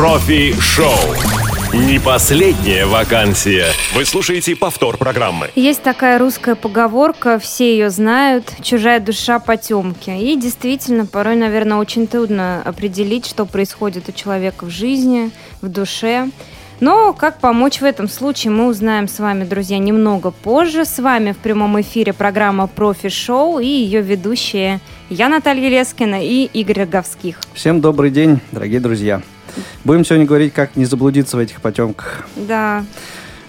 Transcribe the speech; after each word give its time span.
Профи-шоу. 0.00 0.94
Не 1.74 1.98
последняя 1.98 2.86
вакансия. 2.86 3.66
Вы 3.94 4.06
слушаете 4.06 4.56
повтор 4.56 4.96
программы. 4.96 5.50
Есть 5.54 5.82
такая 5.82 6.18
русская 6.18 6.54
поговорка, 6.54 7.38
все 7.38 7.72
ее 7.72 7.90
знают, 7.90 8.50
чужая 8.62 8.98
душа 9.00 9.38
потемки. 9.38 10.08
И 10.08 10.36
действительно, 10.36 11.04
порой, 11.04 11.36
наверное, 11.36 11.76
очень 11.76 12.06
трудно 12.06 12.62
определить, 12.64 13.26
что 13.26 13.44
происходит 13.44 14.08
у 14.08 14.12
человека 14.12 14.64
в 14.64 14.70
жизни, 14.70 15.32
в 15.60 15.68
душе. 15.68 16.30
Но 16.80 17.12
как 17.12 17.38
помочь 17.38 17.82
в 17.82 17.84
этом 17.84 18.08
случае, 18.08 18.54
мы 18.54 18.68
узнаем 18.68 19.06
с 19.06 19.18
вами, 19.18 19.44
друзья, 19.44 19.76
немного 19.76 20.30
позже. 20.30 20.86
С 20.86 20.98
вами 20.98 21.32
в 21.32 21.36
прямом 21.36 21.78
эфире 21.82 22.14
программа 22.14 22.68
«Профи-шоу» 22.68 23.58
и 23.58 23.66
ее 23.66 24.00
ведущие 24.00 24.80
я, 25.10 25.28
Наталья 25.28 25.68
Лескина 25.68 26.24
и 26.26 26.46
Игорь 26.54 26.84
Роговских. 26.84 27.38
Всем 27.52 27.82
добрый 27.82 28.10
день, 28.10 28.40
дорогие 28.50 28.80
друзья. 28.80 29.20
Будем 29.84 30.04
сегодня 30.04 30.26
говорить, 30.26 30.52
как 30.52 30.76
не 30.76 30.84
заблудиться 30.84 31.36
в 31.36 31.40
этих 31.40 31.60
потемках 31.60 32.26
Да, 32.36 32.84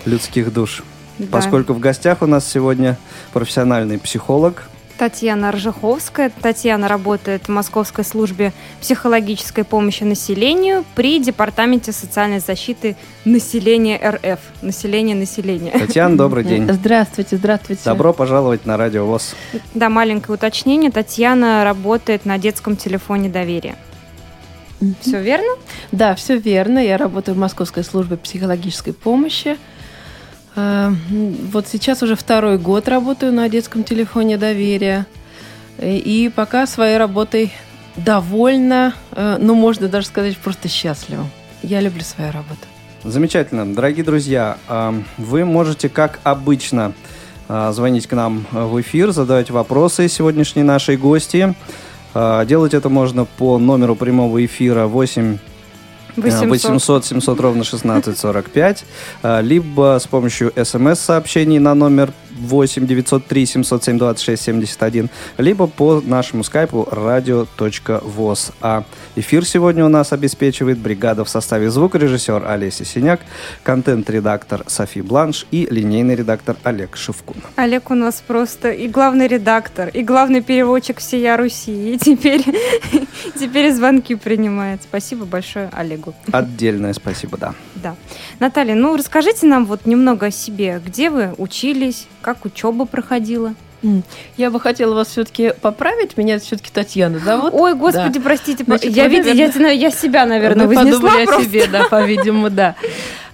людских 0.06 0.54
душ. 0.54 0.84
да. 1.18 1.28
Поскольку 1.32 1.74
в 1.74 1.80
гостях 1.80 2.22
у 2.22 2.26
нас 2.28 2.48
сегодня 2.50 2.98
профессиональный 3.34 3.98
психолог, 4.00 4.64
Татьяна 4.98 5.52
Ржиховская. 5.52 6.32
Татьяна 6.44 6.88
работает 6.88 7.46
в 7.46 7.50
Московской 7.50 8.06
службе 8.06 8.54
психологической 8.82 9.64
помощи 9.64 10.04
населению 10.04 10.86
при 10.94 11.18
Департаменте 11.18 11.92
социальной 11.92 12.40
защиты 12.40 12.96
населения 13.26 13.98
РФ. 13.98 14.40
Население 14.62 15.16
населения. 15.16 15.72
Татьяна, 15.72 16.16
добрый 16.18 16.44
день. 16.44 16.72
Здравствуйте, 16.72 17.38
здравствуйте. 17.38 17.82
Добро 17.84 18.14
пожаловать 18.14 18.68
на 18.68 18.78
Радио 18.78 19.08
ВОЗ. 19.08 19.34
Да, 19.74 19.90
маленькое 19.90 20.36
уточнение. 20.36 20.92
Татьяна 20.92 21.64
работает 21.64 22.26
на 22.28 22.38
детском 22.38 22.76
телефоне 22.76 23.28
доверия. 23.28 23.78
Мгм. 24.82 24.96
Все 25.02 25.22
верно? 25.22 25.54
Да, 25.92 26.16
все 26.16 26.38
верно. 26.38 26.80
Я 26.80 26.98
работаю 26.98 27.36
в 27.36 27.38
Московской 27.38 27.84
службе 27.84 28.18
психологической 28.18 28.94
помощи. 28.94 29.58
Э, 30.56 30.92
Вот 31.52 31.68
сейчас 31.68 32.02
уже 32.04 32.16
второй 32.16 32.58
год 32.58 32.88
работаю 32.88 33.32
на 33.32 33.48
детском 33.48 33.84
телефоне 33.84 34.38
доверия. 34.38 35.06
И 35.80 35.98
и 35.98 36.30
пока 36.30 36.68
своей 36.68 36.98
работой 36.98 37.54
довольна, 37.96 38.94
э, 39.12 39.38
ну, 39.40 39.54
можно 39.56 39.88
даже 39.88 40.08
сказать, 40.08 40.38
просто 40.38 40.68
счастлива. 40.68 41.26
Я 41.64 41.80
люблю 41.80 42.02
свою 42.04 42.32
работу. 42.32 42.60
Замечательно. 43.04 43.66
Дорогие 43.74 44.04
друзья, 44.04 44.58
вы 45.18 45.44
можете, 45.44 45.90
как 45.90 46.20
обычно, 46.24 46.94
звонить 47.72 48.06
к 48.06 48.14
нам 48.14 48.46
в 48.52 48.80
эфир, 48.80 49.12
задавать 49.12 49.50
вопросы 49.50 50.08
сегодняшней 50.08 50.62
нашей 50.64 50.98
гости. 50.98 51.56
А, 52.14 52.46
Делать 52.46 52.74
это 52.74 52.90
можно 52.90 53.26
по 53.26 53.58
номеру 53.58 53.96
прямого 53.96 54.44
эфира 54.44 54.88
8 54.88 55.38
800. 56.18 56.50
800 56.50 57.06
700 57.06 57.40
ровно 57.40 57.64
1645, 57.64 58.86
а, 59.24 59.42
либо 59.42 59.98
с 60.02 60.08
помощью 60.08 60.52
смс-сообщений 60.56 61.60
на 61.60 61.74
номер 61.74 62.12
8 62.42 62.88
903 62.88 63.46
707 63.46 63.98
26 63.98 64.42
71, 64.42 65.10
либо 65.38 65.68
по 65.68 66.02
нашему 66.02 66.44
скайпу 66.44 66.88
radio.voz. 66.92 68.54
А 68.62 68.84
эфир 69.16 69.46
сегодня 69.46 69.86
у 69.86 69.90
нас 69.90 70.14
обеспечивает 70.14 70.78
бригада 70.78 71.24
в 71.24 71.30
составе 71.30 71.70
звукорежиссер 71.70 72.46
Олеся 72.48 72.86
Синяк, 72.86 73.22
контент-редактор 73.64 74.64
Софи 74.68 75.02
Бланш 75.02 75.46
и 75.52 75.68
линейный 75.70 76.16
редактор 76.16 76.58
Олег 76.64 76.98
Шевкун. 76.98 77.38
Олег 77.56 77.92
у 77.92 77.96
нас 77.96 78.24
просто 78.26 78.72
и 78.72 78.88
главный 78.88 79.28
редактор, 79.28 79.90
и 79.90 80.04
главный 80.04 80.42
переводчик 80.42 81.00
всея 81.00 81.38
Руси. 81.38 81.94
И 81.94 81.98
теперь, 81.98 82.44
теперь 83.40 83.72
звонки 83.72 84.16
принимает. 84.16 84.82
Спасибо 84.84 85.26
большое 85.26 85.70
Олегу. 85.74 86.14
Отдельное 86.32 86.94
спасибо, 86.94 87.38
да. 87.38 87.54
Да. 87.82 87.96
Наталья, 88.40 88.76
ну 88.76 88.96
расскажите 88.96 89.46
нам 89.48 89.66
вот 89.66 89.86
немного 89.86 90.28
о 90.28 90.32
себе. 90.32 90.82
Где 90.86 91.10
вы 91.10 91.34
учились? 91.38 92.08
Как 92.22 92.46
учеба 92.46 92.86
проходила? 92.86 93.54
Я 94.38 94.52
бы 94.52 94.60
хотела 94.60 94.94
вас 94.94 95.08
все-таки 95.08 95.54
поправить. 95.60 96.16
Меня 96.16 96.38
все-таки 96.40 96.70
Татьяна 96.72 97.18
зовут. 97.18 97.52
Ой, 97.54 97.74
господи, 97.74 98.20
простите, 98.20 98.64
про- 98.64 98.78
Значит, 98.78 98.96
я, 98.96 99.06
вы, 99.06 99.10
види- 99.16 99.28
я, 99.30 99.34
наверное, 99.34 99.52
знаю, 99.54 99.78
я 99.80 99.90
себя, 99.92 100.26
наверное, 100.28 100.68
Вы 100.68 100.76
вознесла 100.76 101.00
подумали 101.00 101.24
о 101.24 101.28
просто. 101.28 101.46
себе, 101.46 101.68
да, 101.68 101.84
по-видимому, 101.90 102.50
да. 102.52 102.76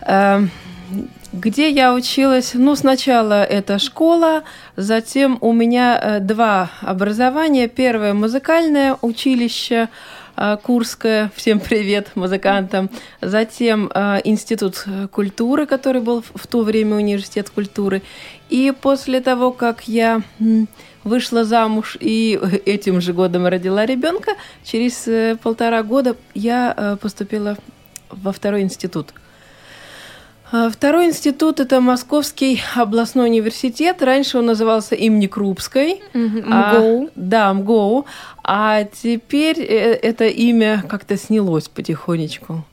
Эм, 0.02 0.50
Где 1.34 1.70
я 1.70 1.94
училась? 1.94 2.52
Ну, 2.54 2.76
сначала 2.78 3.44
это 3.44 3.78
школа, 3.78 4.44
затем 4.78 5.38
у 5.42 5.52
меня 5.52 6.00
э, 6.02 6.20
два 6.22 6.70
образования. 6.82 7.68
Первое 7.68 8.14
музыкальное 8.14 8.96
училище 9.02 9.90
э, 10.38 10.58
Курское, 10.62 11.32
всем 11.36 11.60
привет 11.60 12.12
музыкантам. 12.16 12.90
Затем 13.22 13.92
э, 13.94 14.22
институт 14.24 14.86
культуры, 15.12 15.66
который 15.66 16.02
был 16.02 16.24
в- 16.34 16.48
то 16.48 16.62
время 16.64 16.96
университет 16.96 17.50
культуры. 17.50 18.02
И 18.50 18.74
после 18.80 19.20
того, 19.20 19.52
как 19.52 19.88
я 19.88 20.22
вышла 21.04 21.44
замуж 21.44 21.98
и 22.00 22.40
этим 22.66 23.02
же 23.02 23.14
годом 23.14 23.46
родила 23.48 23.86
ребенка, 23.86 24.32
через 24.64 25.08
э, 25.08 25.38
полтора 25.42 25.84
года 25.84 26.16
я 26.34 26.98
поступила 27.02 27.58
во 28.10 28.32
второй 28.32 28.62
институт. 28.62 29.14
А, 30.52 30.70
Второй 30.70 31.08
институт– 31.08 31.60
это 31.62 31.82
Московский 31.82 32.62
областной 32.76 33.28
университет. 33.30 34.02
Раньше 34.02 34.38
он 34.38 34.46
назывался 34.46 34.96
имени 34.96 35.28
Крупской. 35.28 36.02
Мгм, 36.14 36.54
А, 36.54 37.08
да, 37.16 37.54
МГОУ. 37.54 38.06
А 38.44 38.86
теперь 38.86 39.60
э, 39.60 39.94
это 39.96 40.26
имя 40.28 40.84
как-то 40.88 41.18
снялось 41.18 41.68
потихонечку. 41.68 42.64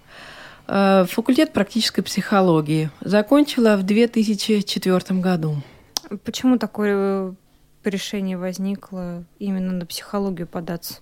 Э, 0.69 1.05
Факультет 1.09 1.53
практической 1.53 2.03
психологии. 2.03 2.91
Закончила 3.01 3.77
в 3.77 3.83
2004 3.83 5.21
году. 5.21 5.57
Почему 6.25 6.59
такое 6.59 7.35
решение 7.83 8.39
возникло 8.39 9.25
именно 9.41 9.73
на 9.73 9.85
психологию 9.85 10.47
податься? 10.47 11.01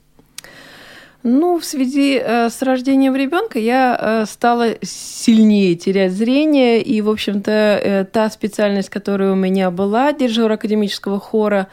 Ну, 1.25 1.61
в 1.61 1.65
связи 1.65 2.21
э, 2.21 2.51
с 2.51 2.63
рождением 2.63 3.15
ребенка 3.15 3.61
я 3.61 3.97
э, 3.99 4.25
стала 4.27 4.71
сильнее 4.83 5.77
терять 5.77 6.13
зрение, 6.13 6.83
и, 6.83 7.01
в 7.01 7.09
общем-то, 7.09 7.51
э, 7.51 8.05
та 8.11 8.29
специальность, 8.29 8.91
которая 8.91 9.33
у 9.33 9.37
меня 9.37 9.71
была, 9.71 10.13
дирижер 10.13 10.51
академического 10.51 11.21
хора, 11.21 11.69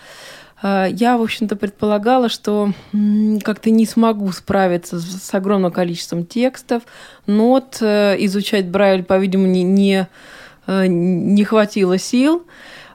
я, 0.62 1.18
в 1.18 1.22
общем-то, 1.22 1.56
предполагала, 1.56 2.28
что 2.28 2.74
как-то 3.44 3.70
не 3.70 3.86
смогу 3.86 4.30
справиться 4.34 5.00
с, 5.00 5.34
огромным 5.34 5.72
количеством 5.72 6.26
текстов, 6.26 6.84
нот, 7.28 7.82
изучать 7.82 8.68
Брайль, 8.68 9.04
по-видимому, 9.04 9.48
не, 9.48 9.64
не, 9.64 10.10
не 10.68 11.44
хватило 11.46 11.98
сил. 11.98 12.46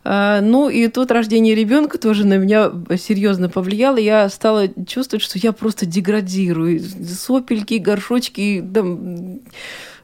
А, 0.04 0.42
Ну 0.42 0.68
и 0.68 0.86
тут 0.88 1.10
рождение 1.10 1.54
ребенка 1.54 1.98
тоже 1.98 2.26
на 2.26 2.36
меня 2.36 2.70
серьезно 2.98 3.48
повлияло. 3.48 3.96
Я 3.96 4.28
стала 4.28 4.68
чувствовать, 4.86 5.22
что 5.22 5.38
я 5.38 5.52
просто 5.52 5.86
деградирую. 5.86 6.80
Сопельки, 6.80 7.74
горшочки, 7.74 8.62
там, 8.72 9.40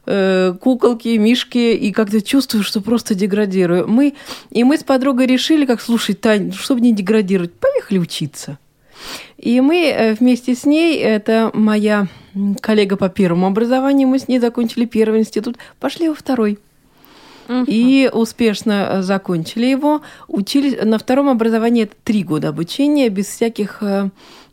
э, 0.07 0.53
куколки, 0.59 1.09
мишки, 1.17 1.73
и 1.75 1.91
как-то 1.91 2.21
чувствую, 2.21 2.63
что 2.63 2.81
просто 2.81 3.13
деградирую. 3.13 3.87
Мы, 3.87 4.15
и 4.49 4.63
мы 4.63 4.77
с 4.77 4.83
подругой 4.83 5.27
решили, 5.27 5.65
как, 5.67 5.79
слушай, 5.79 6.15
Тань, 6.15 6.51
чтобы 6.51 6.81
не 6.81 6.93
деградировать, 6.93 7.53
поехали 7.53 7.99
учиться. 7.99 8.57
И 9.37 9.61
мы 9.61 9.85
э, 9.85 10.13
вместе 10.15 10.55
с 10.55 10.65
ней, 10.65 10.97
это 10.97 11.51
моя 11.53 12.07
коллега 12.61 12.97
по 12.97 13.09
первому 13.09 13.47
образованию, 13.47 14.07
мы 14.07 14.17
с 14.17 14.27
ней 14.27 14.39
закончили 14.39 14.85
первый 14.85 15.19
институт, 15.19 15.57
пошли 15.79 16.09
во 16.09 16.15
второй. 16.15 16.59
И 17.67 18.09
успешно 18.11 18.87
э, 18.89 19.01
закончили 19.01 19.65
его. 19.65 20.01
Учились 20.27 20.81
на 20.83 20.97
втором 20.97 21.29
образовании 21.29 21.83
это 21.83 21.95
три 22.03 22.23
года 22.23 22.49
обучения, 22.49 23.09
без 23.09 23.27
всяких 23.27 23.81
э, 23.81 24.09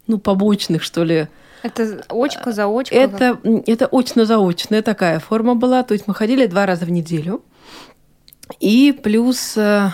ну, 0.06 0.18
побочных, 0.18 0.82
что 0.82 1.04
ли. 1.04 1.28
Это 1.62 2.04
очка, 2.08 2.52
заочка? 2.52 2.94
Это, 2.94 3.38
это 3.66 3.88
очно-заочная 3.90 4.82
такая 4.82 5.18
форма 5.20 5.54
была. 5.54 5.82
То 5.82 5.94
есть 5.94 6.06
мы 6.06 6.14
ходили 6.14 6.46
два 6.46 6.66
раза 6.66 6.84
в 6.84 6.90
неделю. 6.90 7.42
И 8.60 8.98
плюс, 9.02 9.56
э, 9.56 9.90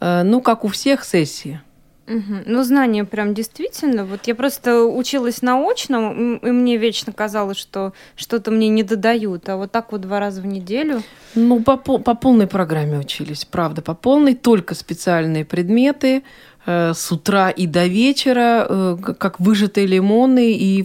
ну, 0.00 0.40
как 0.40 0.64
у 0.64 0.68
всех, 0.68 1.04
сессии. 1.04 1.60
Мгм. 2.06 2.42
Ну, 2.46 2.62
знания 2.64 3.04
прям 3.04 3.32
действительно. 3.32 4.04
Вот 4.04 4.26
я 4.26 4.34
просто 4.34 4.84
училась 4.84 5.40
на 5.40 5.56
очном, 5.56 6.04
м, 6.04 6.36
и 6.38 6.50
мне 6.50 6.76
вечно 6.76 7.12
казалось, 7.12 7.56
что 7.56 7.92
что-то 8.16 8.50
мне 8.50 8.68
не 8.68 8.82
додают. 8.82 9.48
А 9.48 9.56
вот 9.56 9.70
так 9.70 9.92
вот 9.92 10.00
два 10.00 10.18
раза 10.18 10.42
в 10.42 10.46
неделю. 10.46 11.02
Ну, 11.34 11.62
по, 11.62 11.76
по 11.76 12.14
полной 12.14 12.46
программе 12.46 12.98
учились, 12.98 13.44
правда, 13.44 13.82
по 13.82 13.94
полной, 13.94 14.34
только 14.34 14.74
специальные 14.74 15.44
предметы 15.44 16.24
э, 16.66 16.92
с 16.92 17.12
утра 17.12 17.50
и 17.50 17.66
до 17.66 17.86
вечера, 17.86 18.66
э, 18.68 18.96
как 19.18 19.38
выжатые 19.38 19.86
лимоны, 19.86 20.52
и 20.52 20.84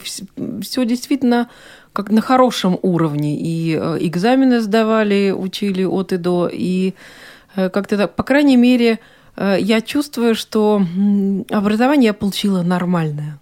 все 0.61 0.85
действительно 0.85 1.49
как 1.93 2.11
на 2.11 2.21
хорошем 2.21 2.77
уровне. 2.83 3.39
И 3.39 3.75
э, 3.75 3.97
экзамены 4.01 4.61
сдавали, 4.61 5.33
учили 5.35 5.83
от 5.83 6.13
и 6.13 6.17
до, 6.17 6.47
и 6.51 6.93
э, 7.55 7.69
как-то 7.69 7.97
так, 7.97 8.15
по 8.15 8.21
крайней 8.21 8.55
мере, 8.55 8.91
э, 8.91 8.97
я 9.37 9.81
чувствую, 9.81 10.35
что 10.35 10.81
образование 11.49 12.07
я 12.07 12.13
получила 12.13 12.63
нормальное. 12.63 13.39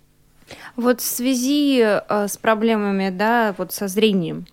Вот 0.75 0.99
в 0.99 1.05
связи 1.05 1.81
э, 1.81 2.27
с 2.27 2.37
проблемами, 2.37 3.09
да, 3.09 3.55
вот 3.57 3.71
со 3.71 3.87
зрением, 3.87 4.45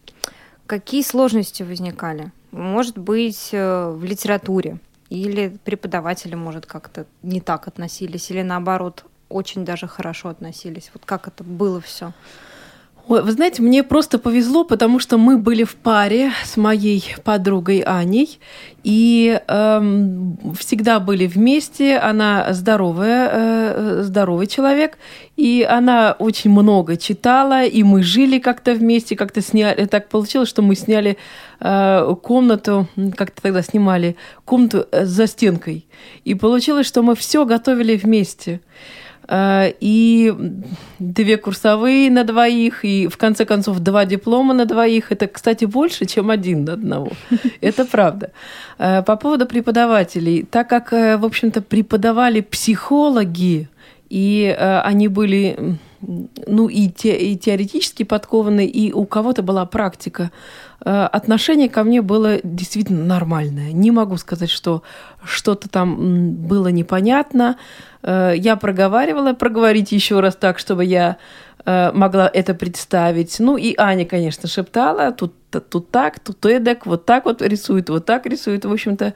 какие 0.67 1.03
сложности 1.03 1.65
возникали? 1.65 2.31
Может 2.53 2.97
быть, 2.97 3.49
э, 3.53 3.91
в 3.91 4.05
литературе? 4.05 4.79
Или 5.11 5.59
преподаватели, 5.65 6.35
может, 6.35 6.65
как-то 6.65 7.07
не 7.23 7.41
так 7.41 7.67
относились? 7.67 8.31
Или 8.31 8.43
наоборот, 8.43 9.05
очень 9.29 9.65
даже 9.65 9.89
хорошо 9.89 10.29
относились? 10.29 10.91
Вот 10.95 11.05
как 11.05 11.29
это 11.29 11.43
было 11.43 11.81
все? 11.81 12.13
Ой, 13.09 13.21
вы 13.21 13.33
знаете, 13.33 13.63
мне 13.63 13.83
просто 13.83 14.19
повезло, 14.19 14.63
потому 14.63 15.01
что 15.01 15.19
мы 15.19 15.37
были 15.37 15.65
в 15.65 15.75
паре 15.75 16.31
с 16.45 16.57
моей 16.57 17.05
подругой 17.25 17.81
Аней 17.81 18.39
и 18.85 19.41
эм, 19.49 20.39
всегда 20.57 21.01
были 21.01 21.27
вместе. 21.27 21.99
Она 21.99 22.53
здоровая, 22.53 23.31
э, 23.33 24.03
здоровый 24.05 24.47
человек, 24.47 24.99
и 25.37 25.67
она 25.69 26.15
очень 26.17 26.51
много 26.53 26.97
читала, 26.97 27.65
и 27.65 27.83
мы 27.83 28.05
жили 28.05 28.39
как-то 28.39 28.73
вместе, 28.73 29.17
как-то 29.17 29.41
сняли. 29.41 29.85
Так 29.87 30.09
получилось, 30.09 30.49
что 30.49 30.63
мы 30.63 30.77
сняли 30.77 31.19
э, 31.59 32.15
комнату, 32.23 32.87
как-то 33.17 33.43
тогда 33.43 33.63
снимали 33.63 34.15
комнату 34.45 34.87
э, 34.93 35.07
за 35.07 35.27
стенкой, 35.27 35.87
и 36.25 36.35
получилось, 36.35 36.87
что 36.87 37.03
мы 37.03 37.17
все 37.17 37.45
готовили 37.45 37.97
вместе. 37.97 38.61
Э, 39.29 39.73
и 39.81 40.35
две 40.99 41.37
курсовые 41.37 42.11
на 42.11 42.25
двоих, 42.25 42.85
и 42.85 43.07
в 43.07 43.17
конце 43.17 43.45
концов 43.45 43.79
два 43.79 44.05
диплома 44.05 44.55
на 44.55 44.65
двоих. 44.65 45.13
Это, 45.13 45.27
кстати, 45.27 45.65
больше, 45.65 46.07
чем 46.07 46.31
один 46.31 46.65
на 46.65 46.75
одного. 46.75 47.11
Это 47.61 47.85
правда. 47.85 48.33
Э, 48.79 49.03
по 49.03 49.17
поводу 49.17 49.47
преподавателей. 49.47 50.43
Так 50.43 50.69
как, 50.69 50.93
э, 50.93 51.17
в 51.17 51.25
общем-то, 51.25 51.63
преподавали 51.63 52.41
психологи, 52.41 53.69
и 54.09 54.55
они 54.85 55.09
были 55.09 55.79
ну, 56.47 56.69
и, 56.69 56.91
те, 56.91 57.17
и 57.17 57.39
теоретически 57.39 58.03
подкованы, 58.03 58.67
и 58.67 58.93
у 58.93 59.07
кого-то 59.07 59.43
была 59.43 59.65
практика. 59.65 60.31
Отношение 60.81 61.71
ко 61.71 61.83
мне 61.83 62.03
было 62.03 62.39
действительно 62.45 63.07
нормальное. 63.07 63.73
Не 63.73 63.91
могу 63.91 64.19
сказать, 64.19 64.51
что 64.51 64.83
что-то 65.25 65.71
там 65.71 66.35
было 66.35 66.69
непонятно. 66.69 67.57
Э, 68.03 68.35
я 68.37 68.57
проговаривала, 68.57 69.33
проговорить 69.33 69.93
еще 69.93 70.21
раз 70.21 70.37
так, 70.37 70.59
чтобы 70.59 70.85
я 70.85 71.17
э, 71.65 71.93
могла 71.93 72.31
это 72.33 72.55
представить. 72.55 73.39
Ну 73.39 73.57
и 73.57 73.75
Аня, 73.79 74.05
конечно, 74.05 74.49
шептала, 74.49 75.13
тут, 75.13 75.35
тут 75.71 75.91
так, 75.91 76.21
тут 76.21 76.45
эдак, 76.47 76.87
вот 76.87 77.05
так 77.05 77.25
вот 77.25 77.43
рисует, 77.43 77.89
вот 77.89 78.05
так 78.05 78.27
рисует. 78.27 78.65
В 78.65 78.73
общем-то, 78.73 79.15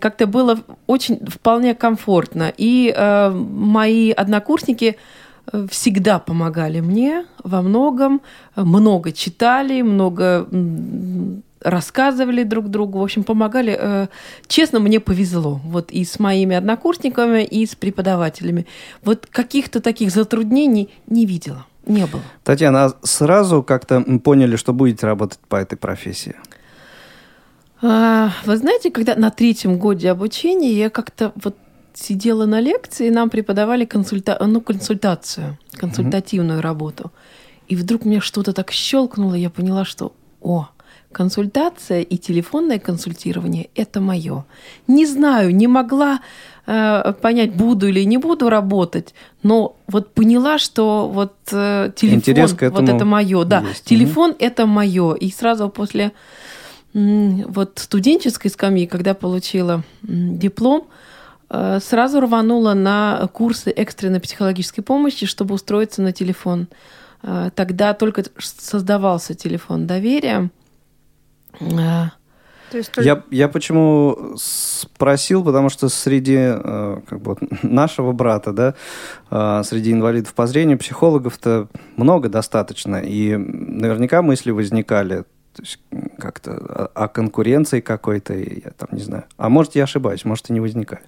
как-то 0.00 0.26
было 0.26 0.58
очень 0.86 1.24
вполне 1.26 1.74
комфортно. 1.74 2.52
И 2.56 2.92
э, 2.96 3.30
мои 3.30 4.10
однокурсники 4.10 4.96
всегда 5.70 6.18
помогали 6.18 6.80
мне 6.80 7.24
во 7.44 7.62
многом, 7.62 8.20
много 8.56 9.12
читали, 9.12 9.80
много 9.82 10.48
рассказывали 11.66 12.44
друг 12.44 12.68
другу, 12.68 13.00
в 13.00 13.02
общем, 13.02 13.24
помогали. 13.24 13.76
Э, 13.78 14.06
честно, 14.46 14.78
мне 14.78 15.00
повезло. 15.00 15.60
Вот 15.64 15.90
и 15.90 16.04
с 16.04 16.18
моими 16.18 16.56
однокурсниками, 16.56 17.44
и 17.44 17.66
с 17.66 17.74
преподавателями. 17.74 18.66
Вот 19.02 19.26
каких-то 19.26 19.80
таких 19.80 20.10
затруднений 20.10 20.88
не 21.06 21.26
видела. 21.26 21.66
Не 21.86 22.06
было. 22.06 22.22
Татьяна, 22.44 22.84
а 22.84 22.96
сразу 23.02 23.62
как-то 23.62 24.00
поняли, 24.24 24.56
что 24.56 24.72
будете 24.72 25.06
работать 25.06 25.38
по 25.48 25.56
этой 25.56 25.76
профессии? 25.76 26.36
А, 27.82 28.30
вы 28.44 28.56
знаете, 28.56 28.90
когда 28.90 29.14
на 29.14 29.30
третьем 29.30 29.78
годе 29.78 30.10
обучения 30.10 30.72
я 30.72 30.90
как-то 30.90 31.32
вот 31.36 31.56
сидела 31.94 32.46
на 32.46 32.60
лекции, 32.60 33.06
и 33.06 33.10
нам 33.10 33.30
преподавали 33.30 33.84
консульта... 33.84 34.38
ну, 34.46 34.60
консультацию, 34.60 35.58
консультативную 35.72 36.58
mm-hmm. 36.58 36.62
работу. 36.62 37.12
И 37.68 37.76
вдруг 37.76 38.04
мне 38.04 38.20
что-то 38.20 38.52
так 38.52 38.70
щелкнуло, 38.70 39.34
я 39.34 39.50
поняла, 39.50 39.84
что, 39.84 40.12
о, 40.40 40.68
консультация 41.16 42.02
и 42.02 42.18
телефонное 42.18 42.78
консультирование– 42.78 43.70
это 43.74 44.02
мое. 44.02 44.44
Не 44.86 45.06
знаю, 45.06 45.56
не 45.56 45.66
могла 45.66 46.20
э, 46.66 47.14
понять, 47.22 47.54
буду 47.54 47.88
или 47.88 48.04
не 48.04 48.18
буду 48.18 48.50
работать, 48.50 49.14
но 49.42 49.76
вот 49.86 50.12
поняла, 50.12 50.58
что 50.58 51.08
вот 51.08 51.32
э, 51.52 51.90
телефон, 51.96 52.70
вот 52.70 52.88
это 52.90 53.04
мое, 53.06 53.44
да, 53.44 53.60
есть. 53.60 53.84
телефон 53.84 54.30
угу. 54.32 54.36
это 54.40 54.66
мое, 54.66 55.14
и 55.14 55.30
сразу 55.30 55.70
после 55.70 56.12
вот 56.92 57.78
студенческой 57.78 58.50
скамьи, 58.50 58.86
когда 58.86 59.14
получила 59.14 59.84
диплом, 60.02 60.86
э, 61.48 61.78
сразу 61.82 62.20
рванула 62.20 62.74
на 62.74 63.26
курсы 63.32 63.70
экстренной 63.70 64.20
психологической 64.20 64.84
помощи, 64.84 65.24
чтобы 65.24 65.54
устроиться 65.54 66.02
на 66.02 66.12
телефон. 66.12 66.68
Э, 67.22 67.48
тогда 67.54 67.94
только 67.94 68.22
создавался 68.38 69.34
телефон 69.34 69.86
доверия. 69.86 70.50
То 72.70 72.78
есть 72.78 72.92
только... 72.92 73.06
я, 73.06 73.22
я 73.30 73.48
почему 73.48 74.34
спросил, 74.36 75.44
потому 75.44 75.68
что 75.68 75.88
среди 75.88 76.36
э, 76.38 77.00
как 77.08 77.20
бы, 77.20 77.36
нашего 77.62 78.12
брата, 78.12 78.52
да, 78.52 78.74
э, 79.30 79.62
среди 79.64 79.92
инвалидов 79.92 80.34
по 80.34 80.46
зрению, 80.46 80.78
психологов-то 80.78 81.68
много 81.96 82.28
достаточно. 82.28 82.96
И 82.96 83.36
наверняка 83.36 84.22
мысли 84.22 84.50
возникали 84.50 85.24
то 85.54 85.62
есть 85.62 85.78
как-то 86.18 86.50
о, 86.52 87.04
о 87.04 87.08
конкуренции 87.08 87.80
какой-то, 87.80 88.34
я 88.34 88.72
там 88.76 88.88
не 88.92 89.00
знаю. 89.00 89.24
А 89.38 89.48
может, 89.48 89.74
я 89.74 89.84
ошибаюсь, 89.84 90.26
может, 90.26 90.50
и 90.50 90.52
не 90.52 90.60
возникает. 90.60 91.06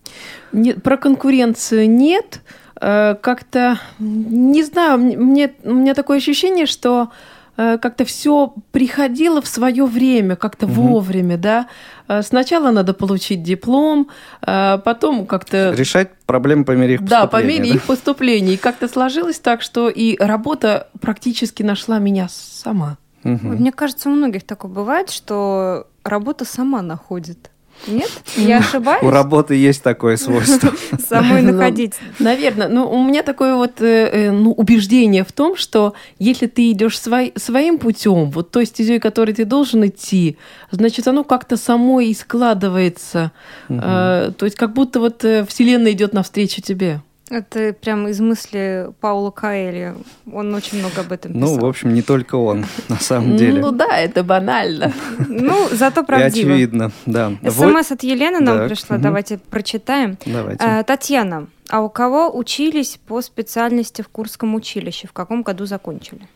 Нет, 0.53 0.83
про 0.83 0.97
конкуренцию 0.97 1.91
нет. 1.91 2.41
Э, 2.81 3.17
как-то, 3.21 3.79
не 3.99 4.63
знаю, 4.63 4.99
мне, 4.99 5.53
у 5.65 5.75
меня 5.75 5.93
такое 5.93 6.17
ощущение, 6.17 6.65
что 6.65 7.11
Э, 7.11 7.13
как-то 7.59 8.05
все 8.05 8.55
приходило 8.71 9.43
в 9.43 9.49
свое 9.49 9.85
время, 9.85 10.37
как-то 10.37 10.67
угу. 10.67 10.75
вовремя, 10.75 11.37
да. 11.37 11.69
Э, 12.07 12.23
сначала 12.23 12.71
надо 12.71 12.95
получить 12.95 13.43
диплом, 13.43 14.11
э, 14.47 14.79
потом 14.85 15.27
как-то... 15.27 15.73
Решать 15.73 16.13
проблемы 16.25 16.65
по 16.65 16.73
мере 16.73 16.95
их 16.95 17.01
поступления. 17.01 17.23
Да, 17.25 17.29
по 17.29 17.43
мере 17.43 17.69
да? 17.69 17.75
их 17.75 17.83
поступления. 17.83 18.55
И 18.55 18.57
как-то 18.57 18.87
сложилось 18.87 19.41
так, 19.41 19.63
что 19.63 19.89
и 19.89 20.17
работа 20.19 20.89
практически 21.01 21.63
нашла 21.65 21.99
меня 21.99 22.29
сама. 22.31 22.97
Угу. 23.25 23.39
Мне 23.43 23.73
кажется, 23.73 24.09
у 24.09 24.13
многих 24.13 24.45
такое 24.45 24.71
бывает, 24.71 25.11
что 25.11 25.89
работа 26.05 26.45
сама 26.45 26.83
находит. 26.83 27.51
Нет? 27.87 28.11
Я 28.37 28.59
ошибаюсь? 28.59 29.03
У 29.03 29.11
работы 29.11 29.55
есть 29.55 29.83
такое 29.83 30.17
свойство. 30.17 30.73
Самой 31.09 31.43
ну, 31.43 31.53
находить. 31.53 31.95
Наверное. 32.19 32.69
Но 32.69 32.91
у 32.91 33.03
меня 33.03 33.23
такое 33.23 33.55
вот 33.55 33.81
э, 33.81 34.09
э, 34.13 34.31
ну, 34.31 34.53
убеждение 34.53 35.25
в 35.25 35.33
том, 35.33 35.57
что 35.57 35.95
если 36.19 36.47
ты 36.47 36.71
идешь 36.71 36.99
своим 36.99 37.79
путем, 37.79 38.31
вот 38.31 38.51
той 38.51 38.67
стезей, 38.67 38.99
которой 38.99 39.33
ты 39.33 39.45
должен 39.45 39.87
идти, 39.87 40.37
значит, 40.71 41.07
оно 41.09 41.25
как-то 41.25 41.57
само 41.57 42.01
и 42.01 42.13
складывается. 42.15 43.33
Э, 43.69 44.33
то 44.37 44.45
есть 44.45 44.57
как 44.57 44.73
будто 44.73 45.01
вот 45.01 45.25
Вселенная 45.49 45.93
идет 45.93 46.13
навстречу 46.13 46.61
тебе. 46.61 47.01
Это 47.31 47.75
прям 47.75 48.09
из 48.09 48.21
мысли 48.21 48.91
Паула 49.01 49.31
Каэли. 49.31 49.95
Он 50.33 50.55
очень 50.55 50.79
много 50.79 51.03
об 51.03 51.13
этом 51.13 51.35
писал. 51.35 51.57
Ну, 51.57 51.61
в 51.61 51.67
общем, 51.67 51.93
не 51.93 52.03
только 52.03 52.37
он, 52.37 52.65
на 52.89 52.97
самом 52.97 53.37
деле. 53.37 53.61
Ну 53.61 53.71
да, 53.71 53.99
это 53.99 54.23
банально. 54.25 54.93
Ну, 55.29 55.69
зато 55.71 56.05
правдиво. 56.05 56.49
И 56.49 56.53
очевидно, 56.53 56.91
да. 57.07 57.33
СМС 57.43 57.93
от 57.93 58.03
Елены 58.03 58.41
нам 58.41 58.69
пришла, 58.69 58.99
давайте 58.99 59.39
прочитаем. 59.39 60.17
Давайте. 60.25 60.65
Э, 60.65 60.83
Татьяна, 60.85 61.49
а 61.69 61.83
у 61.83 61.91
кого 61.91 62.35
учились 62.37 62.99
по 63.07 63.21
специальности 63.21 64.03
в 64.03 64.09
Курском 64.09 64.55
училище? 64.55 65.07
В 65.07 65.13
каком 65.13 65.43
году 65.43 65.67
закончили? 65.67 66.29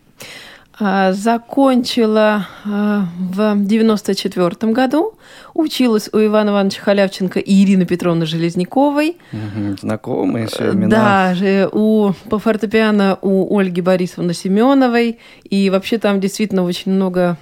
А, 0.85 1.12
закончила 1.12 2.49
а, 2.65 3.07
в 3.17 3.55
94 3.57 4.73
году, 4.73 5.15
училась 5.55 6.09
у 6.12 6.19
Ивана 6.19 6.51
Ивановича 6.51 6.83
Халявченко 6.83 7.39
и 7.39 7.65
Ирины 7.65 7.87
Петровны 7.87 8.27
Железняковой. 8.27 9.17
Угу, 9.33 9.77
знакомые 9.81 10.49
все 10.49 10.73
имена. 10.73 11.37
Да, 11.39 11.69
у, 11.71 12.12
по 12.29 12.41
фортепиано 12.41 13.17
у 13.23 13.57
Ольги 13.57 13.81
Борисовны 13.81 14.35
Семеновой. 14.35 15.21
И 15.49 15.71
вообще 15.71 15.99
там 15.99 16.19
действительно 16.19 16.65
очень 16.65 16.91
много 16.91 17.39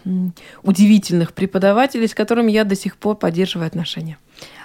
удивительных 0.62 1.32
преподавателей, 1.32 2.08
с 2.08 2.14
которыми 2.14 2.52
я 2.52 2.64
до 2.64 2.76
сих 2.76 2.98
пор 2.98 3.16
поддерживаю 3.16 3.68
отношения. 3.68 4.18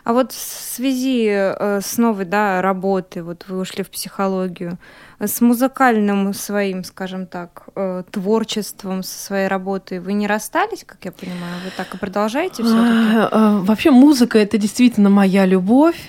А 0.06 0.14
вот 0.14 0.32
в 0.32 0.36
связи 0.36 1.28
э, 1.28 1.82
с 1.82 1.98
новой 1.98 2.26
да, 2.26 2.62
работой, 2.62 3.24
вот 3.24 3.46
вы 3.48 3.58
ушли 3.58 3.84
в 3.84 3.90
психологию, 3.90 4.78
с 5.20 5.42
музыкальным 5.42 6.32
своим, 6.36 6.84
скажем 6.84 7.26
так, 7.26 7.70
э, 7.76 8.04
творчеством, 8.12 9.02
со 9.02 9.18
своей 9.18 9.48
работой 9.48 10.00
вы 10.00 10.14
не 10.14 10.28
расстались, 10.28 10.84
как 10.86 11.04
я 11.06 11.12
понимаю? 11.12 11.56
Вы 11.64 11.72
так 11.76 11.96
и 11.96 11.98
продолжаете 11.98 12.62
все 12.62 12.76
а, 12.76 13.30
а, 13.32 13.60
Вообще 13.62 13.90
музыка— 13.90 14.38
это 14.40 14.60
действительно 14.60 15.10
моя 15.10 15.48
любовь. 15.48 16.00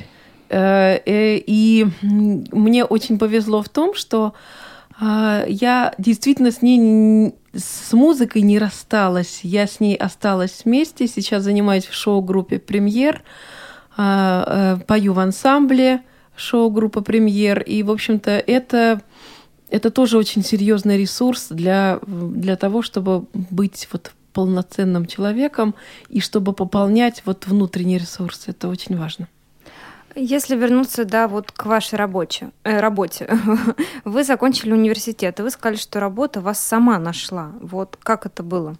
Э, 0.50 0.98
и 1.04 1.86
мне 2.02 2.84
очень 2.84 3.18
повезло 3.18 3.62
в 3.62 3.70
том, 3.70 3.94
что 3.94 4.34
я 4.98 5.94
действительно 5.98 6.50
с 6.50 6.62
ней 6.62 7.34
с 7.52 7.92
музыкой 7.92 8.42
не 8.42 8.58
рассталась. 8.58 9.40
Я 9.42 9.66
с 9.66 9.80
ней 9.80 9.94
осталась 9.94 10.62
вместе. 10.64 11.06
Сейчас 11.06 11.42
занимаюсь 11.42 11.86
в 11.86 11.94
шоу-группе 11.94 12.58
«Премьер». 12.58 13.22
Э, 13.22 13.55
пою 13.96 15.12
в 15.12 15.18
ансамбле 15.18 16.02
шоу-группа 16.36 17.00
«Премьер». 17.00 17.62
И, 17.62 17.82
в 17.82 17.90
общем-то, 17.90 18.30
это, 18.30 19.00
это 19.70 19.90
тоже 19.90 20.18
очень 20.18 20.44
серьезный 20.44 20.98
ресурс 20.98 21.48
для, 21.50 21.98
для 22.06 22.56
того, 22.56 22.82
чтобы 22.82 23.26
быть 23.32 23.88
вот 23.92 24.12
полноценным 24.32 25.06
человеком 25.06 25.74
и 26.10 26.20
чтобы 26.20 26.52
пополнять 26.52 27.22
вот 27.24 27.46
внутренний 27.46 27.96
ресурс. 27.96 28.44
Это 28.46 28.68
очень 28.68 28.98
важно. 28.98 29.28
Если 30.14 30.56
вернуться, 30.56 31.04
да, 31.04 31.26
вот 31.28 31.52
к 31.52 31.66
вашей 31.66 31.98
рабоче, 31.98 32.50
э, 32.64 32.80
работе. 32.80 33.28
Вы 34.04 34.24
закончили 34.24 34.72
университет, 34.72 35.38
и 35.38 35.42
вы 35.42 35.50
сказали, 35.50 35.76
что 35.76 36.00
работа 36.00 36.40
вас 36.40 36.58
сама 36.58 36.98
нашла. 36.98 37.52
Вот 37.60 37.98
как 38.02 38.24
это 38.24 38.42
было? 38.42 38.76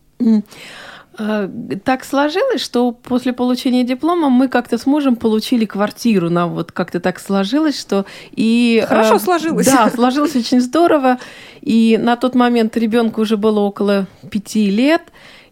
А, 1.18 1.50
так 1.84 2.04
сложилось, 2.04 2.60
что 2.62 2.92
после 2.92 3.32
получения 3.32 3.84
диплома 3.84 4.28
мы 4.28 4.48
как-то 4.48 4.78
с 4.78 4.86
мужем 4.86 5.16
получили 5.16 5.64
квартиру. 5.64 6.30
Нам 6.30 6.54
вот 6.54 6.72
как-то 6.72 7.00
так 7.00 7.18
сложилось, 7.18 7.80
что 7.80 8.06
и 8.32 8.84
хорошо 8.86 9.16
а, 9.16 9.18
сложилось. 9.18 9.66
Да, 9.66 9.90
сложилось 9.90 10.36
очень 10.36 10.60
здорово. 10.60 11.18
И 11.60 11.98
на 12.00 12.16
тот 12.16 12.34
момент 12.34 12.76
ребенку 12.76 13.22
уже 13.22 13.36
было 13.36 13.60
около 13.60 14.06
пяти 14.30 14.70
лет, 14.70 15.02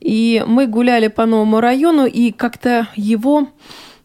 и 0.00 0.44
мы 0.46 0.66
гуляли 0.66 1.08
по 1.08 1.26
новому 1.26 1.60
району 1.60 2.06
и 2.06 2.30
как-то 2.30 2.88
его, 2.94 3.48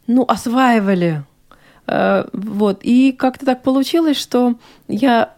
ну, 0.08 0.26
осваивали 0.28 1.24
Э, 1.90 2.26
вот. 2.34 2.80
И 2.84 3.12
как-то 3.12 3.46
так 3.46 3.64
получилось, 3.64 4.18
что 4.18 4.56
я 4.88 5.34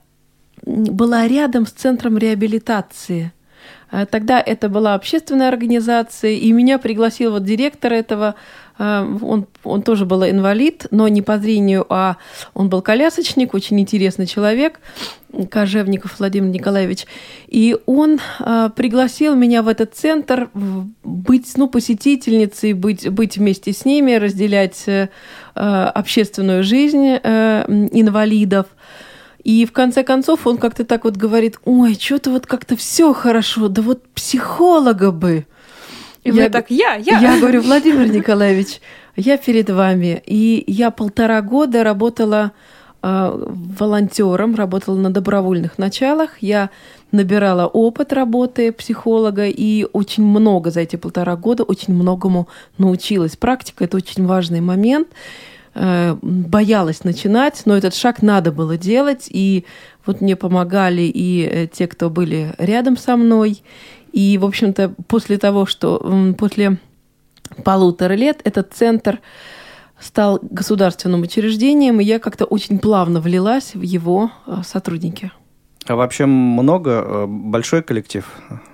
была 0.63 1.27
рядом 1.27 1.65
с 1.65 1.71
центром 1.71 2.17
реабилитации. 2.17 3.31
Э, 3.91 4.05
тогда 4.05 4.41
это 4.41 4.69
была 4.69 4.95
общественная 4.95 5.49
организация, 5.49 6.31
и 6.31 6.51
меня 6.51 6.77
пригласил 6.77 7.31
вот 7.31 7.43
директор 7.43 7.93
этого 7.93 8.35
Э, 8.81 9.05
он, 9.21 9.47
он 9.63 9.83
тоже 9.83 10.05
был 10.05 10.23
инвалид, 10.23 10.87
но 10.89 11.07
не 11.07 11.21
по 11.21 11.37
зрению, 11.37 11.85
а 11.89 12.17
он 12.55 12.69
был 12.69 12.81
колясочник, 12.81 13.53
очень 13.53 13.79
интересный 13.79 14.25
человек, 14.25 14.79
Кожевников 15.49 16.19
Владимир 16.19 16.49
Николаевич. 16.49 17.05
И 17.47 17.77
он 17.85 18.19
э, 18.39 18.69
пригласил 18.75 19.35
меня 19.35 19.61
в 19.61 19.67
этот 19.67 19.93
центр 19.93 20.49
быть 21.03 21.53
ну, 21.57 21.69
посетительницей, 21.69 22.73
быть, 22.73 23.07
быть 23.09 23.37
вместе 23.37 23.71
с 23.71 23.85
ними, 23.85 24.13
разделять 24.13 24.85
общественную 25.53 26.63
жизнь 26.63 27.05
инвалидов. 27.05 28.67
И 29.43 29.65
в 29.65 29.71
конце 29.71 30.03
концов 30.03 30.45
он 30.45 30.57
как-то 30.57 30.85
так 30.85 31.03
вот 31.03 31.17
говорит, 31.17 31.59
ой, 31.65 31.97
что-то 31.99 32.29
вот 32.29 32.45
как-то 32.45 32.75
все 32.75 33.13
хорошо, 33.13 33.67
да 33.67 33.81
вот 33.81 34.07
психолога 34.09 35.11
бы. 35.11 35.45
И 36.23 36.29
я, 36.29 36.43
вы 36.43 36.49
так, 36.49 36.69
я, 36.69 36.95
я. 36.95 37.19
Я 37.19 37.39
говорю, 37.39 37.61
Владимир 37.61 38.07
Николаевич, 38.07 38.79
я 39.15 39.37
перед 39.37 39.69
вами. 39.69 40.21
И 40.25 40.63
я 40.67 40.91
полтора 40.91 41.41
года 41.41 41.83
работала 41.83 42.51
э, 43.01 43.47
волонтером, 43.79 44.55
работала 44.55 44.97
на 44.97 45.09
добровольных 45.09 45.79
началах. 45.79 46.37
Я 46.41 46.69
набирала 47.11 47.65
опыт 47.65 48.13
работы 48.13 48.71
психолога 48.71 49.47
и 49.47 49.87
очень 49.91 50.23
много 50.23 50.69
за 50.69 50.81
эти 50.81 50.95
полтора 50.95 51.35
года, 51.35 51.63
очень 51.63 51.93
многому 51.93 52.47
научилась. 52.77 53.35
Практика– 53.35 53.83
это 53.85 53.97
очень 53.97 54.25
важный 54.25 54.61
момент. 54.61 55.07
Э, 55.73 56.17
боялась 56.21 57.05
начинать, 57.05 57.61
но 57.65 57.77
этот 57.77 57.95
шаг 57.95 58.21
надо 58.21 58.51
было 58.51 58.77
делать. 58.77 59.27
И 59.29 59.65
вот 60.05 60.21
мне 60.21 60.35
помогали 60.35 61.03
и 61.03 61.43
э, 61.43 61.67
те, 61.67 61.87
кто 61.87 62.09
были 62.09 62.53
рядом 62.57 62.97
со 62.97 63.15
мной, 63.15 63.63
и, 64.11 64.37
в 64.37 64.45
общем-то, 64.45 64.93
после 65.07 65.37
того, 65.37 65.65
что 65.65 66.33
после 66.37 66.77
полутора 67.63 68.13
лет 68.13 68.41
этот 68.43 68.73
центр 68.73 69.19
стал 69.99 70.39
государственным 70.41 71.21
учреждением, 71.21 72.01
и 72.01 72.03
я 72.03 72.19
как-то 72.19 72.43
очень 72.43 72.79
плавно 72.79 73.21
влилась 73.21 73.73
в 73.73 73.81
его 73.81 74.31
э, 74.47 74.63
сотрудники. 74.65 75.31
А 75.87 75.95
вообще 75.95 76.25
много, 76.25 77.25
большой 77.27 77.81
коллектив? 77.81 78.25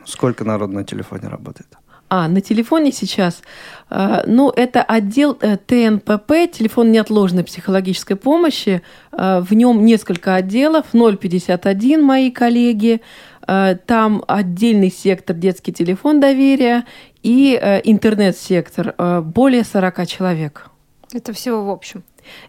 Сколько 0.05 0.43
народ 0.43 0.71
на 0.71 0.83
телефоне 0.83 1.29
работает? 1.29 1.76
А, 2.09 2.27
на 2.27 2.41
телефоне 2.41 2.91
сейчас, 2.91 3.41
э, 3.89 4.23
ну, 4.25 4.49
это 4.49 4.81
отдел 4.81 5.33
ТНПП, 5.35 6.51
телефон 6.51 6.91
неотложной 6.91 7.43
психологической 7.43 8.15
помощи. 8.15 8.81
В 9.11 9.53
нем 9.53 9.83
несколько 9.83 10.35
отделов, 10.35 10.85
051 10.93 12.03
мои 12.03 12.31
коллеги, 12.31 13.01
Э, 13.47 13.77
там 13.85 14.23
отдельный 14.27 14.91
сектор 14.91 15.35
детский 15.35 15.71
телефон 15.71 16.19
доверия 16.19 16.85
и 17.23 17.57
э, 17.59 17.81
интернет-сектор. 17.83 18.93
Э, 18.97 19.21
более 19.21 19.63
40 19.63 20.05
человек. 20.05 20.69
Это 21.13 21.31
всего 21.31 21.63
в 21.65 21.69
общем? 21.69 22.03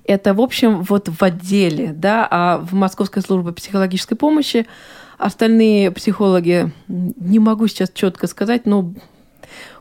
Это 0.04 0.34
в 0.34 0.40
общем 0.40 0.82
вот 0.82 1.08
в 1.08 1.22
отделе, 1.22 1.92
да, 1.94 2.26
а 2.28 2.58
в 2.58 2.74
Московской 2.74 3.22
службе 3.22 3.52
психологической 3.52 4.16
помощи 4.16 4.66
остальные 5.18 5.92
психологи, 5.92 6.72
не 6.88 7.38
могу 7.38 7.68
сейчас 7.68 7.90
четко 7.90 8.26
сказать, 8.26 8.66
но 8.66 8.92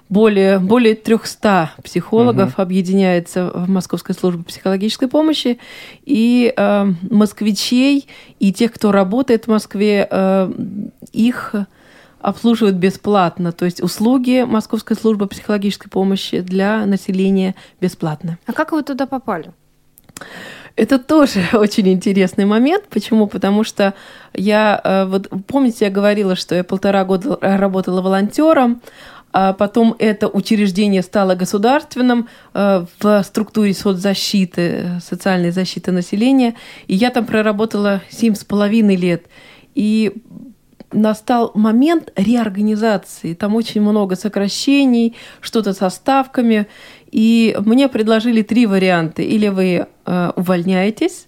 более, 0.10 0.60
более 0.60 0.96
300 0.96 1.72
психологов 1.84 2.54
угу. 2.54 2.62
объединяется 2.62 3.52
в 3.54 3.70
Московской 3.70 4.16
службе 4.16 4.44
психологической 4.44 5.08
помощи, 5.08 5.60
и 6.06 6.54
э, 6.56 6.86
москвичей, 7.10 8.08
и 8.40 8.54
тех, 8.54 8.74
кто 8.74 8.92
работает 8.92 9.46
в 9.46 9.48
Москве, 9.50 10.08
э, 10.10 10.52
их 11.12 11.56
обслуживают 12.20 12.78
бесплатно. 12.78 13.52
То 13.52 13.66
есть 13.66 13.82
услуги 13.82 14.44
Московской 14.48 14.96
службы 14.96 15.28
психологической 15.28 15.90
помощи 15.90 16.40
для 16.40 16.86
населения 16.86 17.56
бесплатны. 17.80 18.38
А 18.46 18.54
как 18.54 18.72
вы 18.72 18.84
туда 18.84 19.06
попали? 19.06 19.52
Это 20.76 21.00
тоже 21.00 21.44
очень 21.54 21.90
интересный 21.90 22.46
момент. 22.46 22.86
Почему? 22.90 23.28
Потому 23.28 23.64
что 23.64 23.94
я, 24.34 24.80
э, 24.84 25.06
вот 25.06 25.30
помните, 25.48 25.86
я 25.86 25.92
говорила, 25.92 26.36
что 26.36 26.56
я 26.56 26.64
полтора 26.64 27.04
года 27.04 27.38
работала 27.42 28.02
волонтером, 28.02 28.82
а 29.40 29.54
потом 29.54 29.96
это 30.00 30.28
учреждение 30.28 31.04
стало 31.04 31.36
государственным 31.36 32.28
э, 32.56 32.86
в 33.00 33.24
структуре 33.24 33.72
соцзащиты, 33.76 35.00
социальной 35.00 35.52
защиты 35.52 35.92
населения. 35.92 36.56
И 36.88 36.96
я 36.96 37.12
там 37.12 37.24
проработала 37.28 38.02
семь 38.10 38.34
с 38.34 38.44
половиной 38.44 38.96
лет. 38.96 39.28
И 39.76 40.12
настал 40.92 41.52
момент 41.54 42.12
реорганизации. 42.16 43.36
Там 43.36 43.54
очень 43.54 43.82
много 43.82 44.16
сокращений, 44.16 45.16
что-то 45.40 45.74
со 45.74 45.92
ставками. 45.92 46.66
И 47.12 47.56
мне 47.60 47.90
предложили 47.90 48.42
три 48.42 48.66
варианта. 48.66 49.22
Или 49.22 49.50
вы 49.50 49.86
э, 50.08 50.32
увольняетесь, 50.36 51.28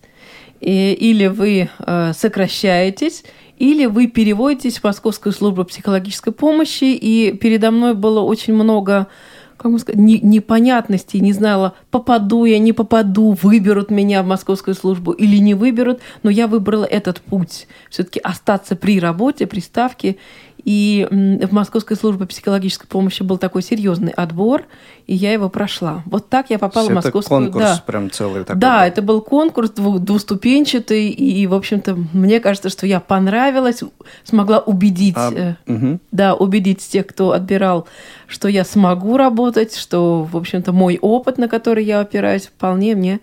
или 0.61 1.27
вы 1.27 1.69
э, 1.77 2.13
сокращаетесь, 2.17 3.23
или 3.59 3.85
вы 3.85 4.07
переводитесь 4.07 4.79
в 4.79 4.83
Московскую 4.83 5.33
службу 5.33 5.65
психологической 5.65 6.33
помощи, 6.33 6.85
и 6.85 7.33
передо 7.33 7.71
мной 7.71 7.93
было 7.93 8.21
очень 8.21 8.53
много 8.53 9.07
как 9.57 9.73
бы 9.73 9.79
сказать, 9.79 9.99
не, 9.99 10.19
непонятностей, 10.21 11.19
не 11.19 11.33
знала, 11.33 11.73
попаду 11.91 12.45
я, 12.45 12.59
не 12.59 12.71
попаду, 12.71 13.37
выберут 13.41 13.91
меня 13.91 14.23
в 14.23 14.25
московскую 14.25 14.73
службу 14.73 15.11
или 15.11 15.35
не 15.35 15.53
выберут, 15.53 15.99
но 16.23 16.29
я 16.29 16.47
выбрала 16.47 16.85
этот 16.85 17.19
путь. 17.19 17.67
Все-таки 17.89 18.21
остаться 18.21 18.77
при 18.77 19.01
работе, 19.01 19.47
при 19.47 19.59
ставке 19.59 20.15
и 20.63 21.07
в 21.09 21.53
Московской 21.53 21.95
службе 21.95 22.25
психологической 22.25 22.87
помощи 22.87 23.23
был 23.23 23.37
такой 23.37 23.61
серьезный 23.61 24.11
отбор, 24.11 24.63
и 25.07 25.15
я 25.15 25.31
его 25.33 25.49
прошла. 25.49 26.03
Вот 26.05 26.29
так 26.29 26.49
я 26.49 26.59
попала 26.59 26.85
это 26.85 26.93
в 26.93 26.95
Московскую... 26.95 27.43
конкурс 27.43 27.65
да. 27.65 27.83
прям 27.85 28.11
целый 28.11 28.43
такой. 28.43 28.59
Да, 28.59 28.79
был. 28.79 28.85
это 28.85 29.01
был 29.01 29.21
конкурс 29.21 29.71
двуступенчатый, 29.71 31.09
и, 31.09 31.47
в 31.47 31.53
общем-то, 31.53 31.97
мне 32.13 32.39
кажется, 32.39 32.69
что 32.69 32.85
я 32.85 32.99
понравилась, 32.99 33.81
смогла 34.23 34.59
убедить, 34.59 35.15
а, 35.17 35.55
угу. 35.65 35.99
да, 36.11 36.35
убедить 36.35 36.87
тех, 36.87 37.07
кто 37.07 37.31
отбирал, 37.31 37.87
что 38.27 38.47
я 38.47 38.63
смогу 38.63 39.17
работать, 39.17 39.75
что, 39.75 40.23
в 40.23 40.35
общем-то, 40.37 40.71
мой 40.73 40.99
опыт, 41.01 41.37
на 41.37 41.47
который 41.47 41.83
я 41.85 42.01
опираюсь, 42.01 42.47
вполне 42.47 42.95
мне 42.95 43.19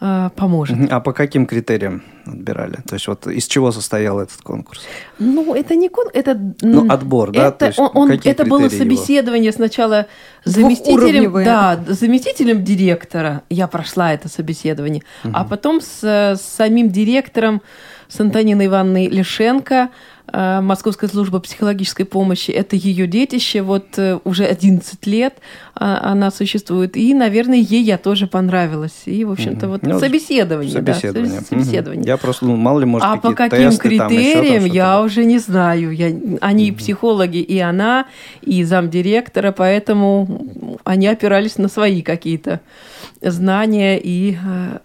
э, 0.00 0.30
поможет. 0.36 0.76
А 0.90 1.00
по 1.00 1.12
каким 1.12 1.46
критериям 1.46 2.02
отбирали? 2.26 2.78
То 2.88 2.94
есть 2.94 3.06
вот 3.06 3.26
из 3.26 3.46
чего 3.46 3.72
состоял 3.72 4.20
этот 4.20 4.40
конкурс? 4.42 4.82
Ну, 5.18 5.54
это 5.54 5.74
не 5.74 5.88
конкурс, 5.88 6.16
это... 6.16 6.38
Ну, 6.62 6.90
отбор, 6.90 7.32
да? 7.32 7.48
Это, 7.48 7.58
То 7.58 7.66
есть 7.66 7.78
он, 7.78 7.90
он, 7.94 8.10
это 8.10 8.44
было 8.44 8.68
собеседование 8.68 9.48
его? 9.48 9.56
сначала 9.56 10.06
заместителем, 10.44 11.32
да, 11.44 11.78
заместителем 11.86 12.64
директора. 12.64 13.42
Я 13.50 13.66
прошла 13.66 14.12
это 14.12 14.28
собеседование. 14.28 15.02
Угу. 15.24 15.32
А 15.34 15.44
потом 15.44 15.80
с, 15.80 16.02
с 16.02 16.40
самим 16.40 16.90
директором, 16.90 17.62
с 18.08 18.20
Антониной 18.20 18.66
Ивановной 18.66 19.08
Лишенко, 19.08 19.90
Московская 20.32 21.08
служба 21.08 21.40
психологической 21.40 22.06
помощи. 22.06 22.50
Это 22.50 22.76
ее 22.76 23.06
детище, 23.06 23.62
вот 23.62 23.86
э, 23.96 24.18
уже 24.24 24.44
11 24.44 25.06
лет 25.06 25.34
а, 25.74 26.12
она 26.12 26.30
существует. 26.30 26.96
И, 26.96 27.14
наверное, 27.14 27.58
ей 27.58 27.82
я 27.82 27.98
тоже 27.98 28.26
понравилась. 28.26 29.02
И, 29.06 29.24
в 29.24 29.32
общем-то, 29.32 29.68
вот 29.68 29.82
ну, 29.82 29.98
собеседование. 29.98 30.72
Собеседование. 30.72 31.40
Да, 31.40 31.46
собеседование. 31.46 32.04
Я 32.06 32.16
просто, 32.16 32.46
ну, 32.46 32.56
мало 32.56 32.80
ли, 32.80 32.86
может, 32.86 33.08
А 33.08 33.16
по 33.16 33.32
каким 33.32 33.70
тесты, 33.70 33.88
критериям, 33.88 34.64
там, 34.64 34.72
я 34.72 35.00
уже 35.00 35.24
не 35.24 35.38
знаю. 35.38 35.90
Я, 35.92 36.12
они 36.40 36.70
угу. 36.70 36.78
психологи, 36.78 37.38
и 37.38 37.58
она, 37.58 38.06
и 38.42 38.62
замдиректора, 38.64 39.52
поэтому 39.52 40.78
они 40.84 41.06
опирались 41.06 41.56
на 41.58 41.68
свои 41.68 42.02
какие-то 42.02 42.60
знания 43.22 43.98
и 44.02 44.36
э, 44.42 44.78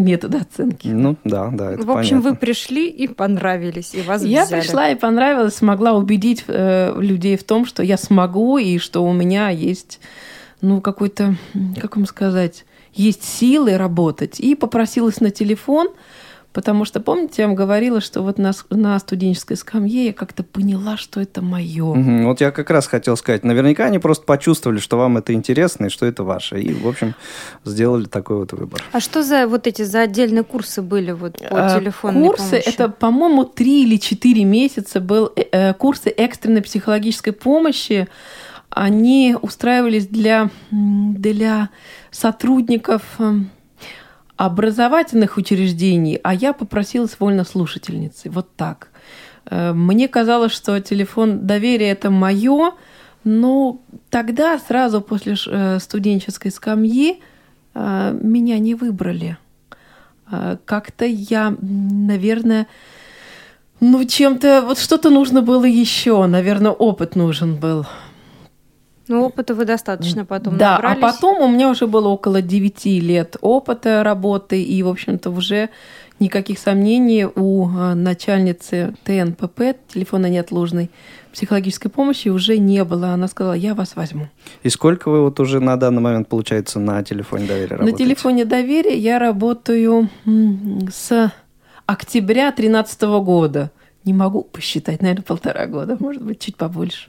метода 0.00 0.38
оценки. 0.38 0.88
Ну, 0.88 1.16
да, 1.24 1.50
да, 1.52 1.72
это 1.72 1.82
В 1.84 1.90
общем, 1.90 2.16
понятно. 2.18 2.30
вы 2.30 2.36
пришли 2.36 2.88
и 2.88 3.06
понравились, 3.08 3.94
и 3.94 4.02
вас 4.02 4.24
Я 4.24 4.44
взяли. 4.44 4.60
пришла 4.60 4.88
и 4.90 4.94
понравилась, 4.94 5.54
смогла 5.56 5.92
убедить 5.92 6.44
э, 6.48 6.94
людей 6.98 7.36
в 7.36 7.44
том, 7.44 7.66
что 7.66 7.82
я 7.82 7.96
смогу 7.96 8.58
и 8.58 8.78
что 8.78 9.04
у 9.04 9.12
меня 9.12 9.50
есть, 9.50 10.00
ну, 10.60 10.80
какой-то, 10.80 11.36
как 11.80 11.96
вам 11.96 12.06
сказать, 12.06 12.64
есть 12.94 13.24
силы 13.24 13.76
работать. 13.76 14.40
И 14.40 14.54
попросилась 14.54 15.20
на 15.20 15.30
телефон, 15.30 15.88
потому 16.52 16.84
что, 16.84 17.00
помните, 17.00 17.42
я 17.42 17.46
вам 17.48 17.56
говорила, 17.56 18.00
что 18.00 18.22
вот 18.22 18.38
на, 18.38 18.52
на 18.70 18.98
студенческой 18.98 19.56
скамье 19.56 20.06
я 20.06 20.12
как-то 20.12 20.42
поняла, 20.42 20.96
что 20.96 21.20
это 21.20 21.42
мое. 21.42 21.94
Мгм. 21.94 22.26
Вот 22.26 22.40
я 22.40 22.50
как 22.50 22.70
раз 22.70 22.86
хотел 22.86 23.16
сказать, 23.16 23.44
наверняка 23.44 23.84
они 23.86 23.98
просто 23.98 24.24
почувствовали, 24.24 24.78
что 24.78 24.98
вам 24.98 25.16
это 25.18 25.32
интересно 25.32 25.86
и 25.86 25.88
что 25.88 26.06
это 26.06 26.24
ваше. 26.24 26.60
И, 26.60 26.72
в 26.72 26.86
общем, 26.86 27.14
сделали 27.64 28.04
такой 28.04 28.36
вот 28.38 28.52
выбор. 28.52 28.82
А 28.92 29.00
что 29.00 29.22
за 29.22 29.46
вот 29.46 29.66
эти 29.66 29.82
за 29.82 30.00
отдельные 30.02 30.44
курсы 30.44 30.82
были 30.82 31.12
вот 31.12 31.38
по 31.38 31.74
А, 31.74 31.78
телефонной 31.78 32.28
Курсы 32.28 32.50
помощи? 32.50 32.68
это, 32.68 32.88
по-моему, 32.88 33.44
три 33.44 33.84
или 33.84 33.96
четыре 33.96 34.44
месяца 34.44 35.00
был 35.00 35.32
э, 35.36 35.44
э, 35.52 35.74
курсы 35.74 36.10
экстренной 36.10 36.62
психологической 36.62 37.32
помощи. 37.32 38.08
Они 38.70 39.36
устраивались 39.40 40.06
для, 40.06 40.48
для 40.70 41.68
сотрудников 42.10 43.02
м, 43.18 43.50
образовательных 44.36 45.36
учреждений, 45.36 46.18
а 46.22 46.34
я 46.34 46.52
попросилась 46.52 47.16
вольнослушательницей. 47.18 48.30
Вот 48.30 48.54
так. 48.56 48.88
Э, 49.50 49.72
Мне 49.72 50.08
казалось, 50.08 50.52
что 50.52 50.80
телефон 50.80 51.46
доверия 51.46 51.90
это 51.90 52.10
мое, 52.10 52.72
но 53.24 53.80
тогда, 54.10 54.58
сразу 54.58 55.00
после 55.00 55.36
э, 55.46 55.78
студенческой 55.78 56.50
скамьи, 56.50 57.20
э, 57.74 58.18
меня 58.20 58.58
не 58.58 58.74
выбрали. 58.74 59.36
Как-то 60.64 61.04
я, 61.04 61.54
наверное, 61.60 62.66
ну, 63.80 64.02
чем-то, 64.02 64.62
вот 64.62 64.78
что-то 64.78 65.10
нужно 65.10 65.42
было 65.42 65.66
еще, 65.66 66.24
наверное, 66.24 66.70
опыт 66.70 67.16
нужен 67.16 67.56
был. 67.56 67.84
Ну, 69.12 69.26
опыта 69.26 69.54
вы 69.54 69.64
достаточно 69.64 70.24
потом 70.24 70.56
да, 70.56 70.72
набрались. 70.76 70.98
а 70.98 71.00
потом 71.00 71.40
у 71.42 71.48
меня 71.48 71.68
уже 71.68 71.86
было 71.86 72.08
около 72.08 72.42
9 72.42 72.84
лет 72.86 73.36
опыта 73.40 74.02
работы, 74.02 74.62
и, 74.62 74.82
в 74.82 74.88
общем-то, 74.88 75.30
уже 75.30 75.68
никаких 76.18 76.58
сомнений 76.58 77.26
у 77.26 77.68
а, 77.68 77.94
начальницы 77.94 78.94
ТНПП, 79.04 79.76
телефона 79.92 80.26
неотложной 80.26 80.90
психологической 81.32 81.90
помощи, 81.90 82.28
уже 82.28 82.58
не 82.58 82.84
было. 82.84 83.08
Она 83.08 83.26
сказала, 83.28 83.54
я 83.54 83.74
вас 83.74 83.96
возьму. 83.96 84.28
И 84.62 84.68
сколько 84.68 85.10
вы 85.10 85.22
вот 85.22 85.40
уже 85.40 85.60
на 85.60 85.76
данный 85.76 86.00
момент, 86.00 86.28
получается, 86.28 86.78
на 86.78 87.02
телефоне 87.02 87.46
доверия 87.46 87.72
На 87.72 87.78
работаете? 87.78 88.04
телефоне 88.04 88.44
доверия 88.44 88.96
я 88.96 89.18
работаю 89.18 90.08
с 90.92 91.32
октября 91.86 92.50
2013 92.50 93.02
года. 93.02 93.70
Не 94.04 94.12
могу 94.12 94.42
посчитать, 94.42 95.00
наверное, 95.02 95.22
полтора 95.22 95.66
года, 95.66 95.96
может 95.98 96.22
быть, 96.22 96.40
чуть 96.40 96.56
побольше. 96.56 97.08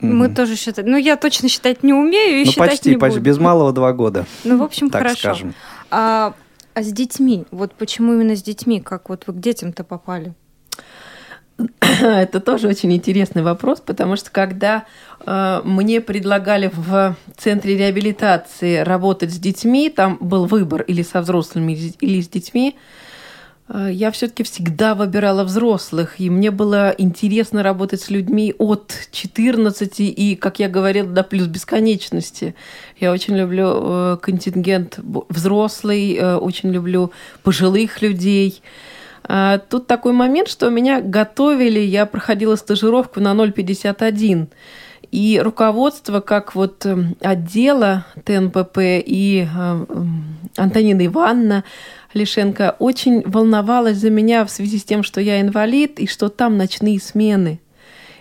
Мы 0.00 0.28
тоже 0.28 0.56
считаем. 0.56 0.90
Ну, 0.90 0.96
я 0.96 1.16
точно 1.16 1.48
считать 1.48 1.82
не 1.82 1.92
умею 1.92 2.42
и 2.42 2.44
Ну, 2.44 2.50
считать 2.50 2.70
почти, 2.70 2.90
не 2.90 2.96
почти. 2.96 3.18
буду. 3.18 3.30
Без 3.30 3.38
малого 3.38 3.72
два 3.72 3.92
года, 3.92 4.26
Ну, 4.44 4.58
в 4.58 4.62
общем, 4.62 4.90
так 4.90 5.02
хорошо. 5.02 5.18
скажем. 5.18 5.54
А, 5.90 6.34
а 6.74 6.82
с 6.82 6.92
детьми? 6.92 7.44
Вот 7.50 7.74
почему 7.74 8.14
именно 8.14 8.36
с 8.36 8.42
детьми? 8.42 8.80
Как 8.80 9.08
вот 9.08 9.24
вы 9.26 9.34
к 9.34 9.40
детям-то 9.40 9.84
попали? 9.84 10.34
Это 12.00 12.40
тоже 12.40 12.68
очень 12.68 12.92
интересный 12.92 13.42
вопрос, 13.42 13.80
потому 13.80 14.16
что 14.16 14.30
когда 14.30 14.84
э, 15.26 15.60
мне 15.64 16.00
предлагали 16.00 16.70
в 16.74 17.16
центре 17.36 17.76
реабилитации 17.76 18.78
работать 18.78 19.32
с 19.32 19.38
детьми, 19.38 19.90
там 19.90 20.16
был 20.20 20.46
выбор 20.46 20.82
или 20.82 21.02
со 21.02 21.20
взрослыми, 21.20 21.72
или 22.00 22.20
с 22.20 22.28
детьми, 22.28 22.76
э, 22.76 23.09
я 23.72 24.10
все-таки 24.10 24.42
всегда 24.42 24.94
выбирала 24.94 25.44
взрослых, 25.44 26.18
и 26.18 26.28
мне 26.28 26.50
было 26.50 26.94
интересно 26.96 27.62
работать 27.62 28.00
с 28.00 28.10
людьми 28.10 28.54
от 28.58 28.92
14 29.12 30.00
и, 30.00 30.36
как 30.36 30.58
я 30.58 30.68
говорила, 30.68 31.08
до 31.08 31.22
плюс 31.22 31.46
бесконечности. 31.46 32.54
Я 32.98 33.12
очень 33.12 33.36
люблю 33.36 33.66
э, 33.66 34.16
контингент 34.20 34.98
взрослый, 35.28 36.14
э, 36.14 36.36
очень 36.36 36.70
люблю 36.70 37.12
пожилых 37.42 38.02
людей. 38.02 38.60
А, 39.24 39.58
Тут 39.58 39.86
такой 39.86 40.12
момент, 40.12 40.48
что 40.48 40.68
меня 40.70 41.00
готовили, 41.00 41.80
я 41.80 42.06
проходила 42.06 42.56
стажировку 42.56 43.20
на 43.20 43.34
051. 43.34 44.48
И 45.12 45.40
руководство, 45.42 46.20
как 46.20 46.54
вот 46.54 46.86
эм, 46.86 47.16
отдела 47.20 48.06
ТНПП 48.24 48.78
и 48.78 49.48
э, 49.52 49.86
Антонина 50.56 51.06
Ивановна 51.06 51.64
Лишенко 52.12 52.76
очень 52.78 53.22
волновалась 53.24 53.98
за 53.98 54.10
меня 54.10 54.44
в 54.44 54.50
связи 54.50 54.78
с 54.78 54.84
тем, 54.84 55.02
что 55.02 55.20
я 55.20 55.40
инвалид 55.40 56.00
и 56.00 56.06
что 56.06 56.28
там 56.28 56.56
ночные 56.56 57.00
смены. 57.00 57.60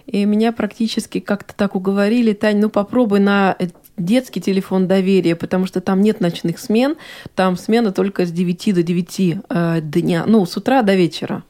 И 0.06 0.26
меня 0.26 0.52
практически 0.52 1.20
как-то 1.20 1.54
так 1.56 1.76
уговорили, 1.76 2.34
Тань, 2.34 2.58
ну 2.58 2.70
попробуй 2.70 3.20
на 3.20 3.56
э, 3.60 3.68
детский 3.98 4.42
телефон 4.42 4.88
доверия, 4.88 5.36
потому 5.36 5.68
что 5.68 5.82
там 5.82 6.02
нет 6.02 6.20
ночных 6.20 6.58
смен, 6.60 6.96
там 7.36 7.58
смена 7.58 7.92
только 7.92 8.26
с 8.26 8.32
9 8.32 8.74
до 8.74 8.82
9 8.82 9.20
э, 9.50 9.82
дня, 9.82 10.24
ну, 10.26 10.46
с 10.46 10.58
утра 10.58 10.82
до 10.82 10.96
вечера. 10.96 11.44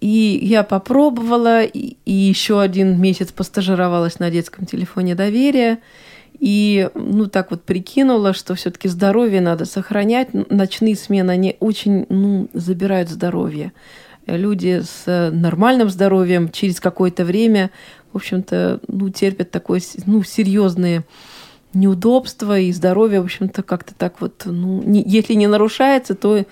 И 0.00 0.38
я 0.42 0.62
попробовала, 0.62 1.62
и, 1.62 1.96
и 2.04 2.12
еще 2.12 2.60
один 2.60 3.00
месяц 3.00 3.32
постажировалась 3.32 4.18
на 4.18 4.30
детском 4.30 4.66
телефоне 4.66 5.14
доверия. 5.14 5.78
И, 6.40 6.88
ну, 6.94 7.26
так 7.26 7.50
вот 7.50 7.62
прикинула, 7.64 8.32
что 8.32 8.54
все-таки 8.54 8.88
здоровье 8.88 9.40
надо 9.42 9.66
сохранять. 9.66 10.28
Ночные 10.50 10.96
смены, 10.96 11.30
они 11.32 11.56
очень, 11.60 12.06
ну, 12.08 12.48
забирают 12.54 13.10
здоровье. 13.10 13.72
Люди 14.26 14.82
с 14.82 15.30
нормальным 15.32 15.90
здоровьем 15.90 16.48
через 16.50 16.80
какое-то 16.80 17.24
время, 17.26 17.70
в 18.12 18.16
общем-то, 18.16 18.80
ну, 18.88 19.10
терпят 19.10 19.50
такое, 19.50 19.80
ну, 20.06 20.22
серьезные 20.22 21.04
неудобства 21.72 22.58
и 22.58 22.72
здоровье, 22.72 23.20
в 23.20 23.24
общем-то, 23.24 23.62
как-то 23.62 23.94
так 23.94 24.20
вот, 24.20 24.42
ну, 24.44 24.82
не- 24.82 25.04
если 25.06 25.34
не 25.34 25.46
нарушается, 25.46 26.14
то 26.14 26.44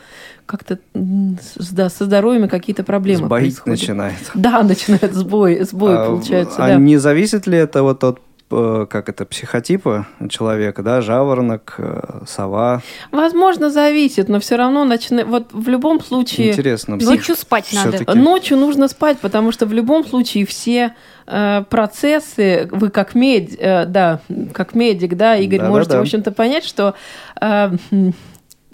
как-то 0.46 0.78
да, 0.94 1.88
со 1.90 2.04
здоровьем 2.04 2.48
какие-то 2.48 2.84
проблемы 2.84 3.26
Сбоить 3.26 3.42
происходят. 3.56 3.80
начинает. 3.80 4.14
Да, 4.34 4.62
начинает 4.62 5.12
сбой, 5.14 5.64
сбой 5.64 5.96
А, 5.96 6.06
получается, 6.06 6.64
а 6.64 6.68
да. 6.68 6.74
не 6.76 6.98
зависит 6.98 7.46
ли 7.48 7.58
это 7.58 7.82
вот 7.82 8.04
от 8.04 8.18
э, 8.18 8.20
как 8.48 9.08
это, 9.08 9.24
психотипа 9.24 10.06
человека, 10.30 10.82
да, 10.82 11.00
жаворонок, 11.00 11.74
э, 11.78 12.22
сова. 12.26 12.82
Возможно, 13.12 13.70
зависит, 13.70 14.28
но 14.28 14.40
все 14.40 14.56
равно 14.56 14.84
начина... 14.84 15.24
вот 15.24 15.48
в 15.52 15.68
любом 15.68 16.00
случае 16.00 16.52
Интересно. 16.52 16.96
Ночью 16.96 17.36
спать 17.36 17.70
надо. 17.72 18.14
ночью 18.14 18.56
нужно 18.56 18.88
спать, 18.88 19.18
потому 19.18 19.52
что 19.52 19.66
в 19.66 19.72
любом 19.72 20.06
случае 20.06 20.46
все 20.46 20.94
э, 21.26 21.64
процессы, 21.68 22.68
вы 22.72 22.90
как 22.90 23.14
мед, 23.14 23.50
э, 23.58 23.84
да, 23.84 24.20
как 24.54 24.74
медик, 24.74 25.16
да, 25.16 25.36
Игорь, 25.36 25.58
Да-да-да. 25.58 25.74
можете, 25.74 25.98
в 25.98 26.00
общем-то, 26.00 26.32
понять, 26.32 26.64
что 26.64 26.94
э, 27.40 27.70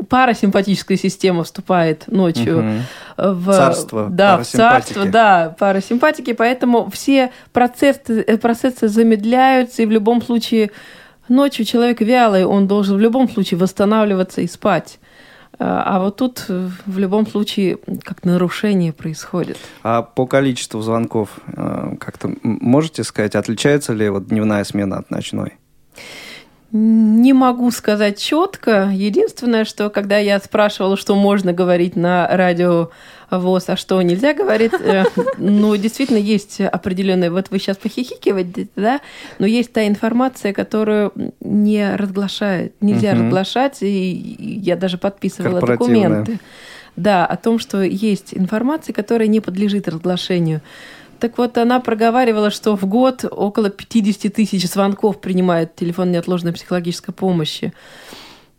парасимпатическая 0.09 0.96
система 0.96 1.44
вступает 1.44 2.04
ночью 2.09 2.62
Мгм. 2.62 2.83
в 3.16 3.52
Царство 3.52 4.09
да, 4.11 4.38
в 4.38 4.44
царство, 4.44 5.04
да, 5.04 5.57
парасимпатики, 5.59 6.33
поэтому 6.33 6.90
все 6.90 7.30
процессы, 7.52 8.22
э, 8.26 8.37
процессы 8.38 8.88
замедляются, 8.88 9.83
и 9.83 9.87
в 9.87 9.90
любом 9.90 10.20
случае 10.22 10.70
ночью 11.28 11.64
человек 11.64 12.00
вялый, 12.00 12.44
он 12.44 12.66
должен 12.66 12.96
в 12.96 13.00
любом 13.00 13.28
случае 13.28 13.59
восстанавливаться 13.59 14.40
и 14.40 14.46
спать. 14.46 14.98
А 15.59 15.85
а 15.96 16.00
вот 16.00 16.16
тут 16.16 16.46
э, 16.48 16.68
в 16.87 16.98
любом 16.98 17.26
случае 17.26 17.78
как 18.02 18.24
нарушение 18.24 18.92
происходит. 18.92 19.57
А 19.83 20.02
по 20.02 20.26
количеству 20.26 20.80
звонков 20.80 21.28
э, 21.46 21.94
как-то 22.00 22.35
можете 22.42 23.04
сказать, 23.04 23.37
отличается 23.37 23.92
ли 23.92 24.09
вот 24.09 24.26
дневная 24.26 24.64
смена 24.64 24.98
от 24.98 25.11
ночной? 25.11 25.54
Не 26.77 27.33
могу 27.33 27.71
сказать 27.71 28.19
четко. 28.19 28.91
Единственное, 28.93 29.65
что 29.65 29.91
когда 29.91 30.19
я 30.19 30.41
спрашивала, 30.41 30.97
что 30.97 31.15
можно 31.15 31.53
говорить 31.53 31.95
на 31.95 32.27
радио 32.27 32.91
ВОЗ, 33.31 33.69
а 33.69 33.77
что 33.77 34.03
нельзя 34.03 34.35
говорить, 34.35 34.73
э, 34.81 35.05
ну, 35.39 35.77
действительно, 35.77 36.19
есть 36.19 36.61
определенные... 36.61 37.31
Вот 37.31 37.51
вы 37.51 37.61
сейчас 37.61 37.77
похихикиваете, 37.77 38.67
да? 38.75 39.01
Но 39.39 39.47
есть 39.47 39.73
та 39.73 39.87
информация, 39.87 40.53
которую 40.53 41.13
не 41.39 41.95
разглашает. 41.95 42.75
Нельзя 42.81 43.15
Мгм. 43.15 43.27
разглашать, 43.27 43.79
и 43.83 44.35
я 44.61 44.75
даже 44.75 44.99
подписывала 44.99 45.61
документы. 45.61 46.41
Да, 46.97 47.25
о 47.25 47.37
том, 47.37 47.61
что 47.61 47.83
есть 47.83 48.35
информация, 48.35 48.93
которая 48.93 49.29
не 49.29 49.39
подлежит 49.39 49.87
разглашению. 49.87 50.61
Так 51.18 51.38
вот, 51.38 51.57
она 51.59 51.81
проговаривала, 51.81 52.50
что 52.50 52.77
в 52.77 52.85
год 52.87 53.24
около 53.31 53.70
50 53.70 54.33
тысяч 54.33 54.66
звонков 54.68 55.20
принимает 55.20 55.74
телефон 55.77 56.12
неотложной 56.12 56.53
психологической 56.53 57.14
помощи. 57.14 57.72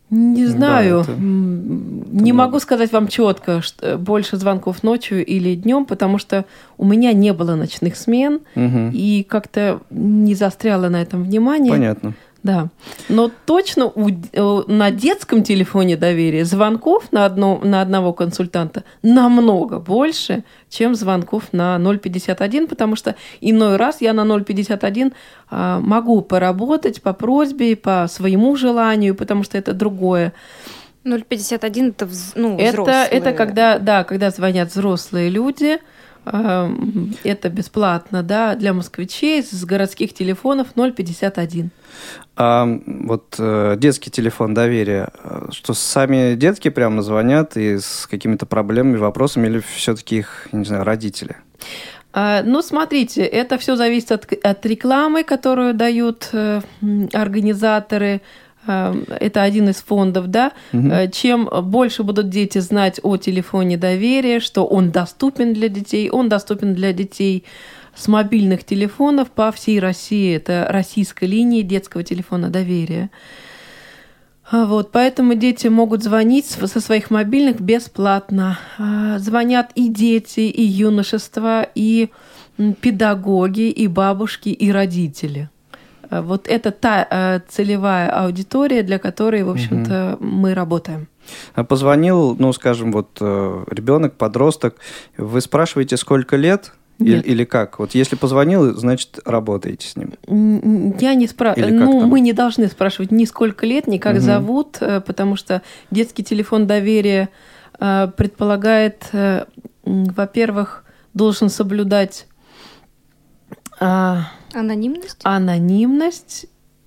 Не 0.08 0.44
Да, 0.46 0.50
знаю, 0.52 1.00
это- 1.00 1.10
м, 1.12 2.02
это 2.02 2.10
не 2.22 2.32
много. 2.32 2.46
могу 2.46 2.60
сказать 2.60 2.92
вам 2.92 3.08
четко, 3.08 3.60
что 3.60 3.98
больше 3.98 4.36
звонков 4.36 4.84
ночью 4.84 5.24
или 5.26 5.56
днем, 5.56 5.84
потому 5.84 6.18
что 6.18 6.44
у 6.78 6.84
меня 6.84 7.12
не 7.12 7.32
было 7.32 7.56
ночных 7.56 7.96
смен 7.96 8.38
Мгм. 8.54 8.90
и 8.94 9.24
как-то 9.28 9.80
не 9.90 10.36
застряла 10.36 10.88
на 10.88 11.02
этом 11.02 11.24
внимание. 11.24 11.72
Понятно. 11.72 12.14
Да, 12.42 12.68
но 13.08 13.30
точно 13.44 13.86
у, 13.86 14.08
э, 14.08 14.62
на 14.68 14.90
детском 14.92 15.42
телефоне 15.42 15.96
доверия 15.96 16.44
звонков 16.44 17.10
на, 17.10 17.24
одно, 17.24 17.60
на 17.64 17.80
одного 17.80 18.12
консультанта 18.12 18.84
намного 19.02 19.80
больше, 19.80 20.44
чем 20.68 20.94
звонков 20.94 21.52
на 21.52 21.78
051, 21.78 22.68
потому 22.68 22.94
что 22.94 23.16
иной 23.40 23.76
раз 23.76 24.00
я 24.00 24.12
на 24.12 24.24
051 24.40 25.12
а, 25.50 25.80
могу 25.80 26.20
поработать 26.20 27.02
по 27.02 27.12
просьбе, 27.12 27.74
по 27.74 28.06
своему 28.08 28.54
желанию, 28.54 29.14
потому 29.14 29.42
что 29.42 29.58
это 29.58 29.72
другое. 29.72 30.32
051 31.04 31.88
это, 31.90 32.08
ну, 32.34 32.58
это, 32.58 33.06
это 33.10 33.32
когда, 33.32 33.78
да, 33.78 34.04
когда 34.04 34.30
звонят 34.30 34.70
взрослые 34.70 35.30
люди, 35.30 35.78
это 36.26 37.48
бесплатно, 37.48 38.22
да, 38.22 38.54
для 38.54 38.72
москвичей 38.72 39.42
с 39.42 39.64
городских 39.64 40.12
телефонов 40.12 40.68
051. 40.74 41.70
А 42.36 42.68
вот 42.86 43.36
э, 43.38 43.76
детский 43.78 44.10
телефон 44.10 44.52
доверия, 44.52 45.08
э, 45.22 45.48
что 45.52 45.72
сами 45.72 46.34
детки 46.34 46.68
прямо 46.68 47.02
звонят 47.02 47.56
и 47.56 47.78
с 47.78 48.06
какими-то 48.06 48.44
проблемами, 48.44 48.96
вопросами, 48.96 49.46
или 49.46 49.62
все-таки 49.74 50.18
их, 50.18 50.48
не 50.52 50.64
знаю, 50.64 50.84
родители? 50.84 51.36
А, 52.12 52.42
ну, 52.42 52.62
смотрите, 52.62 53.22
это 53.22 53.56
все 53.58 53.76
зависит 53.76 54.10
от, 54.12 54.32
от 54.42 54.66
рекламы, 54.66 55.22
которую 55.22 55.74
дают 55.74 56.28
э, 56.32 56.60
организаторы 57.12 58.20
это 58.66 59.42
один 59.42 59.68
из 59.68 59.76
фондов, 59.76 60.28
да, 60.28 60.52
угу. 60.72 60.90
чем 61.12 61.48
больше 61.62 62.02
будут 62.02 62.28
дети 62.28 62.58
знать 62.58 63.00
о 63.02 63.16
телефоне 63.16 63.76
доверия, 63.76 64.40
что 64.40 64.64
он 64.66 64.90
доступен 64.90 65.52
для 65.52 65.68
детей, 65.68 66.10
он 66.10 66.28
доступен 66.28 66.74
для 66.74 66.92
детей 66.92 67.44
с 67.96 68.08
мобильных 68.08 68.64
телефонов 68.64 69.30
по 69.30 69.50
всей 69.50 69.80
России. 69.80 70.36
Это 70.36 70.66
российская 70.68 71.26
линия 71.26 71.62
детского 71.62 72.04
телефона 72.04 72.50
доверия. 72.50 73.10
А 74.48 74.64
вот, 74.64 74.92
поэтому 74.92 75.34
дети 75.34 75.66
могут 75.66 76.04
звонить 76.04 76.46
со 76.46 76.80
своих 76.80 77.10
мобильных 77.10 77.60
бесплатно. 77.60 78.58
А, 78.78 79.18
звонят 79.18 79.72
и 79.74 79.88
дети, 79.88 80.40
и 80.40 80.62
юношество, 80.62 81.66
и 81.74 82.10
педагоги, 82.80 83.70
и 83.70 83.88
бабушки, 83.88 84.50
и 84.50 84.70
родители. 84.70 85.50
Э, 86.10 86.20
вот 86.20 86.48
это 86.48 86.70
та 86.70 87.06
э, 87.10 87.40
целевая 87.48 88.10
аудитория, 88.10 88.82
для 88.82 88.98
которой, 88.98 89.42
в 89.42 89.50
общем-то, 89.50 90.16
угу. 90.18 90.24
мы 90.24 90.54
работаем. 90.54 91.08
А 91.54 91.64
позвонил, 91.64 92.36
ну, 92.38 92.52
скажем, 92.52 92.92
вот 92.92 93.18
э, 93.20 93.64
ребенок, 93.70 94.14
подросток, 94.14 94.76
вы 95.16 95.40
спрашиваете, 95.40 95.96
сколько 95.96 96.36
лет? 96.36 96.72
Или, 96.98 97.20
или 97.20 97.44
как? 97.44 97.78
Вот 97.78 97.94
если 97.94 98.16
позвонил, 98.16 98.74
значит, 98.74 99.18
работаете 99.26 99.86
с 99.86 99.96
ним? 99.96 100.14
Я 100.98 101.14
не 101.14 101.26
спрашиваю. 101.26 101.74
Ну, 101.74 102.00
там? 102.00 102.08
мы 102.08 102.20
не 102.20 102.32
должны 102.32 102.68
спрашивать 102.68 103.10
ни 103.10 103.26
сколько 103.26 103.66
лет, 103.66 103.86
ни 103.86 103.98
как 103.98 104.14
угу. 104.14 104.22
зовут, 104.22 104.78
потому 105.04 105.36
что 105.36 105.60
детский 105.90 106.24
телефон 106.24 106.66
доверия 106.66 107.28
предполагает, 107.78 109.10
во-первых, 109.84 110.84
должен 111.12 111.50
соблюдать 111.50 112.26
а, 113.78 114.30
анонимность? 114.56 115.20
Анонимность 115.22 116.46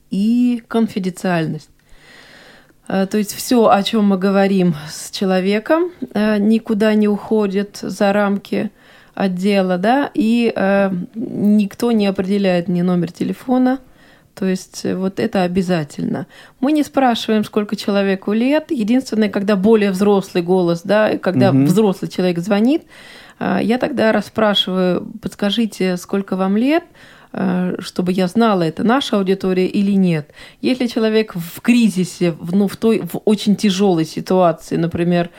и 0.09 0.63
конфиденциальность. 0.67 1.69
А, 2.87 3.05
то 3.05 3.17
есть 3.17 3.33
все, 3.33 3.69
о 3.69 3.83
чем 3.83 4.05
мы 4.05 4.17
говорим 4.17 4.75
с 4.89 5.11
человеком, 5.11 5.91
а, 6.13 6.37
никуда 6.37 6.95
не 6.95 7.07
уходит 7.07 7.77
за 7.81 8.11
рамки 8.11 8.71
отдела, 9.13 9.77
да, 9.77 10.09
и 10.13 10.53
никто 11.13 11.91
не 11.91 12.07
определяет 12.07 12.69
ни 12.69 12.81
номер 12.81 13.11
телефона, 13.11 13.79
то 14.33 14.45
есть 14.45 14.85
вот 14.85 15.19
это 15.19 15.43
обязательно. 15.43 16.25
Мы 16.61 16.71
не 16.71 16.83
спрашиваем, 16.83 17.43
сколько 17.43 17.75
человеку 17.75 18.31
лет. 18.31 18.71
Единственное, 18.71 19.27
когда 19.27 19.57
более 19.57 19.91
взрослый 19.91 20.41
голос, 20.41 20.83
да, 20.85 21.17
когда 21.17 21.49
угу. 21.49 21.63
взрослый 21.63 22.09
человек 22.09 22.39
звонит, 22.39 22.83
я 23.41 23.77
тогда 23.77 24.13
расспрашиваю, 24.13 25.11
подскажите, 25.21 25.97
сколько 25.97 26.37
вам 26.37 26.55
лет, 26.55 26.85
чтобы 27.31 28.11
я 28.11 28.27
знала, 28.27 28.63
это 28.63 28.83
наша 28.83 29.17
аудитория 29.17 29.67
или 29.67 29.91
нет. 29.91 30.31
Если 30.61 30.87
человек 30.87 31.35
в 31.35 31.61
кризисе, 31.61 32.35
ну, 32.51 32.67
в 32.67 32.75
той 32.75 33.01
в 33.01 33.21
очень 33.25 33.55
тяжелой 33.55 34.05
ситуации, 34.05 34.77
например, 34.77 35.29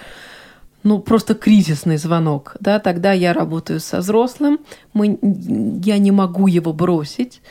ну, 0.82 0.98
просто 1.00 1.34
кризисный 1.34 1.96
звонок, 1.96 2.56
да, 2.60 2.78
тогда 2.78 3.12
я 3.12 3.32
работаю 3.32 3.80
со 3.80 3.98
взрослым, 3.98 4.60
мы, 4.92 5.18
я 5.84 5.98
не 5.98 6.10
могу 6.10 6.46
его 6.46 6.72
бросить. 6.72 7.42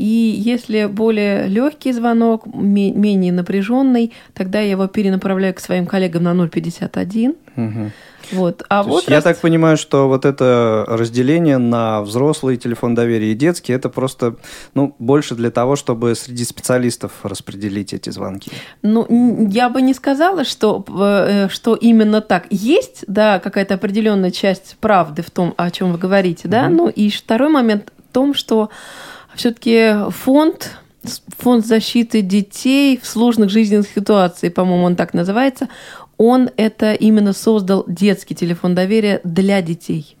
И 0.00 0.34
если 0.46 0.86
более 0.86 1.46
легкий 1.46 1.92
звонок, 1.92 2.46
менее 2.46 3.32
напряженный, 3.32 4.14
тогда 4.32 4.60
я 4.60 4.70
его 4.70 4.86
перенаправляю 4.86 5.52
к 5.52 5.60
своим 5.60 5.86
коллегам 5.86 6.22
на 6.22 6.48
051. 6.48 7.34
Угу. 7.56 7.90
Вот. 8.32 8.62
А 8.70 8.82
вот 8.82 9.10
Я 9.10 9.20
так 9.20 9.38
понимаю, 9.38 9.76
что 9.76 10.08
вот 10.08 10.24
это 10.24 10.86
разделение 10.88 11.58
на 11.58 12.00
взрослый 12.00 12.56
телефон 12.56 12.94
доверия 12.94 13.32
и 13.32 13.34
детский, 13.34 13.74
это 13.74 13.90
просто 13.90 14.36
ну, 14.72 14.94
больше 14.98 15.34
для 15.34 15.50
того, 15.50 15.76
чтобы 15.76 16.14
среди 16.14 16.44
специалистов 16.44 17.12
распределить 17.22 17.92
эти 17.92 18.08
звонки. 18.08 18.50
Ну, 18.80 19.06
я 19.50 19.68
бы 19.68 19.82
не 19.82 19.92
сказала, 19.92 20.44
что, 20.44 20.82
э, 20.88 21.48
что 21.50 21.74
именно 21.74 22.22
так. 22.22 22.46
Есть, 22.48 23.04
да, 23.06 23.38
какая-то 23.38 23.74
определенная 23.74 24.30
часть 24.30 24.78
правды 24.80 25.20
в 25.20 25.30
том, 25.30 25.52
о 25.58 25.70
чем 25.70 25.92
вы 25.92 25.98
говорите, 25.98 26.48
да. 26.48 26.68
Угу. 26.68 26.74
Ну 26.74 26.88
и 26.88 27.10
второй 27.10 27.50
момент 27.50 27.92
в 28.08 28.12
том, 28.14 28.32
что 28.32 28.70
все-таки 29.34 30.10
фонд 30.10 30.76
фонд 31.38 31.64
защиты 31.66 32.22
детей 32.22 32.98
в 33.00 33.06
сложных 33.06 33.50
жизненных 33.50 33.88
ситуациях, 33.88 34.54
по-моему, 34.54 34.84
он 34.84 34.96
так 34.96 35.14
называется, 35.14 35.68
он 36.18 36.50
это 36.56 36.92
именно 36.92 37.32
создал 37.32 37.84
детский 37.86 38.34
телефон 38.34 38.74
доверия 38.74 39.20
для 39.24 39.62
детей. 39.62 40.16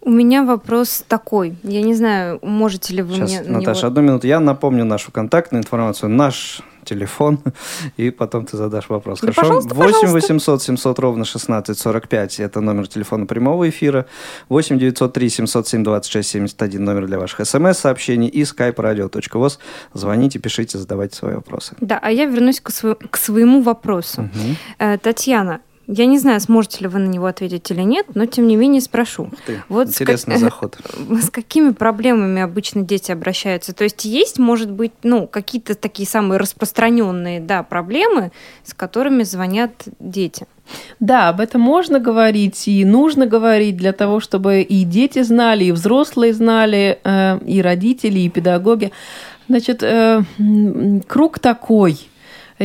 У 0.00 0.10
меня 0.10 0.42
вопрос 0.42 1.04
такой. 1.06 1.54
Я 1.62 1.80
не 1.82 1.94
знаю, 1.94 2.40
можете 2.42 2.92
ли 2.92 3.02
вы 3.02 3.14
Сейчас, 3.14 3.30
мне... 3.30 3.42
Наташа, 3.42 3.82
него... 3.82 3.88
одну 3.88 4.02
минуту. 4.02 4.26
Я 4.26 4.40
напомню 4.40 4.84
нашу 4.84 5.12
контактную 5.12 5.62
информацию. 5.62 6.08
Наш 6.08 6.60
телефон, 6.84 7.38
и 7.96 8.10
потом 8.10 8.44
ты 8.46 8.56
задашь 8.56 8.88
вопрос. 8.88 9.20
Да, 9.20 9.32
Хорошо? 9.32 9.60
8 9.60 10.08
800 10.08 10.62
700 10.62 10.98
ровно 10.98 11.24
16 11.24 11.78
45 11.78 12.40
это 12.40 12.60
номер 12.60 12.86
телефона 12.86 13.26
прямого 13.26 13.68
эфира. 13.68 14.06
8 14.48 14.78
903 14.78 15.28
707 15.28 15.84
26 15.84 16.28
71 16.28 16.84
номер 16.84 17.06
для 17.06 17.18
ваших 17.18 17.46
смс-сообщений 17.46 18.28
и 18.28 18.42
skype 18.42 18.74
radio.voz. 18.76 19.58
Звоните, 19.94 20.38
пишите, 20.38 20.78
задавайте 20.78 21.16
свои 21.16 21.34
вопросы. 21.34 21.74
Да, 21.80 21.98
а 22.02 22.10
я 22.10 22.26
вернусь 22.26 22.60
к, 22.60 22.70
сво- 22.70 22.96
к 23.10 23.16
своему 23.16 23.62
вопросу. 23.62 24.22
Угу. 24.22 24.98
Татьяна, 25.02 25.60
я 25.88 26.06
не 26.06 26.18
знаю, 26.18 26.40
сможете 26.40 26.80
ли 26.80 26.86
вы 26.86 27.00
на 27.00 27.08
него 27.08 27.26
ответить 27.26 27.70
или 27.70 27.82
нет, 27.82 28.06
но 28.14 28.26
тем 28.26 28.46
не 28.46 28.54
менее 28.56 28.80
спрошу. 28.80 29.30
ты, 29.46 29.62
вот 29.68 29.88
интересный 29.88 30.36
с 30.36 30.40
как... 30.40 30.50
заход. 30.50 30.78
С 31.22 31.30
какими 31.30 31.70
проблемами 31.70 32.40
обычно 32.40 32.82
дети 32.82 33.10
обращаются? 33.10 33.72
То 33.74 33.84
есть 33.84 34.04
есть, 34.04 34.38
может 34.38 34.70
быть, 34.70 34.92
ну, 35.02 35.26
какие-то 35.26 35.74
такие 35.74 36.08
самые 36.08 36.38
распространенные, 36.38 37.40
да, 37.40 37.62
проблемы, 37.62 38.30
с 38.64 38.74
которыми 38.74 39.24
звонят 39.24 39.72
дети? 39.98 40.46
Да, 41.00 41.28
об 41.28 41.40
этом 41.40 41.60
можно 41.60 41.98
говорить 41.98 42.68
и 42.68 42.84
нужно 42.84 43.26
говорить 43.26 43.76
для 43.76 43.92
того, 43.92 44.20
чтобы 44.20 44.62
и 44.62 44.84
дети 44.84 45.22
знали, 45.22 45.64
и 45.64 45.72
взрослые 45.72 46.32
знали, 46.32 47.00
э, 47.02 47.38
и 47.44 47.60
родители, 47.60 48.20
и 48.20 48.28
педагоги. 48.28 48.92
Значит, 49.48 49.82
э, 49.82 50.22
круг 51.08 51.40
такой– 51.40 51.98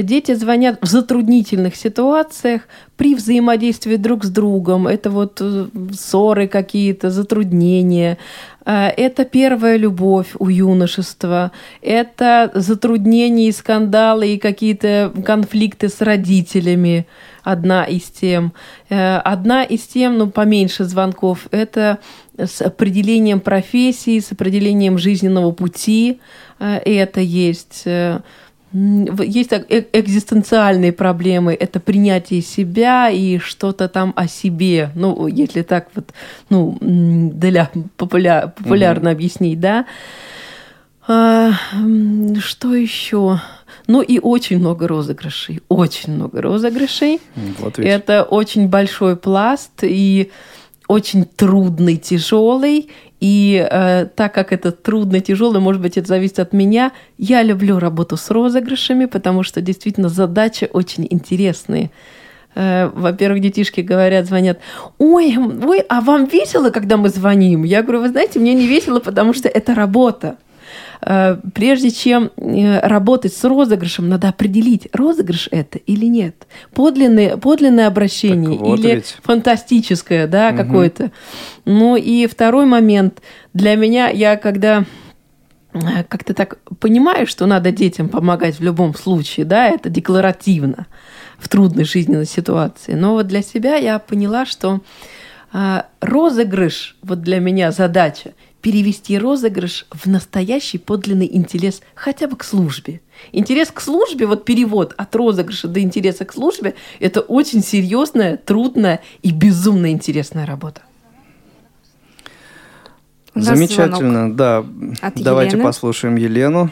Дети 0.03 0.36
звонят 0.36 0.79
в 0.81 0.86
затруднительных 0.86 1.75
ситуациях 1.75 2.63
при 2.97 3.15
взаимодействии 3.15 3.95
друг 3.95 4.25
с 4.25 4.29
другом. 4.29 4.88
Это 4.88 5.10
вот 5.10 5.39
э, 5.41 5.67
ссоры 5.93 6.47
какие-то, 6.47 7.10
затруднения. 7.10 8.17
Э, 8.65 8.89
это 8.89 9.25
первая 9.25 9.77
любовь 9.77 10.27
у 10.38 10.49
юношества. 10.49 11.51
Это 11.81 12.51
затруднения 12.53 13.49
и 13.49 13.51
скандалы 13.51 14.33
и 14.33 14.38
какие-то 14.38 15.12
конфликты 15.25 15.89
с 15.89 16.01
родителями. 16.01 17.07
Одна 17.43 17.83
из 17.86 18.03
тем. 18.03 18.53
Э, 18.89 19.17
одна 19.17 19.63
из 19.63 19.81
тем, 19.81 20.17
ну, 20.17 20.29
поменьше 20.29 20.83
звонков, 20.83 21.47
это 21.51 21.99
с 22.38 22.62
определением 22.62 23.39
профессии, 23.39 24.19
с 24.19 24.31
определением 24.31 24.99
жизненного 24.99 25.51
пути. 25.51 26.19
Это 26.60 27.19
есть 27.19 27.83
есть 29.24 29.50
так, 29.50 29.66
э 29.70 29.86
экзистенциальные 29.94 30.92
проблемы, 30.92 31.54
это 31.54 31.80
принятие 31.80 32.42
себя 32.42 33.10
и 33.10 33.38
что-то 33.40 33.88
там 33.88 34.13
о 34.16 34.28
себе, 34.28 34.92
ну, 34.96 35.28
если 35.28 35.62
так 35.62 35.88
вот, 35.96 36.13
ну, 36.50 36.78
для 36.82 37.70
популя 37.98 38.54
популярно 38.56 39.10
mm-hmm. 39.10 39.12
объяснить, 39.12 39.60
да. 39.60 39.86
А, 41.08 41.52
что 42.40 42.76
еще? 42.76 43.40
Ну 43.88 44.02
и 44.02 44.20
очень 44.20 44.60
много 44.60 44.88
розыгрышей, 44.88 45.62
очень 45.70 46.13
много 46.13 46.42
розыгрышей. 46.42 47.22
Вот 47.60 47.78
ведь. 47.78 47.88
Это 47.88 48.24
очень 48.24 48.68
большой 48.68 49.16
пласт, 49.16 49.72
и 49.84 50.32
очень 50.88 51.26
трудный, 51.26 51.98
тяжелый. 51.98 52.90
И 53.19 53.67
э, 53.69 54.06
так 54.15 54.34
как 54.34 54.53
это 54.53 54.71
трудно, 54.71 55.19
тяжелый, 55.21 55.60
может 55.60 55.82
быть, 55.82 55.97
это 55.97 56.08
зависит 56.08 56.39
от 56.39 56.53
меня, 56.53 56.91
я 57.17 57.41
люблю 57.41 57.80
работу 57.80 58.15
с 58.15 58.30
розыгрышами, 58.30 59.06
потому 59.06 59.43
что 59.43 59.62
действительно 59.62 60.10
задачи 60.10 60.69
очень 60.71 61.08
интересные. 61.10 61.89
Э, 62.53 62.89
во-первых, 62.93 63.41
детишки 63.41 63.82
говорят, 63.82 64.27
звонят, 64.27 64.60
ой, 64.99 65.36
ой, 65.38 65.80
а 65.89 66.01
вам 66.01 66.25
весело, 66.25 66.69
когда 66.69 66.97
мы 66.97 67.10
звоним? 67.10 67.63
Я 67.63 67.82
говорю, 67.82 68.01
вы 68.01 68.10
знаете, 68.10 68.39
мне 68.39 68.53
не 68.53 68.67
весело, 68.67 68.99
потому 68.99 69.34
что 69.34 69.47
это 69.47 69.73
работа. 69.73 70.38
Э, 71.01 71.38
прежде 71.53 71.91
чем 71.91 72.31
э, 72.38 72.79
работать 72.79 73.33
с 73.33 73.43
розыгрышем, 73.43 74.10
надо 74.10 74.29
определить, 74.29 74.88
розыгрыш 74.93 75.47
это 75.51 75.77
или 75.77 76.05
нет. 76.05 76.47
Подлинное, 76.73 77.38
подлинное 77.38 77.88
обращение 77.88 78.57
вот 78.57 78.79
или 78.79 78.95
ведь. 78.95 79.17
фантастическое, 79.23 80.27
да, 80.27 80.49
угу. 80.49 80.57
какое-то. 80.57 81.12
Ну 81.65 81.95
и 81.95 82.27
второй 82.27 82.65
момент. 82.65 83.21
Для 83.53 83.75
меня, 83.75 84.10
я 84.10 84.38
когда 84.38 84.86
э, 85.73 86.03
как-то 86.07 86.33
так 86.33 86.60
понимаю, 86.79 87.27
что 87.27 87.45
надо 87.45 87.71
детям 87.71 88.10
помогать 88.10 88.60
в 88.60 88.63
любом 88.63 88.95
случае, 88.95 89.45
да, 89.45 89.67
это 89.67 89.89
декларативно 89.89 90.88
в 91.38 91.47
трудной 91.47 91.83
жизненной 91.86 92.25
ситуации. 92.25 92.93
Но 92.93 93.13
вот 93.13 93.27
для 93.27 93.43
себя 93.43 93.75
я 93.75 93.99
поняла, 93.99 94.45
что 94.47 94.81
розыгрыш, 96.01 96.97
вот 97.01 97.21
для 97.21 97.39
меня 97.39 97.71
задача, 97.71 98.33
перевести 98.62 99.17
розыгрыш 99.17 99.86
в 99.91 100.08
настоящий 100.08 100.78
подлинный 100.78 101.30
интерес 101.32 101.82
хотя 101.96 102.28
бы 102.28 102.36
к 102.36 102.43
службе. 102.43 103.02
Интерес 103.32 103.72
к 103.72 103.80
службе, 103.82 104.26
вот 104.26 104.46
перевод 104.46 104.93
от 104.98 105.15
розыгрыша 105.15 105.67
до 105.67 105.80
интереса 105.80 106.26
к 106.26 106.34
службе, 106.34 106.76
это 107.00 107.22
очень 107.22 107.62
серьезная, 107.62 108.38
трудная 108.38 109.02
и 109.22 109.32
безумно 109.32 109.91
интересная 109.91 110.46
работа. 110.46 110.82
Замечательно, 113.36 114.36
да. 114.36 114.65
От 115.02 115.15
Давайте 115.15 115.52
Елены. 115.52 115.63
послушаем 115.63 116.15
Елену. 116.15 116.70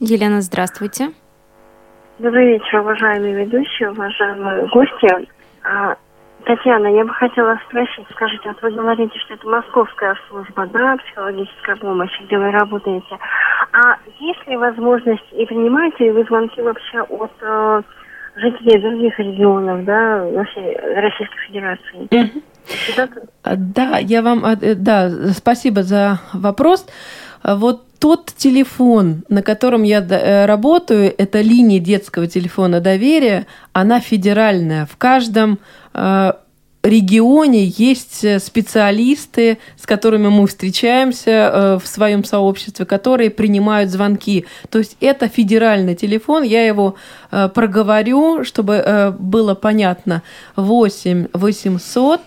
Елена, 0.00 0.40
здравствуйте. 0.40 1.12
Добрый 2.18 2.54
вечер, 2.54 2.80
уважаемые 2.80 3.44
ведущие, 3.44 3.90
уважаемые 3.90 4.68
гости. 4.68 5.28
А, 6.42 6.56
Татьяна, 6.56 6.86
я 6.88 7.04
бы 7.04 7.12
хотела 7.14 7.58
спросить, 7.68 8.06
скажите, 8.12 8.48
вот 8.48 8.62
вы 8.62 8.70
говорите, 8.70 9.18
что 9.20 9.34
это 9.34 9.48
московская 9.48 10.16
служба, 10.28 10.66
да, 10.72 10.96
психологическая 10.96 11.76
помощь, 11.76 12.10
где 12.24 12.38
вы 12.38 12.50
работаете. 12.50 13.18
А 13.72 13.96
есть 14.18 14.46
ли 14.46 14.56
возможность 14.56 15.24
и 15.32 15.46
принимаете 15.46 16.04
ли 16.04 16.10
вы 16.10 16.24
звонки 16.24 16.60
вообще 16.60 17.00
от 17.00 17.32
э, 17.40 17.82
жителей 18.36 18.80
других 18.80 19.18
регионов, 19.18 19.84
да, 19.84 20.24
всей 20.50 20.76
Российской 20.76 21.38
Федерации? 21.46 22.42
Да, 23.44 23.98
я 23.98 24.22
вам, 24.22 24.44
э, 24.44 24.74
да, 24.74 25.10
спасибо 25.34 25.82
за 25.82 26.20
вопрос. 26.32 26.86
Вот 27.44 27.82
тот 27.98 28.32
телефон, 28.36 29.22
на 29.28 29.42
котором 29.42 29.84
я 29.84 30.00
э, 30.00 30.46
работаю, 30.46 31.14
это 31.16 31.40
линия 31.40 31.78
детского 31.78 32.26
телефона 32.26 32.80
доверия, 32.80 33.46
она 33.72 34.00
федеральная. 34.00 34.86
В 34.86 34.96
каждом 34.96 35.60
регионе 35.94 37.64
есть 37.64 38.24
э, 38.24 38.40
специалисты, 38.40 39.58
с 39.76 39.86
которыми 39.86 40.28
мы 40.28 40.46
встречаемся 40.46 41.78
в 41.82 41.86
своем 41.86 42.24
сообществе, 42.24 42.84
которые 42.86 43.30
принимают 43.30 43.90
звонки. 43.90 44.46
То 44.68 44.78
есть 44.78 44.96
это 45.00 45.28
федеральный 45.28 45.94
телефон, 45.94 46.42
я 46.42 46.66
его 46.66 46.96
проговорю, 47.30 48.44
чтобы 48.44 49.14
было 49.18 49.54
понятно. 49.54 50.22
8 50.56 51.28
800 51.32 52.20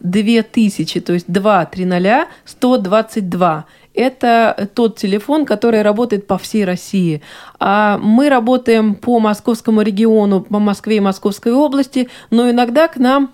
2000, 0.00 1.00
то 1.00 1.12
есть 1.12 1.26
2 1.28 1.66
300 1.66 2.26
122 2.44 3.64
это 3.98 4.70
тот 4.74 4.96
телефон, 4.96 5.44
который 5.44 5.82
работает 5.82 6.26
по 6.26 6.38
всей 6.38 6.64
России. 6.64 7.20
А 7.58 7.98
мы 7.98 8.28
работаем 8.28 8.94
по 8.94 9.18
московскому 9.18 9.82
региону, 9.82 10.42
по 10.42 10.58
Москве 10.58 10.98
и 10.98 11.00
Московской 11.00 11.52
области, 11.52 12.08
но 12.30 12.48
иногда 12.48 12.88
к 12.88 12.96
нам 12.96 13.32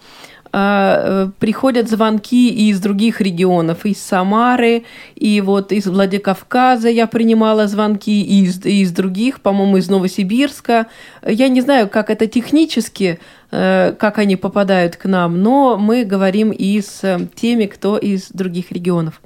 а, 0.57 1.31
приходят 1.41 1.91
звонки 1.91 2.71
из 2.71 2.81
других 2.81 3.21
регионов, 3.21 3.85
из 3.85 4.01
Самары, 4.01 4.85
и 5.17 5.41
вот 5.41 5.73
из 5.73 5.87
Владикавказа 5.87 6.89
я 6.89 7.09
принимала 7.09 7.67
звонки, 7.67 8.23
и 8.23 8.45
из, 8.45 8.65
и 8.65 8.83
из 8.83 8.93
других, 8.93 9.41
по-моему, 9.41 9.79
из 9.79 9.91
Новосибирска. 9.91 10.87
Я 11.27 11.49
не 11.49 11.61
знаю, 11.61 11.89
как 11.89 12.09
это 12.09 12.29
технически, 12.29 13.19
э, 13.51 13.95
как 13.99 14.19
они 14.19 14.37
попадают 14.37 14.95
к 14.95 15.07
нам, 15.07 15.43
но 15.43 15.77
мы 15.77 16.05
говорим 16.05 16.53
и 16.53 16.81
с 16.81 17.29
теми, 17.35 17.67
кто 17.67 17.99
из 17.99 18.29
других 18.29 18.71
регионов. 18.71 19.21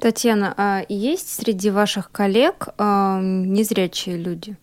Татьяна, 0.00 0.54
а 0.56 0.82
есть 0.88 1.28
среди 1.28 1.70
ваших 1.70 2.12
коллег 2.12 2.68
э, 2.78 3.20
незрячие 3.22 4.16
люди? 4.16 4.56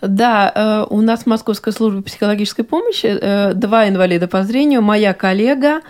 Да, 0.00 0.52
э, 0.54 0.86
у 0.88 1.02
нас 1.02 1.26
Московская 1.26 1.72
служба 1.72 2.02
психологической 2.02 2.64
помощи, 2.64 3.06
э, 3.06 3.52
два 3.54 3.88
инвалида 3.88 4.26
по 4.26 4.42
зрению, 4.42 4.80
моя 4.80 5.12
коллега, 5.12 5.82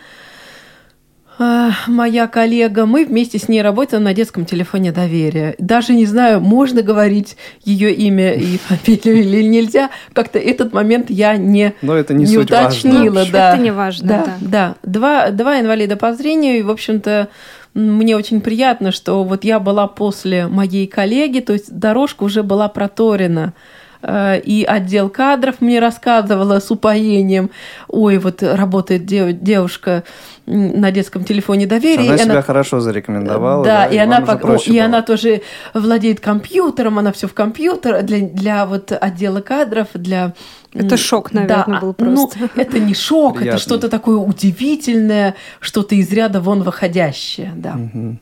э, 1.39 1.71
моя 1.87 2.27
коллега, 2.27 2.85
мы 2.85 3.05
вместе 3.05 3.39
с 3.39 3.49
ней 3.49 3.63
работаем 3.63 4.03
на 4.03 4.13
детском 4.13 4.45
телефоне 4.45 4.91
доверия. 4.91 5.55
Даже 5.59 5.93
не 5.93 6.07
знаю, 6.07 6.41
можно 6.41 6.83
говорить 6.83 7.37
ее 7.63 7.95
имя 7.95 8.33
и 8.35 8.59
фамилию 8.67 9.21
или 9.21 9.43
нельзя. 9.45 9.91
Как-то 10.13 10.41
этот 10.41 10.73
момент 10.73 11.11
я 11.11 11.37
не, 11.37 11.75
Но 11.81 11.95
это 11.95 12.13
не, 12.13 12.25
не 12.25 12.39
уточнила. 12.39 13.15
Важно. 13.15 13.33
Да. 13.33 13.55
Это 13.55 13.63
не 13.63 13.71
важно. 13.71 14.09
Да, 14.09 14.25
да. 14.25 14.35
да. 14.41 14.75
Два, 14.83 15.31
два 15.31 15.61
инвалида 15.61 15.95
по 15.95 16.13
зрению, 16.13 16.59
и, 16.59 16.63
в 16.63 16.71
общем-то, 16.71 17.29
мне 17.75 18.17
очень 18.17 18.41
приятно, 18.41 18.93
что 18.93 19.23
вот 19.25 19.45
я 19.45 19.61
была 19.61 19.87
после 19.87 20.47
моей 20.49 20.87
коллеги, 20.87 21.41
то 21.41 21.53
есть 21.53 21.73
дорожка 21.73 22.25
уже 22.25 22.43
была 22.43 22.69
проторена 22.69 23.55
и 24.03 24.65
отдел 24.67 25.09
кадров 25.11 25.57
мне 25.61 25.79
рассказывала 25.79 26.61
с 26.61 26.71
упоением, 26.71 27.51
ой, 27.89 28.19
вот 28.19 28.43
работает 28.43 29.05
девушка 29.05 30.05
на 30.47 30.91
детском 30.91 31.25
телефоне 31.25 31.67
доверия. 31.67 32.09
Она 32.09 32.19
себя 32.19 32.33
она... 32.33 32.43
хорошо 32.43 32.81
зарекомендовала. 32.81 33.65
Да, 33.65 33.81
да 33.81 33.87
и, 33.87 33.95
и, 33.97 33.99
она, 33.99 34.21
пок... 34.21 34.45
О, 34.45 34.57
и 34.57 34.79
она 34.79 35.03
тоже 35.03 35.43
владеет 35.75 36.21
компьютером, 36.21 36.99
она 36.99 37.13
все 37.13 37.29
в 37.29 37.35
компьютер 37.35 38.03
для, 38.03 38.21
для 38.21 38.67
вот 38.67 38.93
отдела 38.93 39.41
кадров, 39.41 39.89
для 39.95 40.35
это 40.73 40.97
шок, 40.97 41.33
наверное, 41.33 41.65
да, 41.67 41.81
был 41.81 41.89
ну, 41.89 41.95
просто. 41.95 42.39
Ну, 42.41 42.49
это 42.55 42.79
не 42.79 42.95
шок, 42.95 43.39
Приятно. 43.39 43.57
это 43.57 43.63
что-то 43.63 43.89
такое 43.89 44.17
удивительное, 44.17 45.35
что-то 45.59 45.95
из 45.95 46.13
ряда 46.13 46.41
вон 46.41 46.63
выходящее, 46.63 47.53
да. 47.57 47.75
Угу. 47.75 48.19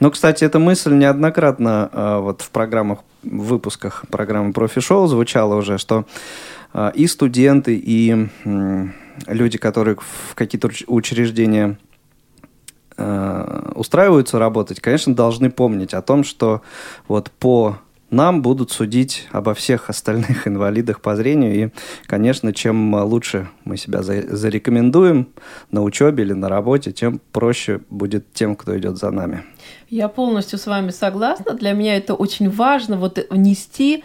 Ну, 0.00 0.10
кстати, 0.10 0.44
эта 0.44 0.58
мысль 0.58 0.94
неоднократно 0.94 1.90
э, 1.92 2.18
вот 2.20 2.42
в 2.42 2.50
программах, 2.50 3.00
в 3.22 3.44
выпусках 3.44 4.04
программы 4.10 4.52
«Профи-шоу» 4.52 5.06
звучала 5.06 5.54
уже, 5.54 5.78
что 5.78 6.04
э, 6.72 6.92
и 6.94 7.06
студенты, 7.06 7.76
и 7.76 8.28
люди, 9.26 9.58
которые 9.58 9.96
в 9.96 10.34
какие-то 10.34 10.70
учреждения 10.86 11.78
э, 12.96 13.72
устраиваются 13.74 14.38
работать, 14.38 14.80
конечно, 14.80 15.14
должны 15.14 15.50
помнить 15.50 15.94
о 15.94 16.02
том, 16.02 16.24
что 16.24 16.62
вот 17.08 17.30
по 17.30 17.78
нам 18.10 18.42
будут 18.42 18.70
судить 18.70 19.28
обо 19.32 19.54
всех 19.54 19.90
остальных 19.90 20.46
инвалидах 20.48 21.00
по 21.00 21.16
зрению. 21.16 21.54
И, 21.54 21.70
конечно, 22.06 22.52
чем 22.52 22.94
лучше 22.94 23.48
мы 23.64 23.76
себя 23.76 24.02
зарекомендуем 24.02 25.28
на 25.70 25.82
учебе 25.82 26.24
или 26.24 26.32
на 26.32 26.48
работе, 26.48 26.92
тем 26.92 27.20
проще 27.32 27.80
будет 27.90 28.32
тем, 28.32 28.56
кто 28.56 28.76
идет 28.78 28.96
за 28.96 29.10
нами. 29.10 29.42
Я 29.88 30.08
полностью 30.08 30.58
с 30.58 30.66
вами 30.66 30.90
согласна. 30.90 31.54
Для 31.54 31.72
меня 31.72 31.96
это 31.96 32.14
очень 32.14 32.50
важно, 32.50 32.96
вот 32.96 33.18
внести 33.30 34.04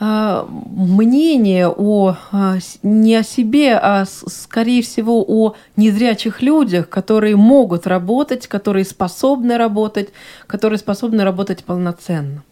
а, 0.00 0.46
мнение 0.48 1.68
о 1.68 2.16
а, 2.32 2.56
не 2.82 3.14
о 3.14 3.22
себе, 3.22 3.74
а 3.74 4.04
скорее 4.06 4.82
всего 4.82 5.24
о 5.26 5.54
незрячих 5.76 6.42
людях, 6.42 6.88
которые 6.88 7.36
могут 7.36 7.86
работать, 7.86 8.48
которые 8.48 8.84
способны 8.84 9.56
работать, 9.56 10.08
которые 10.48 10.78
способны 10.78 11.22
работать 11.22 11.64
полноценно. 11.64 12.42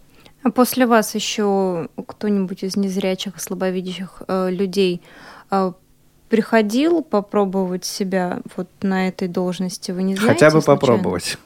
А 0.43 0.51
после 0.51 0.87
вас 0.87 1.15
еще 1.15 1.89
кто-нибудь 2.07 2.65
из 2.65 2.77
незрячих, 2.77 3.41
слабовидящих 3.41 4.23
э, 4.27 4.51
людей 4.51 5.03
э, 5.51 5.73
приходил 6.29 7.03
попробовать 7.03 7.85
себя 7.85 8.41
вот 8.57 8.69
на 8.83 9.09
этой 9.09 9.29
должности? 9.29 9.93
Вы 9.93 10.03
не 10.03 10.17
знаете? 10.17 10.35
Хотя 10.35 10.47
бы 10.47 10.63
случайно? 10.63 10.81
попробовать. 10.81 11.39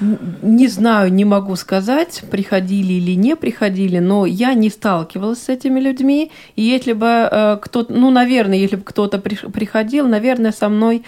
Не 0.00 0.68
знаю, 0.68 1.12
не 1.12 1.24
могу 1.24 1.56
сказать, 1.56 2.22
приходили 2.30 2.94
или 2.94 3.12
не 3.12 3.36
приходили, 3.36 3.98
но 4.00 4.26
я 4.26 4.54
не 4.54 4.68
сталкивалась 4.68 5.42
с 5.42 5.48
этими 5.48 5.80
людьми. 5.80 6.30
И 6.56 6.62
если 6.62 6.92
бы 6.92 7.06
э, 7.06 7.58
кто-то, 7.62 7.92
ну, 7.92 8.10
наверное, 8.10 8.58
если 8.58 8.76
бы 8.76 8.82
кто-то 8.82 9.18
при, 9.18 9.36
приходил, 9.36 10.06
наверное, 10.06 10.52
со 10.52 10.68
мной 10.68 11.04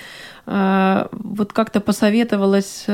э, 0.46 1.06
вот 1.12 1.52
как-то 1.52 1.80
посоветовалась. 1.80 2.86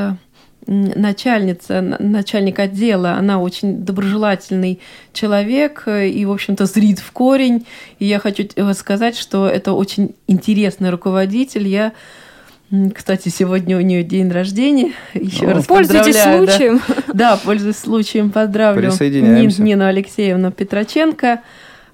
Начальница, 0.66 1.80
начальник 1.80 2.58
отдела, 2.58 3.12
она 3.12 3.40
очень 3.40 3.84
доброжелательный 3.84 4.78
человек 5.12 5.82
э, 5.86 6.08
и, 6.08 6.24
в 6.24 6.30
общем-то, 6.30 6.66
зрит 6.66 7.00
в 7.00 7.10
корень. 7.12 7.66
И 7.98 8.06
я 8.06 8.18
хочу 8.20 8.44
сказать, 8.74 9.16
что 9.16 9.48
это 9.48 9.72
очень 9.72 10.14
интересный 10.28 10.90
руководитель. 10.90 11.66
Я 11.66 11.92
Кстати, 12.94 13.28
сегодня 13.28 13.76
у 13.76 13.80
нее 13.80 14.02
день 14.04 14.30
рождения. 14.30 14.92
Еще 15.14 15.46
О, 15.46 15.54
раз 15.54 15.66
Пользуйтесь 15.66 16.06
поздравляю, 16.16 16.46
да. 16.46 16.52
случаем. 16.52 16.80
Да, 17.12 17.36
пользуясь 17.36 17.76
случаем, 17.78 18.30
поздравлю 18.30 18.82
Присоединяемся. 18.88 19.60
Нин- 19.60 19.66
Нину 19.66 19.84
Алексеевну 19.86 20.52
Петроченко, 20.52 21.40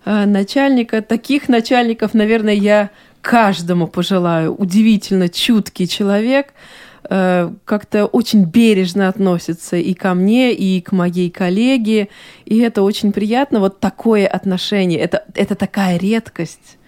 э, 0.04 0.24
начальника. 0.26 1.00
Таких 1.02 1.48
начальников, 1.48 2.14
наверное, 2.14 2.54
я 2.54 2.90
каждому 3.22 3.88
пожелаю. 3.88 4.54
Удивительно 4.54 5.28
чуткий 5.28 5.86
человек, 5.88 6.48
э, 7.04 7.50
как-то 7.64 8.06
очень 8.06 8.44
бережно 8.44 9.08
относится 9.08 9.76
и 9.76 9.94
ко 9.94 10.14
мне, 10.14 10.52
и 10.52 10.80
к 10.80 10.92
моей 10.92 11.30
коллеге. 11.30 12.08
И 12.44 12.58
это 12.58 12.82
очень 12.82 13.12
приятно, 13.12 13.60
вот 13.60 13.80
такое 13.80 14.26
отношение. 14.26 14.98
Это, 15.00 15.24
это 15.34 15.54
такая 15.54 15.98
редкость. 15.98 16.78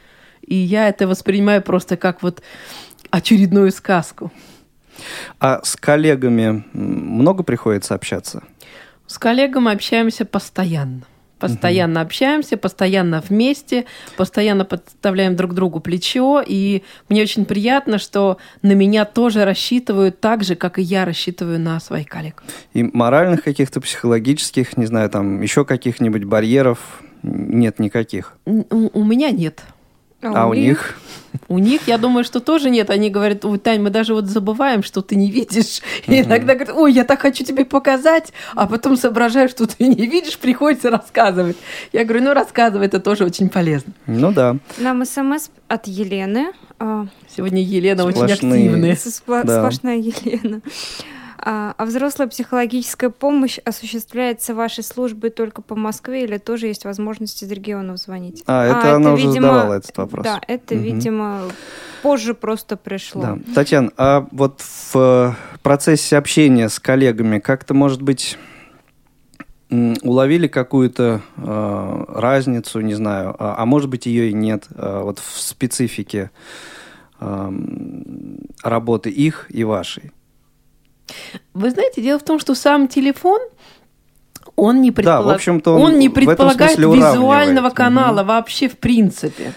И 0.43 0.55
я 0.55 0.89
это 0.89 1.07
воспринимаю 1.07 1.63
просто 1.63 1.97
как 1.97 2.23
вот 2.23 2.43
очередную 3.11 3.71
сказку. 3.71 4.33
А 5.39 5.61
с 5.63 5.77
коллегами 5.77 6.65
много 6.73 7.43
приходится 7.43 7.95
общаться? 7.95 8.43
С 9.07 9.19
коллегами 9.19 9.73
общаемся 9.73 10.25
постоянно. 10.25 11.03
Постоянно 11.41 12.01
общаемся, 12.03 12.57
постоянно 12.57 13.23
вместе, 13.27 13.87
постоянно 14.17 14.65
подставляем 14.65 15.37
друг 15.37 15.55
другу 15.55 15.81
плечо. 15.81 16.43
И 16.47 16.83
мне 17.09 17.23
очень 17.23 17.45
приятно, 17.45 17.99
что 17.99 18.39
на 18.63 18.73
меня 18.73 19.05
тоже 19.05 19.45
рассчитывают 19.45 20.21
так 20.21 20.45
же, 20.45 20.55
как 20.55 20.79
и 20.79 20.83
я 20.83 21.05
рассчитываю 21.05 21.59
на 21.59 21.81
своих 21.81 22.09
коллег. 22.09 22.43
И 22.75 22.83
моральных 22.83 23.43
каких-то 23.43 23.81
психологических, 23.81 24.77
не 24.77 24.87
знаю, 24.87 25.11
там 25.11 25.41
еще 25.41 25.65
каких-нибудь 25.65 26.25
барьеров 26.25 27.03
нет 27.23 27.79
никаких. 27.79 28.37
У, 28.45 28.65
у 28.93 29.05
меня 29.05 29.31
нет. 29.31 29.63
А 30.23 30.47
у 30.49 30.55
них? 30.55 30.99
У 31.49 31.59
них, 31.59 31.83
я 31.87 31.97
думаю, 31.99 32.25
что 32.25 32.41
тоже 32.41 32.71
нет. 32.71 32.91
Они 32.91 33.09
говорят, 33.09 33.45
ой, 33.45 33.59
Тань, 33.59 33.81
мы 33.81 33.91
даже 33.91 34.15
вот 34.15 34.27
забываем, 34.27 34.83
что 34.83 35.01
ты 35.01 35.15
не 35.17 35.31
видишь. 35.31 35.81
И 36.07 36.21
иногда 36.23 36.55
говорят, 36.55 36.75
ой, 36.77 36.93
я 36.93 37.05
так 37.05 37.21
хочу 37.21 37.45
тебе 37.45 37.65
показать, 37.65 38.33
а 38.55 38.67
потом 38.67 38.97
соображаю, 38.97 39.49
что 39.49 39.67
ты 39.67 39.87
не 39.87 40.07
видишь, 40.07 40.39
приходится 40.39 40.91
рассказывать. 40.91 41.57
Я 41.93 42.05
говорю, 42.05 42.25
ну 42.25 42.35
рассказывай, 42.35 42.87
это 42.87 43.01
тоже 43.01 43.25
очень 43.25 43.49
полезно. 43.49 43.93
Ну 44.07 44.33
да. 44.33 44.57
Нам 44.79 45.05
смс 45.05 45.51
от 45.69 45.87
Елены. 45.87 46.49
а, 46.79 47.07
Сегодня 47.35 47.63
Елена 47.63 48.05
очень 48.05 48.17
Сплошные. 48.19 48.67
активная. 48.69 48.95
Спла- 48.97 49.45
Да. 49.45 49.59
Сплошная 49.61 49.97
Елена. 49.99 50.61
А, 51.43 51.75
а 51.79 51.87
взрослая 51.87 52.29
психологическая 52.29 53.09
помощь 53.09 53.59
осуществляется 53.65 54.55
вашей 54.55 54.85
службой 54.85 55.31
только 55.31 55.63
по 55.63 55.75
Москве 55.75 56.25
или 56.25 56.37
тоже 56.37 56.67
есть 56.67 56.85
возможность 56.85 57.43
из 57.43 57.51
регионов 57.51 57.99
звонить? 57.99 58.43
А, 58.47 58.67
это 58.67 58.97
она 58.97 59.15
уже 59.15 59.31
задавала 59.31 59.75
этот 59.75 59.97
вопрос. 59.97 60.25
Да, 60.25 60.41
это, 60.47 60.75
Мгм. 60.75 60.85
видимо, 60.85 61.43
позже 62.03 62.35
просто 62.35 62.77
пришло. 62.77 63.23
Да. 63.23 63.39
Татьяна, 63.55 63.91
а 63.97 64.27
вот 64.33 64.61
в 64.61 64.97
э, 64.97 65.33
процессе 65.63 66.19
общения 66.19 66.69
с 66.69 66.79
коллегами 66.79 67.39
как-то, 67.39 67.73
может 67.73 68.03
быть, 68.03 68.37
уловили 69.71 70.47
какую-то 70.47 71.23
э, 71.37 72.05
разницу, 72.09 72.81
не 72.81 72.95
знаю, 72.95 73.35
а, 73.39 73.55
а 73.57 73.65
может 73.65 73.89
быть, 73.89 74.05
ее 74.05 74.29
и 74.31 74.35
нет, 74.35 74.67
э, 74.75 75.01
вот 75.03 75.21
в 75.21 75.41
специфике 75.41 76.31
эм, 77.21 78.41
работы 78.63 79.09
их 79.09 79.47
и 79.49 79.65
вашей? 79.65 80.13
Вы 81.55 81.71
знаете, 81.71 82.03
дело 82.03 82.19
в 82.19 82.25
том, 82.25 82.39
что 82.39 82.55
сам 82.55 82.89
телефон, 82.89 83.41
он 84.57 84.81
не, 84.81 84.91
Да, 84.91 85.23
в 85.23 85.29
общем-то, 85.29 85.77
он 85.79 85.99
не 85.99 86.09
в 86.09 86.13
этом 86.13 86.27
предполагает 86.27 86.79
визуального 86.79 87.71
канала 87.71 88.19
Мгм. 88.23 88.29
вообще 88.29 88.69
в 88.69 88.79
принципе. 88.79 89.55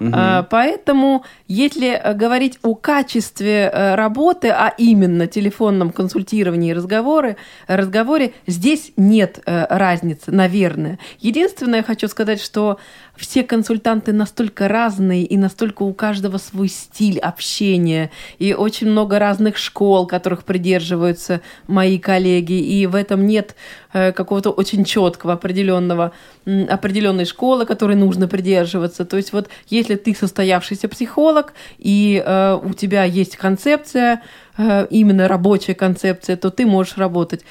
А, 0.00 0.44
Поэтому, 0.44 1.24
если 1.48 1.90
э, 1.90 2.14
говорить 2.14 2.58
о 2.62 2.74
качестве 2.74 3.70
э, 3.72 3.94
работы, 3.94 4.48
а 4.48 4.72
именно 4.76 5.26
телефонном 5.26 5.90
консультировании 5.90 6.70
и 6.70 6.74
разговоры, 6.74 7.36
разговоре, 7.66 8.32
здесь 8.46 8.92
нет 8.96 9.40
э, 9.44 9.66
разницы, 9.68 10.30
наверное. 10.30 10.98
Единственное, 11.18 11.78
я 11.78 11.82
хочу 11.82 12.08
сказать, 12.08 12.40
что 12.40 12.78
все 13.18 13.42
консультанты 13.42 14.12
настолько 14.12 14.68
разные, 14.68 15.24
и 15.24 15.36
настолько 15.36 15.82
у 15.82 15.92
каждого 15.92 16.38
свой 16.38 16.68
стиль 16.68 17.18
общения, 17.18 18.10
и 18.38 18.54
очень 18.54 18.88
много 18.88 19.18
разных 19.18 19.56
школ, 19.56 20.06
которых 20.06 20.44
придерживаются 20.44 21.40
мои 21.66 21.98
коллеги, 21.98 22.52
и 22.52 22.86
в 22.86 22.94
этом 22.94 23.26
нет 23.26 23.56
э, 23.92 24.12
какого-то 24.12 24.50
очень 24.50 24.84
четкого 24.84 25.34
определенного 25.34 26.12
определенной 26.68 27.24
школы, 27.24 27.66
которой 27.66 27.96
нужно 27.96 28.28
придерживаться. 28.28 29.04
То 29.04 29.16
есть 29.16 29.32
вот 29.32 29.48
если 29.68 29.96
ты 29.96 30.14
состоявшийся 30.14 30.88
психолог 30.88 31.52
и 31.78 32.22
э, 32.24 32.58
у 32.62 32.72
тебя 32.72 33.04
есть 33.04 33.36
концепция, 33.36 34.22
э, 34.56 34.86
именно 34.90 35.28
рабочая 35.28 35.74
концепция, 35.74 36.36
то 36.36 36.50
ты 36.50 36.64
можешь 36.64 36.96
работать. 36.96 37.42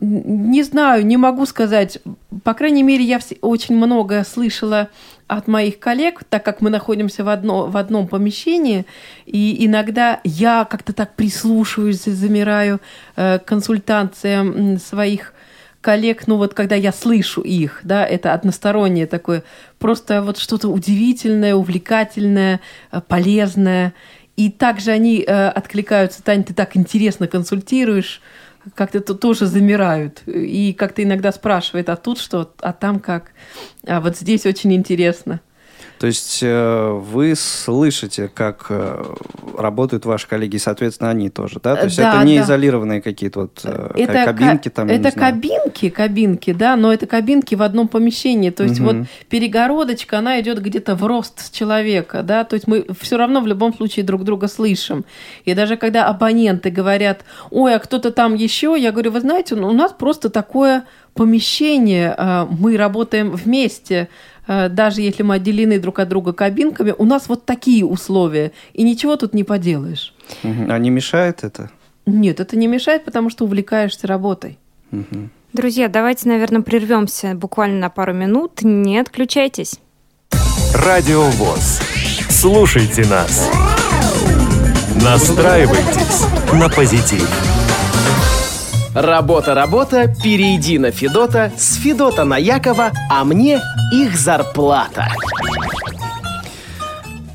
Не 0.00 0.62
знаю, 0.62 1.06
не 1.06 1.16
могу 1.16 1.46
сказать. 1.46 1.98
По 2.44 2.54
крайней 2.54 2.82
мере, 2.82 3.04
я 3.04 3.18
очень 3.40 3.76
много 3.76 4.24
слышала 4.24 4.88
от 5.26 5.46
моих 5.46 5.78
коллег, 5.78 6.24
так 6.28 6.44
как 6.44 6.60
мы 6.60 6.70
находимся 6.70 7.22
в, 7.22 7.28
одно, 7.28 7.66
в 7.66 7.76
одном 7.76 8.08
помещении, 8.08 8.84
и 9.26 9.64
иногда 9.64 10.20
я 10.24 10.64
как-то 10.64 10.92
так 10.92 11.14
прислушиваюсь, 11.14 12.08
и 12.08 12.10
замираю 12.10 12.80
э, 13.14 13.38
консультациям 13.38 14.78
своих 14.78 15.32
коллег, 15.80 16.26
ну 16.26 16.36
вот 16.36 16.54
когда 16.54 16.74
я 16.74 16.92
слышу 16.92 17.40
их, 17.42 17.80
да, 17.84 18.04
это 18.04 18.34
одностороннее 18.34 19.06
такое, 19.06 19.44
просто 19.78 20.20
вот 20.20 20.36
что-то 20.36 20.68
удивительное, 20.68 21.54
увлекательное, 21.54 22.60
э, 22.90 23.00
полезное. 23.06 23.94
И 24.36 24.50
также 24.50 24.90
они 24.90 25.22
э, 25.26 25.48
откликаются, 25.48 26.22
Тань, 26.22 26.44
ты 26.44 26.54
так 26.54 26.76
интересно 26.76 27.28
консультируешь, 27.28 28.20
как-то 28.74 29.00
то- 29.00 29.14
тоже 29.14 29.46
замирают. 29.46 30.22
И 30.26 30.72
как-то 30.72 31.02
иногда 31.02 31.32
спрашивают, 31.32 31.88
а 31.88 31.96
тут 31.96 32.18
что, 32.18 32.52
а 32.60 32.72
там 32.72 33.00
как? 33.00 33.32
А 33.86 34.00
вот 34.00 34.16
здесь 34.16 34.46
очень 34.46 34.72
интересно. 34.72 35.40
То 36.00 36.06
есть 36.06 36.38
э, 36.42 36.92
вы 36.92 37.34
слышите, 37.36 38.30
как 38.32 38.68
э, 38.70 39.04
работают 39.58 40.06
ваши 40.06 40.26
коллеги, 40.26 40.56
и, 40.56 40.58
соответственно, 40.58 41.10
они 41.10 41.28
тоже, 41.28 41.60
да? 41.62 41.76
То 41.76 41.84
есть 41.84 41.98
Да, 41.98 42.14
это 42.14 42.24
не 42.24 42.38
да. 42.38 42.44
изолированные 42.44 43.02
какие-то 43.02 43.40
вот 43.40 43.60
э, 43.64 43.90
Это 43.96 44.12
ка- 44.14 44.24
кабинки 44.32 44.68
ка- 44.70 44.74
там, 44.76 44.88
Это 44.88 45.12
кабинки, 45.12 45.90
кабинки, 45.90 46.52
да, 46.54 46.76
но 46.76 46.90
это 46.90 47.06
кабинки 47.06 47.54
в 47.54 47.60
одном 47.60 47.86
помещении. 47.86 48.48
То 48.48 48.62
есть 48.62 48.80
Мгм. 48.80 48.86
вот 49.00 49.06
перегородочка, 49.28 50.18
она 50.20 50.40
идет 50.40 50.62
где-то 50.62 50.94
в 50.94 51.04
рост 51.04 51.52
человека, 51.52 52.22
да, 52.22 52.44
то 52.44 52.54
есть 52.54 52.66
мы 52.66 52.86
все 52.98 53.18
равно 53.18 53.42
в 53.42 53.46
любом 53.46 53.74
случае 53.74 54.02
друг 54.06 54.24
друга 54.24 54.48
слышим. 54.48 55.04
И 55.44 55.52
даже 55.52 55.76
когда 55.76 56.06
абоненты 56.06 56.70
говорят, 56.70 57.26
ой, 57.50 57.74
а 57.74 57.78
кто-то 57.78 58.10
там 58.10 58.36
еще, 58.36 58.74
я 58.78 58.92
говорю, 58.92 59.10
вы 59.10 59.20
знаете, 59.20 59.54
ну, 59.54 59.68
у 59.68 59.72
нас 59.72 59.92
просто 59.92 60.30
такое 60.30 60.84
помещение, 61.12 62.14
э, 62.16 62.46
мы 62.58 62.78
работаем 62.78 63.32
вместе, 63.32 63.94
э, 63.94 64.29
даже 64.70 65.00
если 65.00 65.22
мы 65.22 65.36
отделены 65.36 65.78
друг 65.78 66.00
от 66.00 66.08
друга 66.08 66.32
кабинками, 66.32 66.94
у 66.96 67.04
нас 67.04 67.28
вот 67.28 67.44
такие 67.44 67.84
условия, 67.84 68.52
и 68.72 68.82
ничего 68.82 69.16
тут 69.16 69.34
не 69.34 69.44
поделаешь. 69.44 70.14
А 70.42 70.78
не 70.78 70.90
мешает 70.90 71.44
это? 71.44 71.70
Нет, 72.06 72.40
это 72.40 72.56
не 72.56 72.66
мешает, 72.66 73.04
потому 73.04 73.30
что 73.30 73.44
увлекаешься 73.44 74.06
работой. 74.06 74.58
Мгм. 74.90 75.30
Друзья, 75.52 75.88
давайте, 75.88 76.28
наверное, 76.28 76.62
прервемся 76.62 77.34
буквально 77.34 77.78
на 77.78 77.90
пару 77.90 78.14
минут. 78.14 78.62
Не 78.62 78.98
отключайтесь. 78.98 79.80
Радио 80.74 81.22
ВОЗ. 81.22 81.80
Слушайте 82.28 83.04
нас. 83.06 83.50
Настраивайтесь 85.02 86.26
на 86.52 86.68
позитив. 86.68 87.49
Работа, 88.94 89.54
работа, 89.54 90.12
перейди 90.20 90.76
на 90.76 90.90
Федота, 90.90 91.52
с 91.56 91.76
Федота 91.76 92.24
на 92.24 92.36
Якова, 92.36 92.90
а 93.08 93.24
мне 93.24 93.60
их 93.92 94.16
зарплата. 94.16 95.06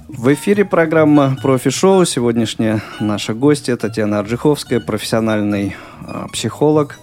В 0.10 0.34
эфире 0.34 0.66
программа 0.66 1.38
«Профи-шоу». 1.42 2.04
Сегодняшняя 2.04 2.82
наша 3.00 3.34
гостья 3.34 3.78
Татьяна 3.78 4.20
Арджиховская, 4.20 4.82
профессиональный 4.82 5.78
э, 6.06 6.26
психолог. 6.34 7.00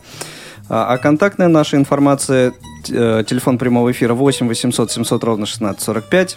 А, 0.69 0.93
а 0.93 0.99
контактная 0.99 1.49
наша 1.49 1.79
информация, 1.79 2.53
э, 2.91 3.25
телефон 3.27 3.57
прямого 3.57 3.91
эфира 3.91 4.13
8 4.13 4.49
800 4.49 4.91
700 4.91 5.25
ровно 5.25 5.45
1645, 5.45 6.37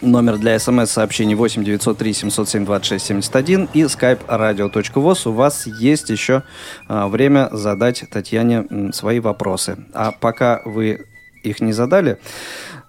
номер 0.00 0.38
для 0.38 0.58
смс-сообщений 0.58 1.34
8 1.34 1.64
903 1.64 2.12
707 2.12 2.64
26 2.64 3.06
71 3.06 3.68
и 3.72 3.82
skype 3.82 4.26
radio.voz. 4.26 5.26
У 5.26 5.32
вас 5.32 5.66
есть 5.66 6.10
еще 6.10 6.42
а, 6.88 7.08
время 7.08 7.48
задать 7.52 8.04
Татьяне 8.10 8.92
свои 8.92 9.20
вопросы. 9.20 9.78
А 9.92 10.12
пока 10.12 10.62
вы 10.64 11.06
их 11.42 11.60
не 11.60 11.72
задали, 11.72 12.18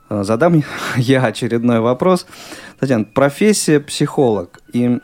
э, 0.09 0.23
задам 0.23 0.63
я 0.97 1.23
очередной 1.23 1.79
вопрос. 1.79 2.25
Татьяна, 2.79 3.05
профессия 3.05 3.79
психолог. 3.79 4.59
И, 4.73 4.99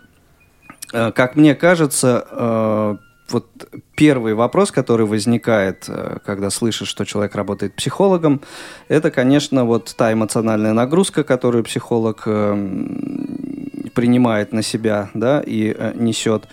э, 0.93 1.11
как 1.11 1.35
мне 1.35 1.55
кажется, 1.55 2.99
вот 3.33 3.67
первый 3.95 4.33
вопрос, 4.33 4.71
который 4.71 5.05
возникает, 5.05 5.85
э, 5.87 6.17
когда 6.25 6.49
слышишь, 6.49 6.87
что 6.87 7.05
человек 7.05 7.35
работает 7.35 7.73
психологом, 7.73 8.41
это, 8.87 9.11
конечно, 9.11 9.65
вот 9.65 9.93
та 9.97 10.13
эмоциональная 10.13 10.73
нагрузка, 10.73 11.23
которую 11.23 11.63
психолог 11.63 12.23
э, 12.25 12.53
принимает 13.93 14.53
на 14.53 14.61
себя, 14.61 15.09
да, 15.13 15.41
и 15.41 15.75
э, 15.77 15.93
несет. 15.95 16.47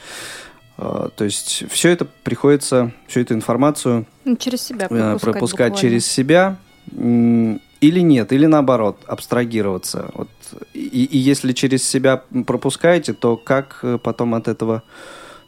То 0.77 1.25
есть 1.25 1.65
все 1.69 1.91
это 1.91 2.07
приходится, 2.25 2.91
всю 3.07 3.21
эту 3.21 3.35
информацию 3.35 4.07
Ну, 4.25 4.37
через 4.37 4.63
себя 4.63 4.89
пропускать, 4.89 5.21
пропускать 5.21 5.73
буквально. 5.73 5.77
через 5.77 6.07
себя 6.07 6.57
или 6.91 8.01
нет, 8.01 8.33
или 8.33 8.47
наоборот, 8.47 8.97
абстрагироваться. 9.07 10.11
Вот. 10.15 10.31
И, 10.73 11.05
и 11.05 11.19
если 11.19 11.53
через 11.53 11.87
себя 11.87 12.23
пропускаете, 12.47 13.13
то 13.13 13.37
как 13.37 13.85
потом 14.03 14.35
от 14.35 14.49
этого, 14.49 14.83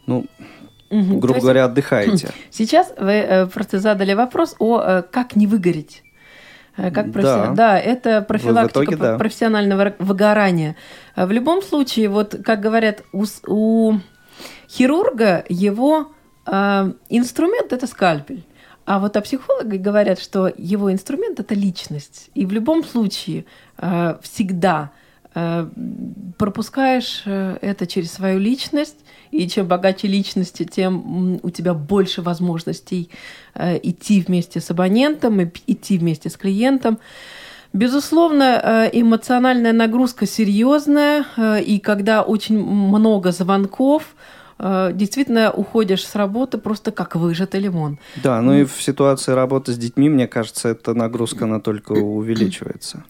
ну, 0.07 0.27
То 0.93 1.17
грубо 1.19 1.35
есть 1.37 1.41
говоря, 1.43 1.65
отдыхаете? 1.65 2.31
Сейчас 2.51 2.93
вы 2.99 3.13
э, 3.13 3.47
просто 3.47 3.79
задали 3.79 4.13
вопрос 4.15 4.55
о 4.59 4.81
э, 4.81 5.03
как 5.11 5.37
не 5.37 5.47
выгореть. 5.47 6.03
Э, 6.77 6.91
Как 6.91 7.07
профи- 7.07 7.23
Да. 7.23 7.51
да, 7.55 7.79
это 7.79 8.23
профилактика 8.23 8.83
итоге, 8.85 8.97
да. 8.97 9.11
про- 9.13 9.19
профессионального 9.19 9.95
выгорания. 9.99 10.77
В 11.17 11.31
любом 11.31 11.63
случае, 11.63 12.09
вот 12.09 12.37
как 12.45 12.61
говорят, 12.61 13.03
у, 13.13 13.25
у 13.47 13.95
хирурга 14.69 15.45
его 15.49 16.13
э, 16.47 16.93
инструмент 17.09 17.73
это 17.73 17.87
скальпель. 17.87 18.45
А 18.85 18.99
вот 18.99 19.17
а 19.17 19.21
психологи 19.21 19.77
говорят, 19.77 20.19
что 20.21 20.53
его 20.57 20.93
инструмент 20.93 21.39
это 21.41 21.55
личность. 21.55 22.31
И 22.35 22.47
в 22.47 22.53
любом 22.53 22.85
случае 22.85 23.45
э, 23.79 24.17
всегда 24.23 24.91
пропускаешь 26.39 27.23
э, 27.25 27.59
это 27.61 27.87
через 27.87 28.13
свою 28.13 28.39
личность, 28.39 28.97
и 29.31 29.49
чем 29.49 29.67
богаче 29.67 30.09
личности, 30.09 30.65
тем 30.65 31.41
у 31.43 31.51
тебя 31.51 31.73
больше 31.75 32.21
возможностей 32.21 33.11
э, 33.55 33.79
идти 33.83 34.21
вместе 34.21 34.61
с 34.61 34.71
абонентом, 34.71 35.43
идти 35.67 35.99
вместе 35.99 36.29
с 36.29 36.37
клиентом. 36.37 36.99
Безусловно, 37.73 38.61
э, 38.63 38.91
эмоциональная 38.93 39.73
нагрузка 39.73 40.27
серьезная, 40.27 41.25
э, 41.37 41.63
и 41.63 41.79
когда 41.79 42.23
очень 42.23 42.63
много 42.63 43.33
звонков, 43.33 44.15
э, 44.59 44.91
действительно 44.93 45.51
уходишь 45.51 46.07
с 46.07 46.15
работы 46.15 46.59
просто 46.59 46.93
как 46.93 47.17
выжатый 47.17 47.61
лимон. 47.61 47.99
Да, 48.23 48.43
ну 48.43 48.53
и 48.53 48.65
в 48.65 48.83
ситуации 48.83 49.33
работы 49.33 49.73
с 49.73 49.79
детьми, 49.79 50.11
мне 50.11 50.27
кажется, 50.29 50.69
эта 50.69 50.93
нагрузка, 50.93 51.47
она 51.47 51.61
только 51.61 51.93
увеличивается. 51.93 53.05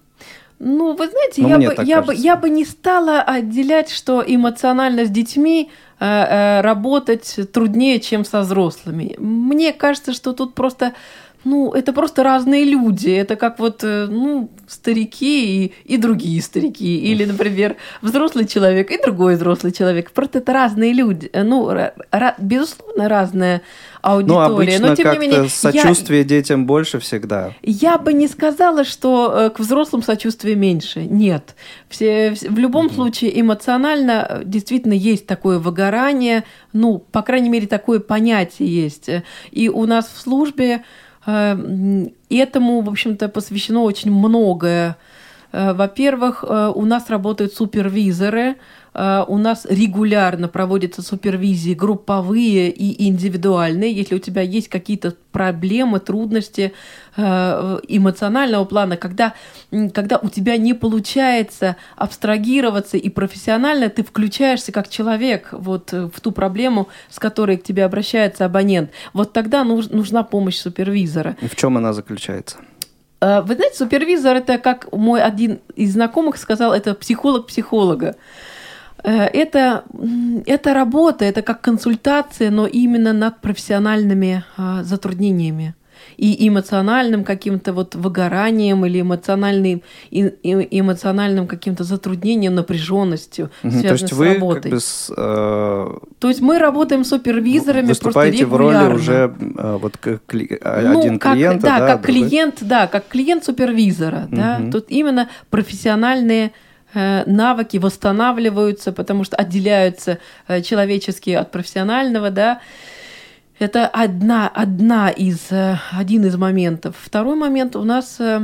Ну, 0.64 0.94
вы 0.94 1.08
знаете, 1.08 1.42
Ну, 1.42 1.48
я, 1.48 1.56
бы, 1.56 1.74
я, 1.88 1.96
бы, 2.02 2.14
я 2.14 2.36
бы 2.36 2.50
не 2.50 2.64
стала 2.64 3.20
отделять, 3.20 3.90
что 3.90 4.22
эмоционально 4.24 5.04
с 5.04 5.10
детьми 5.10 5.70
э, 5.98 6.04
э, 6.06 6.60
работать 6.60 7.36
труднее, 7.52 7.98
чем 7.98 8.24
со 8.24 8.40
взрослыми. 8.42 9.16
Мне 9.18 9.72
кажется, 9.72 10.12
что 10.12 10.32
тут 10.32 10.54
просто, 10.54 10.92
ну, 11.44 11.72
это 11.72 11.92
просто 11.92 12.22
разные 12.22 12.64
люди. 12.64 13.10
Это 13.10 13.34
как 13.34 13.58
вот, 13.58 13.82
э, 13.82 14.06
ну, 14.08 14.50
старики 14.68 15.64
и, 15.64 15.72
и 15.94 15.96
другие 15.96 16.40
старики. 16.40 16.96
Или, 17.12 17.24
например, 17.24 17.74
взрослый 18.00 18.46
человек 18.46 18.92
и 18.92 19.02
другой 19.02 19.34
взрослый 19.34 19.72
человек. 19.72 20.12
Просто 20.12 20.38
это 20.38 20.52
разные 20.52 20.92
люди. 20.92 21.28
Э, 21.32 21.42
Ну, 21.42 21.68
ра- 21.72 21.92
ра- 22.12 22.34
безусловно, 22.38 23.08
разная 23.08 23.62
Ну, 24.04 24.10
аудитория. 24.40 24.76
обычно 24.76 24.88
Но, 24.88 24.96
тем 24.96 25.04
не 25.06 25.10
как-то 25.10 25.20
менее, 25.20 25.42
я- 25.44 25.48
сочувствие 25.48 26.24
детям 26.24 26.66
больше 26.66 26.98
всегда. 26.98 27.52
я 27.62 27.98
бы 27.98 28.12
не 28.12 28.26
сказала, 28.28 28.84
что 28.84 29.32
э, 29.34 29.50
к 29.50 29.60
взрослым 29.60 30.02
сочувствия 30.02 30.56
меньше. 30.56 31.04
Нет. 31.04 31.54
Все, 31.88 32.30
вс- 32.30 32.48
в 32.50 32.58
любом 32.58 32.90
случае 32.90 33.40
эмоционально 33.40 34.26
э, 34.28 34.42
действительно 34.44 34.94
есть 34.94 35.26
такое 35.26 35.58
выгорание. 35.58 36.42
Ну, 36.72 36.98
по 36.98 37.22
крайней 37.22 37.48
мере, 37.48 37.66
такое 37.66 38.00
понятие 38.00 38.68
есть. 38.84 39.08
И 39.52 39.68
у 39.68 39.86
нас 39.86 40.06
в 40.12 40.18
службе 40.20 40.82
э, 41.26 42.06
этому, 42.28 42.80
в 42.80 42.88
общем-то, 42.88 43.28
посвящено 43.28 43.82
очень 43.82 44.10
многое. 44.10 44.96
Э, 45.52 45.72
Во-первых, 45.74 46.44
у 46.74 46.84
нас 46.84 47.08
работают 47.10 47.52
супервизоры, 47.54 48.56
у 48.94 49.38
нас 49.38 49.66
регулярно 49.68 50.48
проводятся 50.48 51.00
супервизии 51.02 51.72
групповые 51.72 52.70
и 52.70 53.08
индивидуальные. 53.08 53.92
Если 53.92 54.14
у 54.14 54.18
тебя 54.18 54.42
есть 54.42 54.68
какие-то 54.68 55.14
проблемы, 55.30 55.98
трудности 55.98 56.74
э, 57.16 57.78
эмоционального 57.88 58.66
плана, 58.66 58.98
когда, 58.98 59.32
когда 59.94 60.18
у 60.18 60.28
тебя 60.28 60.58
не 60.58 60.74
получается 60.74 61.76
абстрагироваться 61.96 62.98
и 62.98 63.08
профессионально 63.08 63.88
ты 63.88 64.04
включаешься 64.04 64.72
как 64.72 64.88
человек 64.90 65.48
вот 65.52 65.92
э, 65.94 66.10
в 66.14 66.20
ту 66.20 66.30
проблему, 66.32 66.88
с 67.08 67.18
которой 67.18 67.56
к 67.56 67.62
тебе 67.62 67.86
обращается 67.86 68.44
абонент, 68.44 68.90
вот 69.14 69.32
тогда 69.32 69.64
нуж- 69.64 69.88
нужна 69.90 70.22
помощь 70.22 70.58
супервизора. 70.58 71.36
В 71.40 71.56
чем 71.56 71.78
она 71.78 71.94
заключается? 71.94 72.58
Э, 73.22 73.40
Вы 73.40 73.54
знаете, 73.54 73.76
супервизор 73.78 74.36
это, 74.36 74.58
как 74.58 74.92
мой 74.92 75.22
один 75.22 75.60
из 75.76 75.94
знакомых 75.94 76.36
сказал, 76.36 76.74
это 76.74 76.94
психолог 76.94 77.46
психолога. 77.46 78.16
Э, 79.04 79.24
Это, 79.26 79.84
это 80.46 80.74
работа, 80.74 81.24
это 81.24 81.42
как 81.42 81.60
консультация, 81.60 82.50
но 82.50 82.66
именно 82.66 83.12
над 83.12 83.40
профессиональными 83.40 84.44
а, 84.56 84.82
затруднениями 84.84 85.74
и 86.16 86.48
эмоциональным 86.48 87.22
каким-то 87.24 87.72
вот 87.72 87.94
выгоранием 87.94 88.84
или 88.84 89.00
эмоциональным, 89.00 89.82
эмоциональным 90.10 91.46
каким-то 91.46 91.84
затруднением, 91.84 92.54
напряженностью, 92.54 93.50
Мгм, 93.62 93.72
То 93.72 93.78
связанным 93.80 93.92
есть 94.02 94.08
с 94.08 94.16
вы 94.16 94.34
работой. 94.34 94.62
как 94.62 94.70
бы 94.72 94.80
с, 94.80 95.12
э, 95.16 95.98
То 96.18 96.28
есть 96.28 96.40
мы 96.40 96.58
работаем 96.58 97.04
с 97.04 97.08
супервизорами 97.08 97.86
выступаете 97.86 98.44
в 98.46 98.48
просто 98.48 98.58
роли 98.58 98.74
регулярно. 98.74 98.94
уже 98.96 99.34
э, 99.58 99.78
вот 99.80 99.96
как 99.96 100.22
кли- 100.28 100.58
а, 100.62 100.80
Ну, 100.92 100.98
один 101.00 101.18
как, 101.18 101.34
клиент, 101.34 101.62
да, 101.62 101.78
как 101.78 102.02
другой. 102.02 102.22
клиент, 102.28 102.54
да, 102.60 102.86
как 102.88 103.06
клиент 103.08 103.44
супервизора, 103.44 104.26
да. 104.30 104.58
Мгм. 104.58 104.72
Тут 104.72 104.86
именно 104.88 105.28
профессиональные 105.50 106.50
навыки 107.26 107.78
восстанавливаются, 107.78 108.92
потому 108.92 109.24
что 109.24 109.36
отделяются 109.36 110.18
э, 110.48 110.62
человеческие 110.62 111.38
от 111.38 111.50
профессионального, 111.50 112.30
да. 112.30 112.60
Это 113.58 113.86
одна, 113.86 114.48
одна 114.48 115.10
из, 115.10 115.50
э, 115.50 115.78
один 115.92 116.24
из 116.26 116.36
моментов. 116.36 116.96
Второй 117.00 117.36
момент 117.36 117.76
у 117.76 117.84
нас 117.84 118.16
э, 118.18 118.40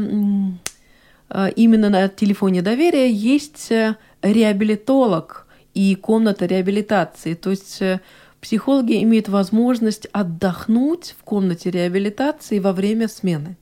э, 1.31 1.51
именно 1.57 1.91
на 1.91 2.09
телефоне 2.09 2.63
доверия 2.63 3.11
есть 3.11 3.71
э, 3.71 3.97
реабилитолог 4.23 5.47
и 5.75 5.95
комната 5.95 6.47
реабилитации. 6.47 7.35
То 7.35 7.51
есть 7.51 7.83
э, 7.83 8.01
психологи 8.41 9.03
имеют 9.03 9.29
возможность 9.29 10.07
отдохнуть 10.13 11.17
в 11.19 11.25
комнате 11.25 11.71
реабилитации 11.71 12.61
во 12.61 12.73
время 12.73 13.09
смены. 13.09 13.57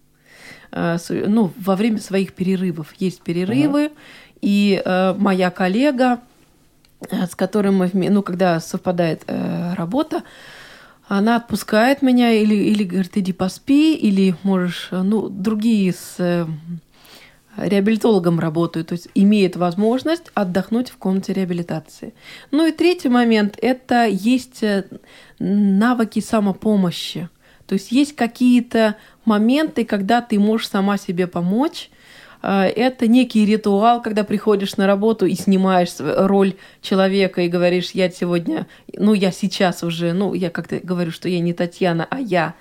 Э, 0.73 0.99
Ну, 1.27 1.51
во 1.57 1.75
время 1.75 1.99
своих 1.99 2.35
перерывов. 2.35 2.89
Есть 2.99 3.23
перерывы, 3.23 3.91
и 4.41 4.81
э, 4.85 5.15
моя 5.15 5.51
коллега, 5.51 6.21
э, 7.11 7.27
с 7.27 7.35
которым 7.35 7.77
мы, 7.77 7.91
ну, 7.93 8.23
когда 8.23 8.61
совпадает 8.61 9.25
э, 9.27 9.75
работа, 9.75 10.23
она 11.09 11.37
отпускает 11.37 12.03
меня 12.03 12.33
или, 12.33 12.55
или 12.55 12.85
говорит, 12.85 13.17
иди 13.17 13.33
поспи, 13.33 13.95
или 13.95 14.35
можешь, 14.43 14.89
э, 14.91 15.03
ну, 15.03 15.29
другие 15.29 15.93
с 15.93 16.17
э, 16.19 16.47
реабилитологом 17.57 18.39
работают, 18.39 18.89
то 18.89 18.93
есть 18.93 19.09
имеет 19.15 19.57
возможность 19.57 20.31
отдохнуть 20.35 20.91
в 20.91 20.97
комнате 20.97 21.33
реабилитации. 21.33 22.15
Ну 22.51 22.67
и 22.67 22.73
третий 22.73 23.09
момент– 23.09 23.59
это 23.63 24.07
есть 24.07 24.63
э, 24.63 24.85
навыки 25.39 26.21
самопомощи. 26.21 27.29
То 27.67 27.75
есть 27.75 27.91
есть 27.91 28.15
какие-то 28.15 28.97
моменты, 29.25 29.85
когда 29.85 30.21
ты 30.21 30.39
можешь 30.39 30.69
сама 30.69 30.99
себе 30.99 31.27
помочь, 31.27 31.91
это 32.47 33.09
некий 33.09 33.45
ритуал, 33.45 34.01
когда 34.01 34.23
приходишь 34.23 34.77
на 34.77 34.87
работу 34.87 35.27
и 35.27 35.35
снимаешь 35.35 35.95
роль 35.99 36.55
человека 36.81 37.43
и 37.43 37.49
говоришь, 37.49 37.91
я 37.91 38.09
сегодня, 38.09 38.67
ну, 38.95 39.15
я 39.15 39.33
сейчас 39.33 39.83
уже, 39.83 40.13
ну, 40.13 40.33
я 40.33 40.51
как-то 40.51 40.79
говорю, 40.81 41.11
что 41.11 41.29
я 41.29 41.41
не 41.41 41.53
Татьяна, 41.53 42.07
а 42.09 42.21
я, 42.21 42.55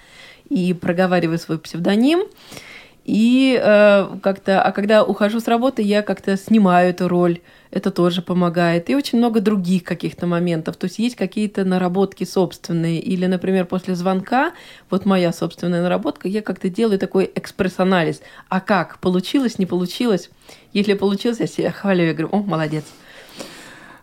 и 0.50 0.74
проговариваю 0.74 1.38
свой 1.38 1.60
псевдоним. 1.60 2.24
И 3.06 3.60
э, 3.62 4.18
как-то, 4.24 4.64
а 4.64 4.72
когда 4.72 5.04
ухожу 5.04 5.40
с 5.40 5.48
работы, 5.48 5.84
я 5.84 6.02
как-то 6.02 6.36
снимаю 6.38 6.90
эту 6.90 7.08
роль, 7.08 7.40
это 7.70 7.92
тоже 7.92 8.24
помогает. 8.24 8.90
И 8.90 8.96
очень 8.96 9.20
много 9.20 9.42
других 9.42 9.84
каких-то 9.84 10.26
моментов. 10.26 10.76
То 10.78 10.86
есть 10.86 10.98
есть 10.98 11.16
какие-то 11.16 11.66
наработки 11.66 12.24
собственные. 12.24 13.00
Или, 13.00 13.28
например, 13.28 13.66
после 13.66 13.94
звонка, 13.94 14.54
вот 14.90 15.06
моя 15.06 15.32
собственная 15.32 15.84
наработка, 15.84 16.28
я 16.28 16.42
как-то 16.42 16.68
делаю 16.70 16.98
такой 16.98 17.32
экспресс-анализ. 17.36 18.22
А 18.50 18.60
как? 18.60 18.98
Получилось, 19.00 19.60
не 19.60 19.68
получилось? 19.68 20.32
Если 20.74 20.96
получилось, 20.96 21.40
я 21.40 21.48
себя 21.48 21.72
хвалю, 21.72 22.06
я 22.06 22.14
говорю, 22.14 22.30
о, 22.32 22.42
молодец. 22.42 22.86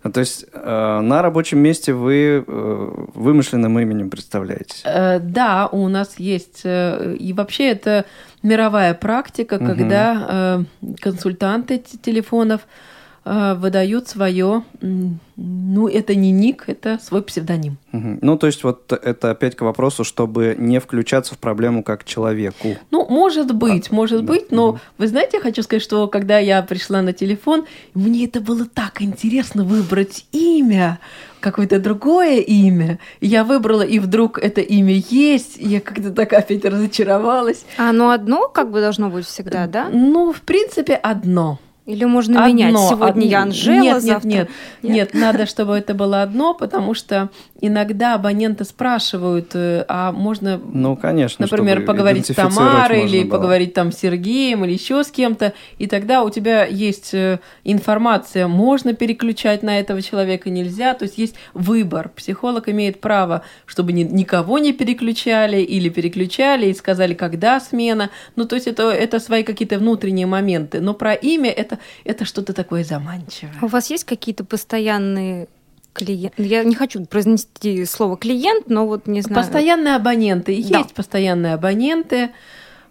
А, 0.03 0.11
То 0.11 0.21
есть 0.21 0.47
э, 0.53 1.01
на 1.03 1.23
рабочем 1.23 1.59
месте 1.59 1.93
вы 1.93 2.45
э, 2.47 2.91
вымышленным 3.15 3.79
именем 3.79 4.11
представляетесь. 4.11 4.83
Э, 4.85 5.19
Да, 5.21 5.69
у 5.71 5.89
нас 5.89 6.19
есть, 6.19 6.63
э, 6.65 7.15
и 7.19 7.33
вообще 7.33 7.71
это 7.71 8.05
мировая 8.43 8.95
практика, 8.95 9.57
Мгм. 9.57 9.67
когда 9.67 10.27
э, 10.29 10.65
консультанты 11.01 11.79
телефонов 12.03 12.61
э, 12.63 12.92
выдают 13.25 14.09
свое, 14.09 14.65
ну, 14.81 15.89
это 15.89 16.15
не 16.15 16.33
ник, 16.33 16.65
это 16.67 16.99
свой 17.03 17.23
псевдоним. 17.23 17.77
Угу. 17.93 18.19
Ну, 18.21 18.37
то 18.37 18.47
есть 18.47 18.65
вот 18.65 18.93
это 18.93 19.31
опять 19.31 19.57
к 19.57 19.63
вопросу, 19.63 20.05
чтобы 20.05 20.57
не 20.59 20.81
включаться 20.81 21.35
в 21.35 21.39
проблему 21.39 21.83
как 21.83 22.05
человеку. 22.05 22.77
Ну, 22.91 23.07
может 23.09 23.55
быть, 23.55 23.89
а, 23.91 23.95
может 23.95 24.25
да. 24.25 24.33
быть, 24.33 24.51
но 24.51 24.71
угу. 24.71 24.81
вы 24.99 25.07
знаете, 25.07 25.37
я 25.39 25.43
хочу 25.43 25.63
сказать, 25.63 25.83
что 25.83 26.09
когда 26.09 26.39
я 26.39 26.63
пришла 26.63 27.03
на 27.03 27.13
телефон, 27.13 27.65
мне 27.95 28.25
это 28.25 28.41
было 28.41 28.67
так 28.67 29.03
интересно 29.03 29.65
выбрать 29.65 30.27
имя, 30.33 30.99
какое-то 31.41 31.79
другое 31.79 32.41
имя. 32.41 32.99
Я 33.21 33.45
выбрала, 33.45 33.83
и 33.83 33.99
вдруг 33.99 34.39
это 34.39 34.61
имя 34.61 34.95
есть. 35.11 35.59
И 35.59 35.67
я 35.69 35.81
как-то 35.81 36.11
так 36.11 36.33
опять 36.33 36.65
разочаровалась. 36.65 37.65
А 37.77 37.91
оно 37.91 38.11
одно 38.11 38.49
как 38.49 38.71
бы 38.71 38.81
должно 38.81 39.11
быть 39.11 39.27
всегда, 39.27 39.67
да? 39.67 39.89
Ну, 39.91 40.33
в 40.33 40.41
принципе, 40.41 40.95
одно. 40.95 41.59
Или 41.85 42.05
можно 42.05 42.45
одно, 42.45 42.53
менять? 42.55 42.79
Сегодня 42.79 43.07
одно. 43.09 43.23
я 43.23 43.43
Анжела, 43.43 43.83
нет, 43.83 44.03
завтра... 44.03 44.29
Нет, 44.29 44.49
нет, 44.83 44.93
нет, 44.93 45.15
надо, 45.15 45.47
чтобы 45.47 45.77
это 45.77 45.95
было 45.95 46.23
одно, 46.23 46.55
потому 46.55 46.95
что 46.95 47.31
иногда 47.63 48.15
абоненты 48.17 48.65
спрашивают, 48.65 49.53
э, 49.55 49.85
а 49.89 50.13
можно, 50.13 50.61
ну, 50.63 50.97
конечно, 50.97 51.47
например, 51.49 51.85
поговорить 51.85 52.27
с 52.27 52.35
Тамарой 52.35 53.05
или 53.07 53.23
было. 53.23 53.39
поговорить 53.39 53.73
там 53.73 53.93
с 53.93 53.99
Сергеем 53.99 54.65
или 54.65 54.73
еще 54.73 55.05
с 55.05 55.11
кем-то, 55.11 55.55
и 55.79 55.87
тогда 55.87 56.25
у 56.25 56.31
тебя 56.31 56.65
есть 56.67 57.15
э, 57.15 57.39
информация, 57.63 58.49
можно 58.49 58.95
переключать 58.95 59.63
на 59.63 59.79
этого 59.79 60.03
человека, 60.03 60.51
нельзя, 60.51 60.95
то 60.95 61.05
есть 61.05 61.17
есть 61.19 61.37
выбор. 61.55 62.11
Психолог 62.11 62.69
имеет 62.69 63.01
право, 63.01 63.43
чтобы 63.65 63.93
ни, 63.93 64.03
никого 64.03 64.59
не 64.59 64.73
переключали 64.73 65.59
или 65.59 65.89
переключали 65.89 66.67
и 66.67 66.75
сказали, 66.75 67.15
когда 67.15 67.61
смена. 67.61 68.11
Ну, 68.35 68.45
то 68.45 68.57
есть 68.57 68.67
это, 68.67 68.91
это 68.91 69.21
свои 69.21 69.45
какие-то 69.45 69.79
внутренние 69.79 70.27
моменты. 70.27 70.81
Но 70.81 70.95
про 70.95 71.15
имя 71.15 71.51
это, 71.51 71.79
это 72.05 72.25
что-то 72.25 72.53
такое 72.53 72.83
заманчивое. 72.83 73.55
У 73.63 73.69
вас 73.69 73.89
есть 73.89 74.05
какие-то 74.05 74.45
постоянные 74.45 75.47
клиент. 75.93 76.35
Я 76.39 76.65
не 76.65 76.75
хочу 76.75 77.05
произнести 77.05 77.85
слово 77.85 78.17
клиент, 78.17 78.69
но 78.69 78.87
вот 78.87 79.07
не 79.07 79.21
знаю. 79.21 79.45
Постоянные 79.45 79.97
абоненты. 79.97 80.53
Да. 80.69 80.79
Есть 80.79 80.95
постоянные 80.95 81.55
абоненты. 81.55 82.31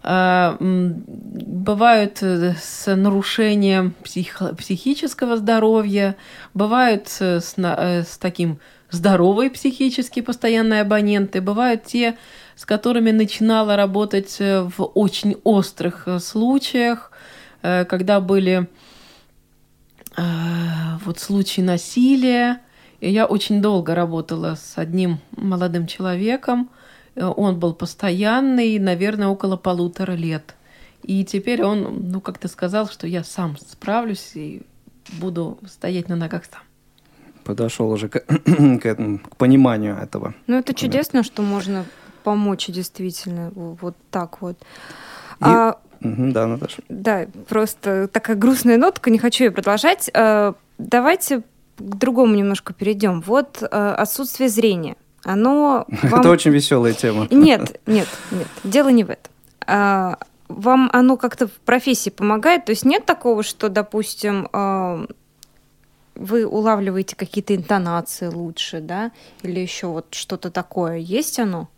А, 0.04 0.56
бывают 0.58 2.18
э, 2.22 2.54
с 2.60 2.92
нарушением 2.94 3.94
псих... 4.02 4.42
психического 4.58 5.36
здоровья, 5.36 6.16
бывают 6.54 7.06
с, 7.08 7.54
э, 7.56 8.02
с 8.02 8.18
таким 8.18 8.58
здоровые 8.90 9.48
психически 9.48 10.20
постоянные 10.20 10.80
абоненты, 10.80 11.40
бывают 11.40 11.84
те, 11.84 12.16
с 12.56 12.66
которыми 12.66 13.12
начинала 13.12 13.76
работать 13.76 14.36
э, 14.40 14.62
в 14.62 14.82
очень 14.82 15.36
острых 15.44 16.08
случаях, 16.20 17.12
когда 17.62 18.20
были 18.20 18.66
вот 20.16 21.20
случаи 21.20 21.60
насилия, 21.60 22.60
и 23.02 23.10
я 23.10 23.26
очень 23.26 23.60
долго 23.60 23.96
работала 23.96 24.54
с 24.54 24.78
одним 24.78 25.18
молодым 25.32 25.88
человеком. 25.88 26.70
Э, 27.16 27.24
он 27.24 27.58
был 27.58 27.74
постоянный, 27.74 28.78
наверное, 28.78 29.26
около 29.26 29.56
полутора 29.56 30.12
лет. 30.12 30.54
И 31.02 31.24
теперь 31.24 31.64
он, 31.64 32.10
ну, 32.12 32.20
как-то 32.20 32.46
сказал, 32.46 32.88
что 32.88 33.08
я 33.08 33.24
сам 33.24 33.56
справлюсь 33.56 34.30
и 34.36 34.62
буду 35.20 35.58
стоять 35.66 36.08
на 36.08 36.14
ногах 36.14 36.44
сам. 36.44 36.60
Подошел 37.42 37.90
уже 37.90 38.08
к, 38.08 38.20
к, 38.80 38.86
этому, 38.86 39.18
к 39.18 39.36
пониманию 39.36 39.96
этого. 39.96 40.34
Ну, 40.46 40.56
это 40.56 40.72
чудесно, 40.72 41.24
что 41.24 41.42
можно 41.42 41.84
помочь 42.22 42.68
действительно 42.68 43.50
вот 43.52 43.96
так 44.12 44.40
вот. 44.40 44.58
И... 44.60 44.64
А, 45.40 45.80
угу, 46.00 46.30
да, 46.30 46.46
Наташа. 46.46 46.82
Да, 46.88 47.26
просто 47.48 48.06
такая 48.06 48.36
грустная 48.36 48.78
нотка, 48.78 49.10
не 49.10 49.18
хочу 49.18 49.42
ее 49.42 49.50
продолжать. 49.50 50.08
А, 50.14 50.54
давайте 50.78 51.42
к 51.82 51.96
другому 51.96 52.34
немножко 52.34 52.72
перейдем. 52.72 53.20
Вот 53.20 53.62
э, 53.62 53.66
отсутствие 53.66 54.48
зрения. 54.48 54.96
Оно 55.24 55.86
вам... 56.02 56.20
Это 56.20 56.30
очень 56.30 56.50
веселая 56.50 56.92
тема. 56.92 57.26
Нет, 57.30 57.80
нет, 57.86 58.08
нет. 58.30 58.48
Дело 58.64 58.88
не 58.88 59.04
в 59.04 59.10
этом. 59.10 59.32
А, 59.66 60.18
вам 60.48 60.90
оно 60.92 61.16
как-то 61.16 61.46
в 61.46 61.52
профессии 61.52 62.10
помогает? 62.10 62.64
То 62.64 62.70
есть 62.70 62.84
нет 62.84 63.06
такого, 63.06 63.42
что, 63.42 63.68
допустим, 63.68 64.48
э, 64.52 65.06
вы 66.14 66.46
улавливаете 66.46 67.16
какие-то 67.16 67.54
интонации 67.54 68.26
лучше, 68.26 68.80
да? 68.80 69.12
Или 69.42 69.60
еще 69.60 69.86
вот 69.86 70.06
что-то 70.14 70.50
такое? 70.50 70.96
Есть 70.96 71.38
оно? 71.38 71.68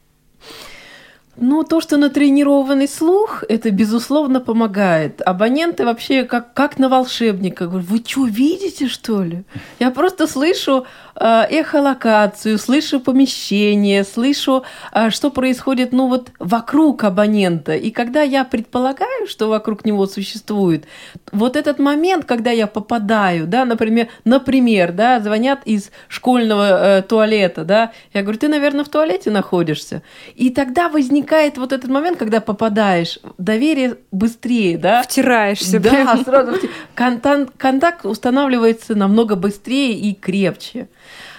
Ну, 1.37 1.65
то, 1.65 1.81
что 1.81 1.97
натренированный 1.97 2.87
слух, 2.87 3.43
это, 3.49 3.71
безусловно, 3.71 4.41
помогает. 4.41 5.21
Абоненты 5.27 5.85
вообще 5.85 6.25
как, 6.25 6.55
как 6.55 6.79
на 6.79 6.89
волшебника. 6.89 7.67
Говорю, 7.67 7.87
вы 7.87 8.03
что, 8.07 8.27
видите, 8.27 8.89
что 8.89 9.23
ли? 9.23 9.45
Я 9.81 9.91
просто 9.91 10.27
слышу 10.29 10.87
эхолокацию, 11.21 12.59
слышу 12.59 13.01
помещение, 13.01 14.05
слышу, 14.05 14.65
э, 14.93 15.11
что 15.11 15.31
происходит, 15.31 15.93
ну, 15.93 16.09
вот 16.09 16.31
вокруг 16.39 17.05
абонента. 17.05 17.75
И 17.75 17.91
когда 17.91 18.23
я 18.23 18.45
предполагаю, 18.45 19.27
что 19.29 19.49
вокруг 19.49 19.85
него 19.85 20.07
существует, 20.07 20.85
вот 21.33 21.57
этот 21.57 21.79
момент, 21.79 22.25
когда 22.25 22.51
я 22.51 22.67
попадаю, 22.67 23.47
да, 23.47 23.65
например, 23.65 24.09
например, 24.25 24.93
да, 24.93 25.21
звонят 25.21 25.61
из 25.65 25.91
школьного 26.09 26.99
э, 26.99 27.03
туалета, 27.03 27.65
да, 27.65 27.93
я 28.13 28.23
говорю, 28.23 28.39
ты, 28.39 28.49
наверное, 28.49 28.85
в 28.85 28.89
туалете 28.89 29.31
находишься. 29.31 30.03
И 30.35 30.51
тогда 30.51 30.89
возникает 30.89 31.59
вот 31.59 31.73
этот 31.73 31.91
момент, 31.91 32.19
когда 32.19 32.41
попадаешь, 32.41 33.19
доверие 33.39 33.99
быстрее, 34.11 34.79
да? 34.79 35.03
Втираешься. 35.03 35.79
Да, 35.81 35.91
прям. 35.91 36.25
сразу. 36.25 36.53
Контакт, 36.95 37.53
контакт 37.57 38.07
устанавливается 38.07 38.95
намного 38.95 39.37
быстрее 39.37 39.93
и 39.93 40.15
крепче. 40.15 40.89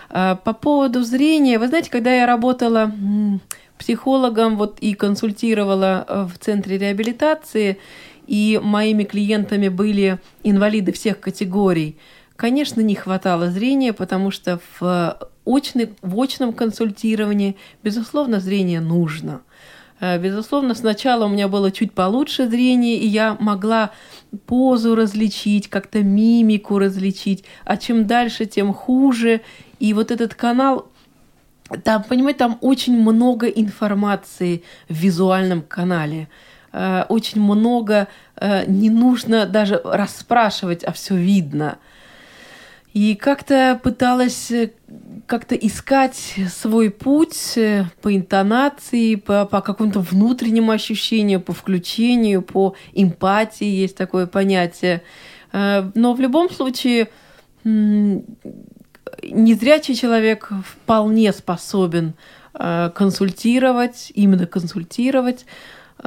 А, 0.09 0.35
по 0.35 0.53
поводу 0.53 1.03
зрения, 1.03 1.59
вы 1.59 1.67
знаете, 1.67 1.91
когда 1.91 2.13
я 2.13 2.25
работала 2.25 2.91
психологом 3.77 4.55
вот 4.57 4.79
и 4.79 4.93
консультировала 4.93 6.05
э, 6.07 6.27
в 6.33 6.39
центре 6.39 6.77
реабилитации, 6.77 7.77
и 8.25 8.59
моими 8.63 9.03
клиентами 9.03 9.67
были 9.67 10.19
инвалиды 10.43 10.91
всех 10.91 11.19
категорий, 11.19 11.97
конечно, 12.35 12.81
не 12.81 12.95
хватало 12.95 13.51
зрения, 13.51 13.93
потому 13.93 14.31
что 14.31 14.59
в, 14.79 15.29
очный, 15.43 15.93
в 16.01 16.19
очном 16.19 16.53
консультировании, 16.53 17.55
безусловно, 17.83 18.39
зрение 18.39 18.79
нужно– 18.79 19.41
Э, 19.51 19.54
безусловно, 19.99 20.75
сначала 20.75 21.25
у 21.25 21.29
меня 21.29 21.47
было 21.47 21.71
чуть 21.71 21.93
получше 21.93 22.47
зрение, 22.47 22.97
и 22.97 23.07
я 23.07 23.37
могла 23.39 23.91
позу 24.45 24.95
различить, 24.95 25.69
как-то 25.69 26.03
мимику 26.03 26.79
различить, 26.79 27.45
а 27.63 27.77
чем 27.77 28.05
дальше, 28.05 28.45
тем 28.45 28.73
хуже. 28.73 29.41
И 29.79 29.93
вот 29.93 30.11
этот 30.11 30.35
канал, 30.35 30.87
там, 31.83 32.03
понимаете, 32.03 32.39
там 32.39 32.57
очень 32.61 32.99
много 32.99 33.47
информации 33.47 34.63
в 34.89 34.93
визуальном 34.93 35.61
канале. 35.61 36.27
Э, 36.73 37.05
очень 37.07 37.41
много, 37.41 38.07
э, 38.35 38.65
не 38.67 38.89
нужно 38.89 39.45
даже 39.45 39.81
расспрашивать, 39.83 40.83
а 40.83 40.91
все 40.91 41.15
видно. 41.15 41.77
И 42.95 43.15
как-то 43.15 43.79
пыталась 43.83 44.49
э, 44.51 44.71
как-то 45.25 45.53
искать 45.53 46.15
свой 46.49 46.89
путь 46.89 47.57
э, 47.57 47.83
по 48.01 48.15
интонации, 48.15 49.15
по, 49.15 49.45
по 49.45 49.59
какому-то 49.59 49.99
внутреннему 49.99 50.71
ощущению, 50.71 51.41
по 51.41 51.51
включению, 51.51 52.41
по 52.41 52.73
эмпатии, 52.93 53.65
есть 53.65 53.97
такое 53.97 54.27
понятие. 54.27 55.01
Э, 55.51 55.91
но 55.93 56.13
в 56.13 56.21
любом 56.21 56.49
случае 56.49 57.09
незрячий 59.23 59.95
человек 59.95 60.49
вполне 60.65 61.33
способен 61.33 62.13
консультировать, 62.53 64.11
именно 64.15 64.45
консультировать, 64.45 65.45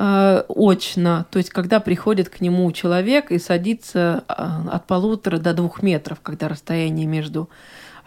Э, 0.01 0.45
очно, 0.49 1.27
то 1.29 1.39
есть 1.39 1.51
когда 1.51 1.81
приходит 1.81 2.29
к 2.29 2.41
нему 2.41 2.71
человек 2.71 3.33
и 3.33 3.39
садится 3.39 4.23
э, 4.29 4.33
от 4.71 4.87
полутора 4.87 5.39
до 5.39 5.53
двух 5.55 5.83
метров, 5.83 6.21
когда 6.23 6.47
расстояние 6.47 7.09
между 7.09 7.49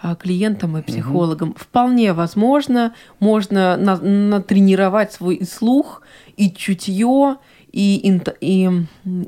э, 0.01 0.15
клиентом 0.17 0.77
и 0.77 0.83
психологом. 0.83 1.49
Угу. 1.49 1.57
Вполне 1.59 2.13
возможно, 2.13 2.93
можно 3.19 3.75
на, 3.75 3.97
натренировать 3.97 5.11
свой 5.11 5.45
слух, 5.45 6.01
и 6.37 6.49
чутье, 6.49 7.35
и, 7.73 8.09
инт, 8.09 8.37
и 8.39 8.69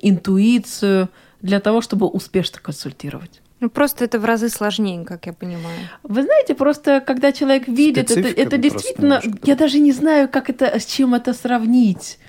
интуицию 0.01 1.09
для 1.41 1.59
того, 1.59 1.81
чтобы 1.81 2.07
успешно 2.07 2.59
консультировать. 2.61 3.41
Ну, 3.59 3.69
просто 3.69 4.05
это 4.05 4.19
в 4.19 4.25
разы 4.25 4.47
сложнее, 4.47 5.03
как 5.03 5.25
я 5.25 5.33
понимаю. 5.33 5.79
Вы 6.03 6.23
знаете, 6.23 6.55
просто 6.55 7.03
когда 7.05 7.33
человек 7.33 7.67
видит, 7.67 8.09
Специфика 8.09 8.41
это, 8.41 8.55
это 8.55 8.57
действительно, 8.57 9.21
я 9.43 9.55
даже 9.57 9.79
не 9.79 9.91
знаю, 9.91 10.29
как 10.29 10.49
это, 10.49 10.79
с 10.79 10.85
чем 10.85 11.13
это 11.13 11.33
сравнить. 11.33 12.19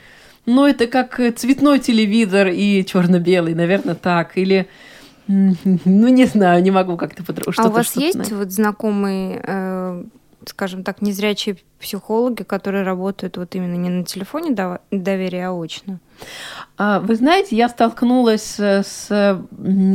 Ну, 0.47 0.67
это 0.67 0.87
как 0.87 1.21
э, 1.21 1.31
цветной 1.31 1.79
телевизор 1.79 2.49
и 2.49 2.85
черно-белый, 2.85 3.55
наверное, 3.55 3.95
так. 3.95 4.37
Или, 4.37 4.69
ну, 5.27 6.09
не 6.09 6.27
знаю, 6.27 6.63
не 6.63 6.71
могу 6.71 6.97
как-то 6.97 7.25
по 7.25 7.35
А 7.57 7.67
у 7.69 7.71
вас 7.71 7.97
есть 7.97 8.31
вот 8.33 8.53
знакомый 8.53 9.41
э, 9.43 10.05
скажем 10.49 10.85
так, 10.85 11.03
незрячие 11.03 11.57
психологи, 11.81 12.43
которые 12.43 12.85
работают 12.85 13.37
вот 13.37 13.55
именно 13.55 13.75
не 13.75 13.91
на 13.91 14.05
телефоне 14.05 14.79
доверия, 14.91 15.49
а 15.49 15.53
очно? 15.53 15.99
А, 16.77 17.01
вы 17.01 17.17
знаете, 17.17 17.57
я 17.57 17.69
столкнулась 17.69 18.59
с 18.59 19.41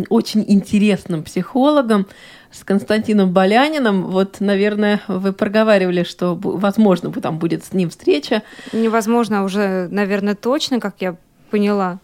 очень 0.10 0.46
интересным 0.48 1.24
психологом, 1.24 2.08
с 2.52 2.64
Константином 2.64 3.32
Боляниным. 3.32 4.06
Вот, 4.08 4.38
наверное, 4.40 5.02
вы 5.08 5.34
проговаривали, 5.34 6.04
что, 6.04 6.36
возможно, 6.36 7.12
там 7.12 7.38
будет 7.38 7.64
с 7.64 7.74
ним 7.74 7.90
встреча. 7.90 8.44
Невозможно, 8.74 9.42
а 9.42 9.44
уже, 9.44 9.88
наверное, 9.92 10.36
точно, 10.36 10.80
как 10.80 10.96
я 11.00 11.16
поняла. 11.52 12.00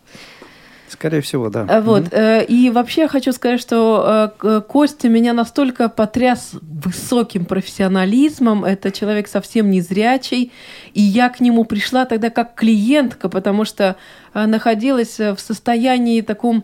Скорее 0.88 1.22
всего, 1.22 1.50
да. 1.50 1.66
Э, 1.68 1.82
вот. 1.82 2.04
Mm-hmm. 2.04 2.46
И 2.46 2.70
вообще 2.70 3.02
я 3.02 3.08
хочу 3.08 3.32
сказать, 3.32 3.60
что 3.60 4.32
э, 4.42 4.62
Костя 4.62 5.10
меня 5.10 5.34
настолько 5.34 5.90
потряс 5.90 6.52
высоким 6.62 7.46
профессионализмом. 7.46 8.64
Это 8.64 8.92
человек 8.92 9.28
совсем 9.28 9.72
не 9.72 9.82
зрячий. 9.82 10.52
И 10.94 11.02
я 11.02 11.30
к 11.30 11.40
нему 11.40 11.66
пришла 11.66 12.06
тогда 12.06 12.30
как 12.30 12.54
клиентка, 12.54 13.30
потому 13.30 13.66
что 13.66 13.96
находилась 14.34 15.18
в 15.18 15.38
состоянии 15.38 16.22
таком 16.22 16.64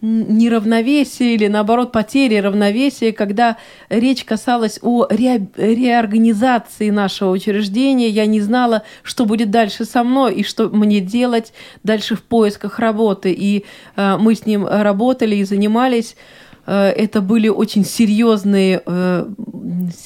неравновесие 0.00 1.34
или, 1.34 1.48
наоборот, 1.48 1.92
потери 1.92 2.36
равновесия, 2.36 3.12
когда 3.12 3.56
речь 3.88 4.24
касалась 4.24 4.78
о 4.82 5.06
ре 5.08 5.48
реорганизации 5.56 6.90
нашего 6.90 7.30
учреждения. 7.30 8.08
Я 8.08 8.26
не 8.26 8.40
знала, 8.40 8.82
что 9.02 9.24
будет 9.24 9.50
дальше 9.50 9.84
со 9.84 10.04
мной 10.04 10.34
и 10.36 10.44
что 10.44 10.68
мне 10.68 11.00
делать 11.00 11.52
дальше 11.82 12.14
в 12.14 12.22
поисках 12.22 12.78
работы. 12.78 13.32
И 13.32 13.64
э, 13.96 14.16
мы 14.18 14.34
с 14.34 14.46
ним 14.46 14.66
работали 14.66 15.36
и 15.36 15.44
занимались. 15.44 16.16
Э, 16.66 16.90
это 16.90 17.20
были 17.20 17.48
очень 17.48 17.84
серьезные, 17.84 18.82
э, 18.84 19.26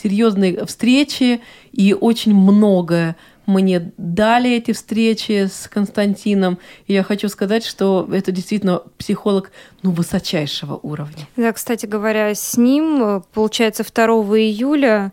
серьезные 0.02 0.64
встречи 0.64 1.40
и 1.72 1.92
очень 1.92 2.34
многое 2.34 3.16
мне 3.52 3.92
дали 3.96 4.50
эти 4.50 4.72
встречи 4.72 5.46
с 5.46 5.68
Константином. 5.68 6.58
И 6.86 6.94
я 6.94 7.02
хочу 7.02 7.28
сказать, 7.28 7.64
что 7.64 8.08
это 8.12 8.32
действительно 8.32 8.82
психолог 8.98 9.52
ну, 9.82 9.90
высочайшего 9.92 10.78
уровня. 10.82 11.28
Да, 11.36 11.52
кстати 11.52 11.86
говоря, 11.86 12.34
с 12.34 12.56
ним, 12.56 13.02
э, 13.02 13.20
получается, 13.32 13.84
2 13.84 14.04
июля 14.38 15.12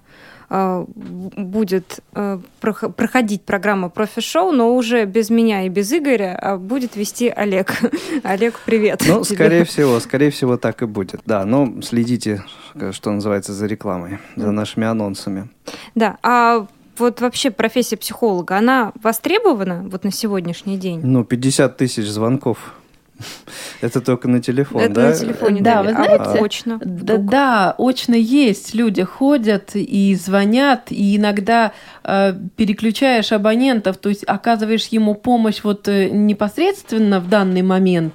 э, 0.50 0.86
будет 0.88 2.00
э, 2.14 2.40
проходить 2.60 3.44
программа 3.44 3.90
профи-шоу, 3.90 4.52
но 4.52 4.76
уже 4.76 5.06
без 5.06 5.30
меня 5.30 5.64
и 5.64 5.70
без 5.70 5.92
Игоря, 5.92 6.38
а 6.42 6.58
будет 6.58 6.96
вести 6.96 7.30
Олег. 7.30 7.74
Олег, 8.24 8.60
привет. 8.66 9.04
Ну, 9.08 9.24
тебе. 9.24 9.36
скорее 9.36 9.64
всего, 9.66 10.00
скорее 10.00 10.32
всего 10.32 10.58
так 10.58 10.82
и 10.82 10.86
будет. 10.86 11.22
Да, 11.26 11.46
но 11.46 11.82
следите, 11.82 12.44
что 12.92 13.12
называется, 13.12 13.54
за 13.54 13.66
рекламой, 13.66 14.20
за 14.36 14.52
нашими 14.52 14.88
анонсами. 14.88 15.50
Да, 15.96 16.18
а 16.24 16.68
вот 17.00 17.22
вообще 17.22 17.52
профессия 17.52 17.98
психолога, 17.98 18.58
она 18.58 18.92
востребована 19.02 19.84
вот 19.90 20.04
на 20.04 20.12
сегодняшний 20.12 20.78
день? 20.78 21.02
Ну, 21.04 21.24
50 21.24 21.78
тысяч 21.78 22.08
звонков. 22.08 22.76
Это 23.82 24.02
только 24.02 24.28
на 24.28 24.42
телефон, 24.42 24.82
Это 24.82 24.94
да? 24.94 25.10
на 25.10 25.16
телефоне, 25.16 25.62
да. 25.62 25.84
Вы 25.84 25.92
знаете, 25.92 26.24
а 26.24 26.44
очно? 26.44 26.80
Да, 26.84 27.18
да, 27.18 27.76
очно 27.78 28.16
есть. 28.16 28.74
Люди 28.74 29.04
ходят 29.04 29.72
и 29.74 30.16
звонят, 30.16 30.88
и 30.90 31.18
иногда 31.18 31.74
э, 32.04 32.34
переключаешь 32.56 33.32
абонентов, 33.32 33.98
то 33.98 34.10
есть 34.10 34.24
оказываешь 34.26 34.88
ему 34.88 35.16
помощь 35.16 35.62
вот 35.64 35.88
э, 35.88 36.10
непосредственно 36.10 37.20
в 37.20 37.30
данный 37.30 37.62
момент, 37.62 38.14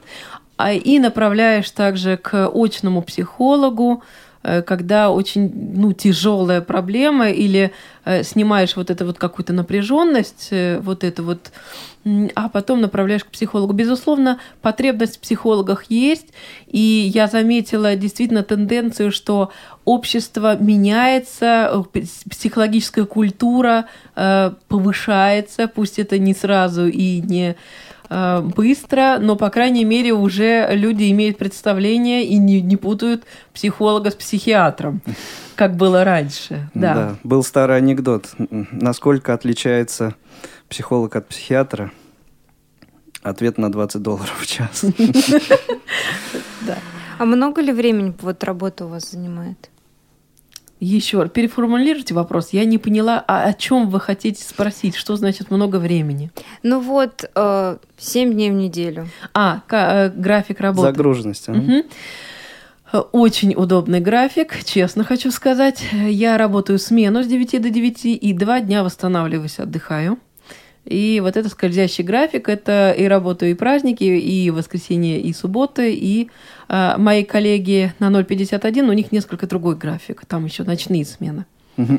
а 0.56 0.72
и 0.72 0.98
направляешь 0.98 1.70
также 1.70 2.16
к 2.16 2.48
очному 2.48 3.02
психологу, 3.02 4.02
когда 4.62 5.10
очень 5.10 5.50
ну, 5.74 5.92
тяжелая 5.92 6.60
проблема 6.60 7.30
или 7.30 7.72
э, 8.04 8.22
снимаешь 8.22 8.76
вот 8.76 8.90
эту 8.90 9.06
вот 9.06 9.18
какую-то 9.18 9.52
напряженность, 9.52 10.48
э, 10.50 10.78
вот 10.80 11.02
это 11.02 11.22
вот, 11.22 11.50
а 12.34 12.48
потом 12.48 12.80
направляешь 12.80 13.24
к 13.24 13.30
психологу. 13.30 13.72
Безусловно, 13.72 14.38
потребность 14.60 15.16
в 15.16 15.20
психологах 15.20 15.84
есть, 15.88 16.28
и 16.66 17.10
я 17.14 17.26
заметила 17.26 17.96
действительно 17.96 18.42
тенденцию, 18.42 19.10
что 19.10 19.50
общество 19.84 20.56
меняется, 20.56 21.84
психологическая 22.30 23.06
культура 23.06 23.86
повышается, 24.68 25.68
пусть 25.68 25.98
это 25.98 26.18
не 26.18 26.34
сразу 26.34 26.86
и 26.86 27.20
не 27.20 27.56
Э, 27.56 27.93
быстро, 28.08 29.18
но, 29.20 29.36
по 29.36 29.50
крайней 29.50 29.84
мере, 29.84 30.12
уже 30.12 30.68
люди 30.72 31.10
имеют 31.10 31.38
представление 31.38 32.24
и 32.24 32.36
не, 32.36 32.60
не 32.60 32.76
путают 32.76 33.24
психолога 33.52 34.10
с 34.10 34.14
психиатром, 34.14 35.00
как 35.56 35.76
было 35.76 36.04
раньше. 36.04 36.70
Да. 36.74 36.94
да, 36.94 37.16
был 37.24 37.42
старый 37.42 37.76
анекдот. 37.78 38.34
Насколько 38.38 39.34
отличается 39.34 40.14
психолог 40.68 41.16
от 41.16 41.28
психиатра? 41.28 41.92
Ответ 43.22 43.56
на 43.56 43.72
20 43.72 44.02
долларов 44.02 44.36
в 44.38 44.46
час. 44.46 44.84
А 47.18 47.24
много 47.24 47.62
ли 47.62 47.72
времени 47.72 48.14
вот 48.20 48.42
работа 48.44 48.86
у 48.86 48.88
вас 48.88 49.10
занимает? 49.10 49.70
Еще 50.84 51.22
раз, 51.22 51.30
переформулируйте 51.30 52.12
вопрос. 52.12 52.50
Я 52.52 52.66
не 52.66 52.76
поняла, 52.76 53.24
а 53.26 53.44
о 53.44 53.54
чем 53.54 53.88
вы 53.88 54.00
хотите 54.00 54.44
спросить? 54.44 54.94
Что 54.96 55.16
значит 55.16 55.50
много 55.50 55.76
времени? 55.76 56.30
Ну 56.62 56.78
вот, 56.78 57.24
э, 57.34 57.76
7 57.96 58.32
дней 58.34 58.50
в 58.50 58.54
неделю. 58.54 59.08
А, 59.32 59.62
э, 59.70 60.10
график 60.10 60.60
работы. 60.60 60.88
Загруженность. 60.88 61.48
Угу. 61.48 61.84
Очень 63.12 63.54
удобный 63.54 64.00
график, 64.00 64.62
честно 64.62 65.04
хочу 65.04 65.30
сказать. 65.30 65.82
Я 65.92 66.36
работаю 66.36 66.78
смену 66.78 67.22
с 67.22 67.26
9 67.26 67.62
до 67.62 67.70
9 67.70 68.04
и 68.04 68.32
два 68.34 68.60
дня 68.60 68.84
восстанавливаюсь, 68.84 69.58
отдыхаю. 69.58 70.18
И 70.84 71.20
вот 71.20 71.36
это 71.36 71.48
скользящий 71.48 72.04
график, 72.04 72.48
это 72.48 72.92
и 72.96 73.04
работаю, 73.04 73.52
и 73.52 73.54
праздники, 73.54 74.04
и 74.04 74.50
воскресенье, 74.50 75.20
и 75.20 75.32
субботы, 75.32 75.94
и 75.94 76.30
э, 76.68 76.94
мои 76.98 77.24
коллеги 77.24 77.94
на 77.98 78.10
051, 78.22 78.88
у 78.88 78.92
них 78.92 79.10
несколько 79.10 79.46
другой 79.46 79.76
график, 79.76 80.24
там 80.26 80.44
еще 80.44 80.62
ночные 80.62 81.04
смены. 81.04 81.46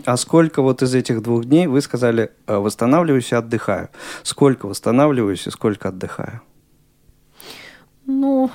А 0.05 0.15
сколько 0.17 0.61
вот 0.61 0.81
из 0.83 0.95
этих 0.95 1.21
двух 1.21 1.45
дней 1.45 1.67
вы 1.67 1.81
сказали 1.81 2.31
э, 2.47 2.55
восстанавливаюсь 2.55 3.31
и 3.31 3.35
отдыхаю? 3.35 3.89
Сколько 4.23 4.67
восстанавливаюсь 4.67 5.47
и 5.47 5.49
сколько 5.49 5.89
отдыхаю? 5.89 6.41
Ну, 8.05 8.51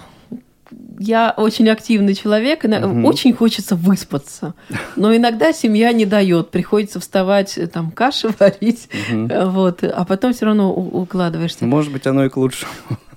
я 0.99 1.35
очень 1.37 1.69
активный 1.69 2.15
человек, 2.15 2.65
угу. 2.65 3.07
очень 3.07 3.33
хочется 3.33 3.77
выспаться. 3.77 4.55
Но 4.97 5.15
иногда 5.15 5.53
семья 5.53 5.93
не 5.93 6.07
дает, 6.07 6.51
приходится 6.51 7.01
вставать, 7.01 7.59
э, 7.59 7.67
там, 7.67 7.91
каши 7.91 8.29
варить, 8.39 8.89
угу. 9.13 9.29
вот, 9.51 9.83
а 9.85 10.05
потом 10.05 10.33
все 10.33 10.47
равно 10.47 10.73
укладываешься. 10.73 11.65
Может 11.67 11.93
быть, 11.93 12.07
оно 12.07 12.25
и 12.25 12.29
к 12.29 12.37
лучшему. 12.37 12.73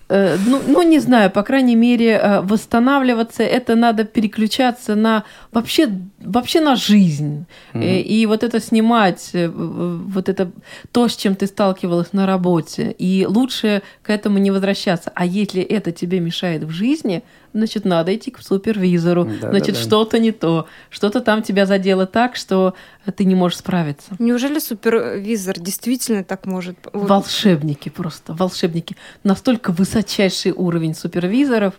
Э, 0.10 0.38
ну, 0.46 0.62
ну, 0.68 0.82
не 0.82 1.00
знаю, 1.00 1.32
по 1.32 1.44
крайней 1.44 1.76
мере, 1.76 2.42
восстанавливаться, 2.44 3.44
это 3.44 3.76
надо 3.76 4.04
переключаться 4.04 4.96
на 4.96 5.24
вообще, 5.52 5.90
вообще 6.26 6.62
на 6.62 6.76
жизнь. 6.76 7.46
Mm-hmm. 7.74 8.02
И 8.02 8.26
вот 8.26 8.44
это 8.44 8.60
снимать, 8.60 9.32
вот 9.34 10.30
это 10.30 10.52
то, 10.92 11.08
с 11.08 11.16
чем 11.16 11.36
ты 11.36 11.48
сталкивалась 11.48 12.14
на 12.14 12.26
работе. 12.26 12.96
И 12.98 13.26
лучше 13.28 13.82
к 14.02 14.10
этому 14.10 14.38
не 14.38 14.52
возвращаться. 14.52 15.12
А 15.16 15.26
если 15.26 15.62
это 15.62 15.92
тебе 15.92 16.20
мешает 16.20 16.64
в 16.64 16.70
жизни, 16.70 17.24
значит, 17.54 17.86
надо 17.86 18.16
идти 18.16 18.32
к 18.32 18.42
супервизору, 18.42 19.26
да, 19.26 19.50
значит, 19.52 19.76
да, 19.76 19.80
да. 19.80 19.80
что-то 19.80 20.20
не 20.20 20.32
то, 20.32 20.68
что-то 20.90 21.22
там 21.22 21.44
тебя 21.44 21.66
задело 21.66 22.06
так, 22.06 22.36
что 22.36 22.74
ты 23.16 23.26
не 23.26 23.36
можешь 23.36 23.60
справиться. 23.60 24.16
Неужели 24.20 24.60
супервизор 24.60 25.60
действительно 25.60 26.24
так 26.24 26.46
может? 26.46 26.78
Волшебники 26.94 27.90
просто, 27.90 28.34
волшебники. 28.34 28.96
Настолько 29.24 29.72
высочайший 29.72 30.52
уровень 30.52 30.96
супервизоров, 30.96 31.76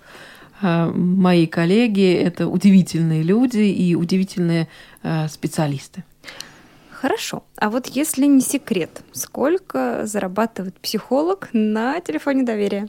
мои 0.60 1.46
коллеги, 1.46 2.14
это 2.14 2.48
удивительные 2.48 3.22
люди 3.22 3.58
и 3.58 3.94
удивительные 3.94 4.68
а, 5.02 5.28
специалисты. 5.28 6.04
Хорошо. 6.90 7.44
А 7.56 7.68
вот 7.68 7.86
если 7.88 8.24
не 8.24 8.40
секрет, 8.40 9.02
сколько 9.12 10.06
зарабатывает 10.06 10.74
психолог 10.80 11.50
на 11.52 12.00
телефоне 12.00 12.44
доверия? 12.44 12.88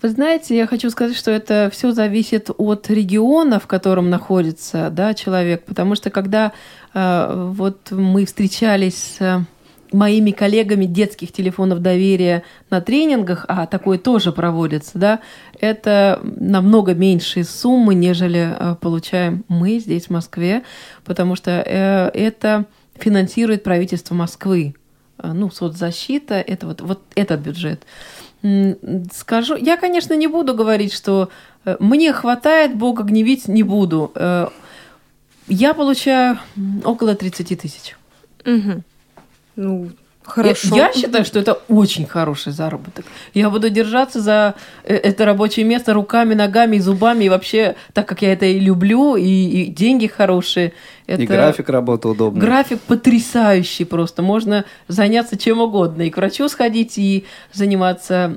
Вы 0.00 0.10
знаете, 0.10 0.56
я 0.56 0.66
хочу 0.66 0.90
сказать, 0.90 1.16
что 1.16 1.30
это 1.30 1.70
все 1.72 1.90
зависит 1.90 2.50
от 2.56 2.88
региона, 2.88 3.58
в 3.58 3.66
котором 3.66 4.10
находится 4.10 4.90
да, 4.90 5.12
человек, 5.12 5.64
потому 5.64 5.96
что 5.96 6.10
когда 6.10 6.52
э, 6.94 7.50
вот 7.52 7.90
мы 7.90 8.24
встречались 8.24 9.18
с 9.18 9.44
моими 9.92 10.30
коллегами 10.30 10.84
детских 10.84 11.32
телефонов 11.32 11.80
доверия 11.80 12.42
на 12.70 12.80
тренингах, 12.80 13.44
а 13.48 13.66
такое 13.66 13.98
тоже 13.98 14.32
проводится, 14.32 14.98
да, 14.98 15.20
это 15.58 16.20
намного 16.22 16.94
меньшие 16.94 17.44
суммы, 17.44 17.94
нежели 17.94 18.54
э, 18.58 18.76
получаем 18.80 19.44
мы 19.48 19.78
здесь, 19.78 20.06
в 20.06 20.10
Москве, 20.10 20.62
потому 21.04 21.36
что 21.36 21.50
э, 21.50 22.10
это 22.14 22.66
финансирует 22.94 23.62
правительство 23.62 24.14
Москвы. 24.14 24.74
Э, 25.18 25.32
ну, 25.32 25.50
соцзащита, 25.50 26.34
это 26.34 26.66
вот, 26.66 26.80
вот 26.80 27.00
этот 27.14 27.40
бюджет. 27.40 27.82
Скажу, 29.12 29.56
я, 29.56 29.76
конечно, 29.76 30.14
не 30.14 30.28
буду 30.28 30.54
говорить, 30.54 30.92
что 30.92 31.28
мне 31.80 32.12
хватает, 32.12 32.76
Бога 32.76 33.02
гневить 33.02 33.48
не 33.48 33.64
буду. 33.64 34.12
Я 35.48 35.74
получаю 35.74 36.38
около 36.84 37.16
30 37.16 37.60
тысяч. 37.60 37.96
Мгм. 38.44 38.84
Ну, 39.58 39.88
хорошо. 40.22 40.76
Я, 40.76 40.86
я 40.86 40.92
считаю, 40.92 41.24
что 41.24 41.40
это 41.40 41.54
очень 41.68 42.06
хороший 42.06 42.52
заработок. 42.52 43.04
Я 43.34 43.50
буду 43.50 43.70
держаться 43.70 44.20
за 44.20 44.54
э, 44.84 44.94
это 44.94 45.24
рабочее 45.24 45.66
место 45.66 45.92
руками, 45.94 46.34
ногами 46.34 46.76
и 46.76 46.80
зубами. 46.80 47.24
И 47.24 47.28
вообще, 47.28 47.74
так 47.92 48.06
как 48.06 48.22
я 48.22 48.32
это 48.32 48.46
и 48.46 48.60
люблю, 48.60 49.16
и, 49.16 49.24
и 49.24 49.66
деньги 49.66 50.06
хорошие. 50.06 50.74
Это... 51.08 51.22
И 51.22 51.26
график 51.26 51.68
работы 51.70 52.06
удобный. 52.06 52.40
График 52.40 52.80
потрясающий 52.82 53.84
просто. 53.84 54.22
Можно 54.22 54.64
заняться 54.86 55.36
чем 55.36 55.60
угодно. 55.60 56.02
И 56.02 56.10
к 56.10 56.16
врачу 56.18 56.48
сходить, 56.48 56.98
и 56.98 57.24
заниматься 57.52 58.36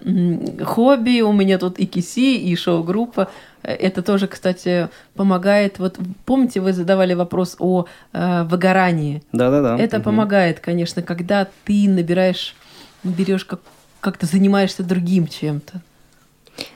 хобби. 0.64 1.22
У 1.22 1.34
меня 1.34 1.60
тут 1.60 1.78
и 1.78 1.86
киси, 1.86 2.36
и 2.36 2.56
шоу-группа. 2.56 3.30
Это 3.64 4.02
тоже, 4.02 4.28
кстати, 4.28 4.90
помогает. 5.16 5.80
Вот 5.80 6.00
помните, 6.26 6.60
вы 6.62 6.74
задавали 6.74 7.14
вопрос 7.14 7.56
о 7.60 7.86
э, 8.14 8.44
выгорании. 8.44 9.24
Да-да-да. 9.32 9.78
Это 9.78 9.98
Мгм. 9.98 10.06
помогает, 10.06 10.60
конечно, 10.60 11.02
когда 11.02 11.48
ты 11.66 11.88
набираешь, 11.90 12.56
берешь 13.04 13.46
как 13.46 13.62
как-то 14.00 14.26
занимаешься 14.26 14.84
другим 14.84 15.28
чем-то. 15.28 15.82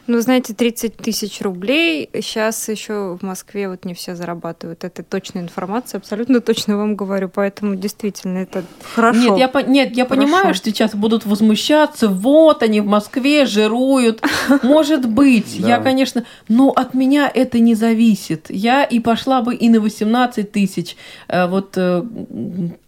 Ну, 0.07 0.19
знаете, 0.21 0.53
30 0.53 0.97
тысяч 0.97 1.41
рублей 1.41 2.09
сейчас 2.21 2.69
еще 2.69 3.17
в 3.19 3.23
Москве 3.23 3.69
вот 3.69 3.85
не 3.85 3.93
все 3.93 4.15
зарабатывают. 4.15 4.83
Это 4.83 5.01
точная 5.03 5.41
информация, 5.41 5.97
абсолютно 5.97 6.41
точно 6.41 6.77
вам 6.77 6.95
говорю. 6.95 7.29
Поэтому 7.29 7.75
действительно 7.75 8.39
это 8.39 8.63
хорошо. 8.93 9.19
Нет, 9.19 9.37
я, 9.37 9.47
по- 9.47 9.59
нет, 9.63 9.95
я 9.97 10.05
Хорошо. 10.05 10.21
понимаю, 10.21 10.53
что 10.53 10.69
сейчас 10.69 10.93
будут 10.95 11.25
возмущаться. 11.25 12.07
Вот 12.07 12.61
они 12.63 12.81
в 12.81 12.85
Москве 12.85 13.45
жируют. 13.45 14.21
Может 14.63 15.07
быть, 15.07 15.55
я, 15.55 15.79
конечно, 15.79 16.23
но 16.47 16.69
от 16.69 16.93
меня 16.93 17.31
это 17.33 17.59
не 17.59 17.75
зависит. 17.75 18.45
Я 18.49 18.83
и 18.83 18.99
пошла 18.99 19.41
бы 19.41 19.55
и 19.55 19.69
на 19.69 19.79
18 19.79 20.51
тысяч. 20.51 20.95
Э, 21.27 21.47
Вот 21.47 21.73
э, 21.77 22.03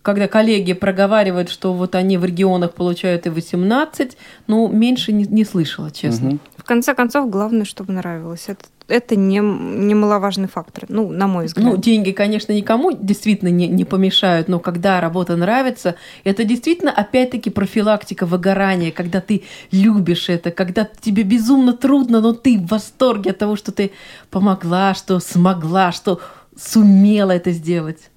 когда 0.01 0.27
коллеги 0.27 0.73
проговаривают, 0.73 1.49
что 1.49 1.73
вот 1.73 1.95
они 1.95 2.17
в 2.17 2.25
регионах 2.25 2.73
получают 2.73 3.25
и 3.25 3.29
18, 3.29 4.17
ну, 4.47 4.67
меньше 4.67 5.11
не, 5.11 5.25
не 5.25 5.43
слышала, 5.45 5.91
честно. 5.91 6.37
В 6.67 6.69
конце 6.69 6.93
концов, 6.93 7.29
главное, 7.29 7.63
чтобы 7.63 7.93
нравилось. 7.93 8.43
Это, 8.47 8.65
это 8.89 9.15
не, 9.15 9.37
немаловажный 9.37 10.49
фактор, 10.49 10.83
ну, 10.89 11.09
на 11.09 11.25
мой 11.25 11.45
взгляд. 11.45 11.65
Ну, 11.65 11.77
деньги, 11.77 12.11
конечно, 12.11 12.51
никому 12.51 12.91
действительно 12.91 13.47
не, 13.47 13.69
не 13.69 13.85
помешают, 13.85 14.49
но 14.49 14.59
когда 14.59 14.99
работа 14.99 15.37
нравится, 15.37 15.95
это 16.25 16.43
действительно, 16.43 16.91
опять-таки, 16.91 17.51
профилактика 17.51 18.25
выгорания, 18.25 18.91
когда 18.91 19.21
ты 19.21 19.43
любишь 19.71 20.27
это, 20.27 20.51
когда 20.51 20.83
тебе 20.83 21.23
безумно 21.23 21.71
трудно, 21.71 22.19
но 22.19 22.33
ты 22.33 22.59
в 22.59 22.67
восторге 22.67 23.31
от 23.31 23.37
того, 23.37 23.55
что 23.55 23.71
ты 23.71 23.91
помогла, 24.29 24.93
что 24.93 25.21
смогла, 25.21 25.93
что 25.93 26.19
сумела 26.57 27.31
это 27.31 27.51
сделать. 27.51 28.09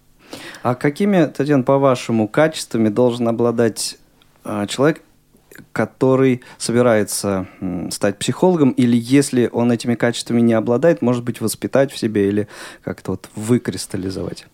А 0.65 0.75
какими, 0.75 1.25
Татьяна, 1.27 1.63
по-вашему, 1.63 2.27
качествами 2.27 2.89
должен 2.89 3.29
обладать 3.29 3.97
а, 4.43 4.67
человек, 4.67 5.03
который 5.73 6.43
собирается 6.59 7.47
стать 7.91 8.19
психологом, 8.19 8.71
или 8.71 8.97
если 8.97 9.49
он 9.53 9.73
этими 9.73 9.95
качествами 9.95 10.41
не 10.41 10.55
обладает, 10.55 11.03
может 11.03 11.25
быть, 11.25 11.41
воспитать 11.41 11.93
в 11.93 11.99
себе 11.99 12.29
или 12.29 12.49
как-то 12.83 13.13
вот 13.13 13.29
выкристаллизовать? 13.37 14.47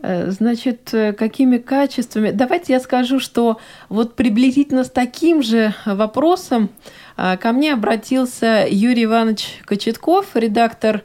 Э, 0.00 0.30
Значит, 0.30 0.92
э, 0.92 1.12
какими 1.12 1.58
качествами? 1.58 2.30
Давайте 2.30 2.72
я 2.72 2.80
скажу, 2.80 3.20
что 3.20 3.58
вот 3.88 4.14
приблизительно 4.14 4.84
с 4.84 4.90
таким 4.90 5.42
же 5.42 5.74
вопросом 5.86 6.70
а, 7.16 7.36
ко 7.36 7.52
мне 7.52 7.72
обратился 7.72 8.64
Юрий 8.70 9.04
Иванович 9.04 9.60
Кочетков, 9.64 10.26
редактор 10.34 11.02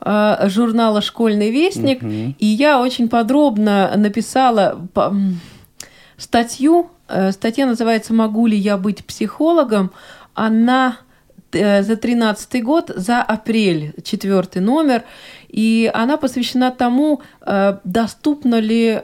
а, 0.00 0.46
журнала 0.48 1.00
«Школьный 1.00 1.50
вестник», 1.50 2.02
Мгм. 2.02 2.36
и 2.38 2.46
я 2.46 2.80
очень 2.82 3.08
подробно 3.08 3.90
написала 3.96 4.86
статью. 6.18 6.90
Э, 7.08 7.32
Статья 7.32 7.66
называется 7.66 8.12
«Могу 8.14 8.46
ли 8.46 8.56
я 8.56 8.76
быть 8.76 9.04
психологом?». 9.04 9.90
Она 10.34 10.98
э, 11.52 11.82
за 11.82 11.96
13 11.96 12.64
год, 12.64 12.90
за 12.94 13.22
апрель, 13.22 13.94
четвертый 14.02 14.60
номер. 14.62 15.04
И 15.48 15.88
она 15.94 16.16
посвящена 16.16 16.72
тому, 16.72 17.20
э, 17.42 17.78
доступна 17.84 18.58
ли 18.58 19.00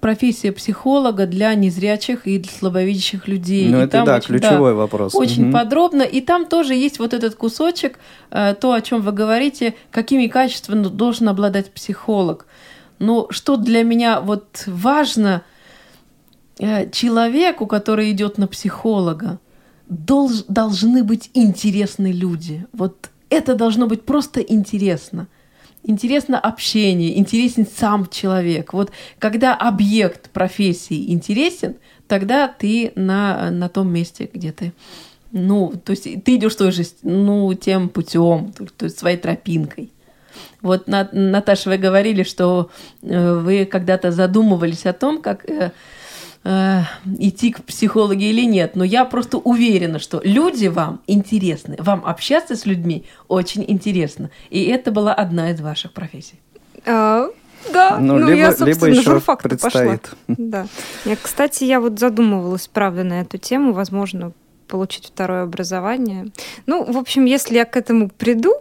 профессия 0.00 0.52
психолога 0.52 1.26
для 1.26 1.54
незрячих 1.54 2.26
и 2.26 2.38
для 2.38 2.52
слабовидящих 2.52 3.26
людей. 3.26 3.68
Ну, 3.68 3.78
И 3.78 3.80
это 3.82 3.92
там 3.92 4.06
да, 4.06 4.16
очень, 4.16 4.26
ключевой 4.26 4.74
вопрос. 4.74 5.14
очень 5.14 5.44
Мгм. 5.44 5.52
подробно. 5.52 6.02
И 6.02 6.20
там 6.20 6.46
тоже 6.46 6.74
есть 6.74 7.00
вот 7.00 7.14
этот 7.14 7.34
кусочек, 7.34 7.98
то, 8.30 8.72
о 8.72 8.80
чем 8.80 9.00
вы 9.00 9.10
говорите, 9.10 9.74
какими 9.90 10.28
качествами 10.28 10.86
должен 10.86 11.28
обладать 11.28 11.72
психолог. 11.72 12.46
Но 13.00 13.26
что 13.30 13.56
для 13.56 13.82
меня 13.82 14.20
вот 14.20 14.64
важно, 14.66 15.42
человеку, 16.58 17.66
который 17.66 18.10
идет 18.10 18.38
на 18.38 18.46
психолога, 18.46 19.38
долж- 19.88 20.44
должны 20.48 21.04
быть 21.04 21.30
интересны 21.34 22.12
люди. 22.12 22.66
Вот 22.72 23.10
это 23.30 23.54
должно 23.54 23.86
быть 23.86 24.02
просто 24.02 24.40
интересно. 24.40 25.28
Интересно 25.84 26.38
общение, 26.38 27.18
интересен 27.18 27.66
сам 27.66 28.08
человек. 28.08 28.72
Вот 28.72 28.90
когда 29.18 29.54
объект 29.54 30.30
профессии 30.30 31.12
интересен, 31.12 31.76
тогда 32.08 32.48
ты 32.48 32.92
на, 32.96 33.50
на 33.50 33.68
том 33.68 33.92
месте, 33.92 34.28
где 34.32 34.52
ты. 34.52 34.72
Ну, 35.30 35.72
то 35.84 35.92
есть 35.92 36.04
ты 36.24 36.36
идешь 36.36 36.54
той 36.54 36.72
же, 36.72 36.82
ну, 37.02 37.52
тем 37.54 37.88
путем, 37.90 38.52
то, 38.76 38.84
есть 38.86 38.98
своей 38.98 39.18
тропинкой. 39.18 39.92
Вот, 40.62 40.88
На- 40.88 41.08
Наташа, 41.12 41.70
вы 41.70 41.78
говорили, 41.78 42.22
что 42.22 42.70
э, 43.02 43.34
вы 43.34 43.64
когда-то 43.64 44.10
задумывались 44.10 44.86
о 44.86 44.92
том, 44.92 45.20
как 45.22 45.44
э, 46.44 46.82
идти 47.18 47.52
к 47.52 47.64
психологу 47.64 48.20
или 48.20 48.44
нет. 48.44 48.76
Но 48.76 48.84
я 48.84 49.04
просто 49.04 49.38
уверена, 49.38 49.98
что 49.98 50.20
люди 50.24 50.66
вам 50.66 51.00
интересны. 51.06 51.76
Вам 51.78 52.04
общаться 52.04 52.56
с 52.56 52.66
людьми 52.66 53.04
очень 53.28 53.64
интересно. 53.66 54.30
И 54.50 54.64
это 54.64 54.90
была 54.90 55.14
одна 55.14 55.50
из 55.50 55.60
ваших 55.60 55.92
профессий. 55.92 56.40
А, 56.86 57.28
да, 57.72 57.98
Ну, 57.98 58.18
ну, 58.18 58.28
либо, 58.28 58.38
я, 58.38 58.50
либо 58.50 58.56
собственно, 58.56 58.90
еще 58.90 59.02
журфак-то 59.02 59.58
пошла. 59.58 59.98
Да. 60.28 60.66
Я, 61.04 61.16
кстати, 61.16 61.64
я 61.64 61.80
вот 61.80 61.98
задумывалась, 61.98 62.68
правда, 62.68 63.04
на 63.04 63.20
эту 63.20 63.38
тему, 63.38 63.72
возможно, 63.72 64.32
получить 64.68 65.06
второе 65.06 65.42
образование. 65.42 66.28
Ну, 66.66 66.84
в 66.84 66.96
общем, 66.96 67.24
если 67.24 67.56
я 67.56 67.64
к 67.64 67.76
этому 67.76 68.10
приду, 68.10 68.54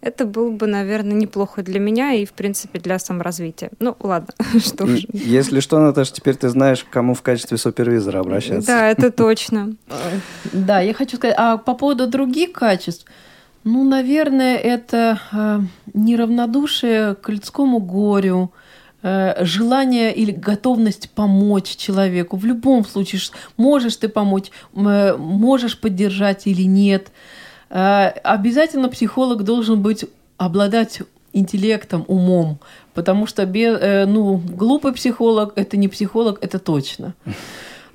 это 0.00 0.26
было 0.26 0.50
бы, 0.50 0.66
наверное, 0.66 1.14
неплохо 1.14 1.62
для 1.62 1.80
меня 1.80 2.12
и, 2.12 2.24
в 2.24 2.32
принципе, 2.32 2.78
для 2.78 2.98
саморазвития. 2.98 3.70
Ну, 3.80 3.96
ладно, 4.00 4.32
что 4.60 4.84
И 4.84 4.96
ж. 4.96 5.06
Если 5.12 5.60
что, 5.60 5.78
Наташа, 5.80 6.12
теперь 6.12 6.36
ты 6.36 6.48
знаешь, 6.48 6.84
к 6.84 6.88
кому 6.88 7.14
в 7.14 7.22
качестве 7.22 7.56
супервизора 7.58 8.20
обращаться. 8.20 8.66
Да, 8.66 8.88
это 8.88 9.10
точно. 9.10 9.74
Да, 10.52 10.80
я 10.80 10.94
хочу 10.94 11.16
сказать, 11.16 11.36
а 11.38 11.56
по 11.56 11.74
поводу 11.74 12.06
других 12.06 12.52
качеств, 12.52 13.06
ну, 13.64 13.84
наверное, 13.84 14.56
это 14.56 15.20
э, 15.32 15.60
неравнодушие 15.94 17.14
к 17.16 17.28
людскому 17.28 17.80
горю, 17.80 18.52
э, 19.02 19.44
желание 19.44 20.14
или 20.14 20.30
готовность 20.30 21.10
помочь 21.10 21.76
человеку. 21.76 22.36
В 22.36 22.44
любом 22.44 22.84
случае, 22.84 23.20
можешь 23.56 23.96
ты 23.96 24.08
помочь, 24.08 24.50
э, 24.74 25.16
можешь 25.16 25.78
поддержать 25.78 26.46
или 26.46 26.62
нет. 26.62 27.08
Э, 27.70 28.08
обязательно 28.22 28.88
психолог 28.88 29.44
должен 29.44 29.82
быть 29.82 30.04
обладать 30.36 31.02
интеллектом, 31.32 32.04
умом, 32.08 32.58
потому 32.94 33.26
что 33.26 33.42
э, 33.42 34.06
ну, 34.06 34.36
глупый 34.36 34.92
психолог 34.92 35.52
это 35.56 35.76
не 35.76 35.88
психолог, 35.88 36.38
это 36.40 36.58
точно. 36.58 37.14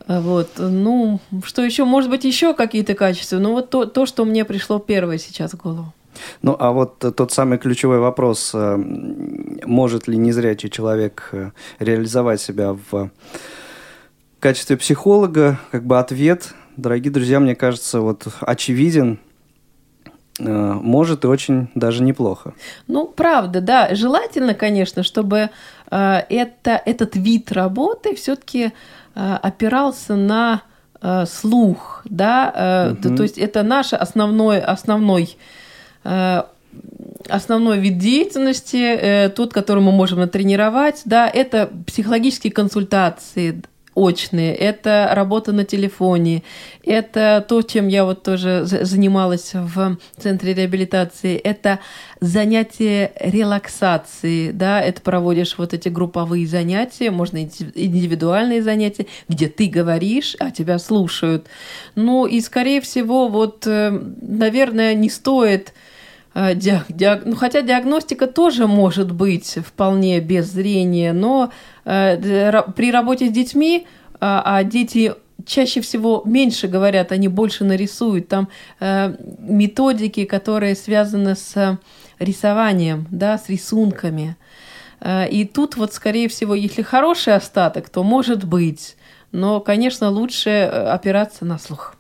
А 0.07 0.19
Вот, 0.21 0.49
ну, 0.57 1.19
что 1.43 1.63
еще? 1.63 1.86
Может 1.86 2.09
быть, 2.09 2.26
еще 2.26 2.53
какие-то 2.53 2.93
качества. 2.93 3.38
Ну, 3.38 3.53
вот 3.53 3.69
то, 3.69 3.86
то, 3.86 4.05
что 4.05 4.26
мне 4.26 4.43
пришло 4.43 4.80
первое 4.80 5.17
сейчас 5.17 5.53
в 5.53 5.57
голову. 5.57 5.93
Ну, 6.41 6.55
а 6.59 6.71
вот 6.71 7.03
э, 7.03 7.11
тот 7.11 7.32
самый 7.32 7.57
ключевой 7.57 7.99
вопрос, 7.99 8.51
э, 8.53 8.78
может 9.65 10.07
ли 10.07 10.17
незрячий 10.17 10.69
человек 10.69 11.30
э, 11.32 11.51
реализовать 11.80 12.41
себя 12.41 12.78
в 12.91 13.09
качестве 14.39 14.78
психолога, 14.78 15.59
как 15.71 15.86
бы 15.86 15.97
ответ, 15.97 16.53
дорогие 16.78 17.11
друзья, 17.11 17.39
мне 17.39 17.55
кажется, 17.55 18.01
вот 18.01 18.28
очевиден, 18.41 19.19
Э, 19.24 19.33
может 20.40 21.24
и 21.26 21.28
очень 21.28 21.70
даже 21.76 22.04
неплохо. 22.04 22.54
Ну, 22.88 23.06
правда, 23.06 23.62
да. 23.62 23.94
Желательно, 23.94 24.54
конечно, 24.54 25.04
чтобы 25.04 25.50
э, 25.92 26.22
это, 26.30 26.82
этот 26.86 27.16
вид 27.16 27.52
работы 27.52 28.16
все-таки 28.16 28.72
опирался 29.14 30.16
на 30.16 30.64
э, 31.04 31.26
слух, 31.28 32.02
да, 32.06 32.96
э, 33.04 33.10
то, 33.16 33.24
есть 33.24 33.38
это 33.38 33.62
наш 33.62 33.94
основной, 33.94 34.60
основной 34.60 35.38
э, 36.04 36.44
основной 37.30 37.80
вид 37.80 37.98
деятельности, 37.98 38.76
э, 38.76 39.30
тот, 39.30 39.54
который 39.54 39.82
мы 39.82 39.92
можем 39.92 40.20
натренировать, 40.20 41.02
да, 41.06 41.30
это 41.30 41.70
психологические 41.88 42.52
консультации, 42.52 43.62
очные, 43.96 44.54
это 44.56 45.10
работа 45.12 45.52
на 45.52 45.66
телефоне, 45.66 46.44
это 46.84 47.46
то, 47.48 47.62
чем 47.62 47.88
я 47.88 48.06
вот 48.06 48.24
тоже 48.24 48.64
занималась 48.66 49.52
в 49.54 49.98
центре 50.18 50.54
реабилитации, 50.54 51.36
это 51.36 51.80
занятие 52.20 53.12
релаксации, 53.20 54.52
да, 54.52 54.82
это 54.82 55.02
проводишь 55.02 55.58
вот 55.58 55.74
эти 55.74 55.89
групповые 55.89 56.48
занятия, 56.48 57.12
можно 57.12 57.38
индивидуальные 57.44 58.64
занятия, 58.64 59.08
где 59.28 59.48
ты 59.48 59.68
говоришь, 59.68 60.36
а 60.39 60.52
тебя 60.52 60.80
слушают. 60.80 61.48
Ну 61.96 62.26
и, 62.26 62.41
скорее 62.41 62.82
всего, 62.82 63.28
вот, 63.28 63.66
э, 63.68 63.91
наверное, 64.22 64.94
не 64.94 65.10
стоит 65.10 65.74
Диаг, 66.36 66.86
диаг, 66.90 67.22
ну, 67.26 67.36
хотя 67.36 67.62
диагностика 67.62 68.26
тоже 68.26 68.66
может 68.66 69.12
быть 69.12 69.60
вполне 69.66 70.20
без 70.20 70.48
зрения, 70.48 71.14
но 71.14 71.52
э, 71.86 72.64
при 72.76 72.92
работе 72.92 73.28
с 73.28 73.32
детьми, 73.32 73.86
э, 73.86 74.16
а 74.20 74.64
дети 74.64 75.14
чаще 75.46 75.82
всего 75.82 76.24
меньше 76.26 76.68
говорят, 76.68 77.12
они 77.12 77.28
больше 77.28 77.64
нарисуют. 77.64 78.28
Там 78.28 78.50
э, 78.80 79.16
методики, 79.40 80.26
которые 80.26 80.76
связаны 80.76 81.36
с 81.36 81.80
рисованием, 82.20 83.08
да, 83.12 83.38
с 83.38 83.50
рисунками. 83.50 84.36
Э, 85.02 85.28
и 85.28 85.46
тут 85.46 85.76
вот, 85.76 85.94
скорее 85.94 86.28
всего, 86.28 86.56
если 86.56 86.82
хороший 86.82 87.36
остаток, 87.36 87.90
то 87.90 88.04
может 88.04 88.44
быть. 88.46 88.96
Но, 89.32 89.60
конечно, 89.60 90.10
лучше 90.10 90.50
э, 90.50 90.68
опираться 90.68 91.46
на 91.46 91.58
слух. 91.60 91.96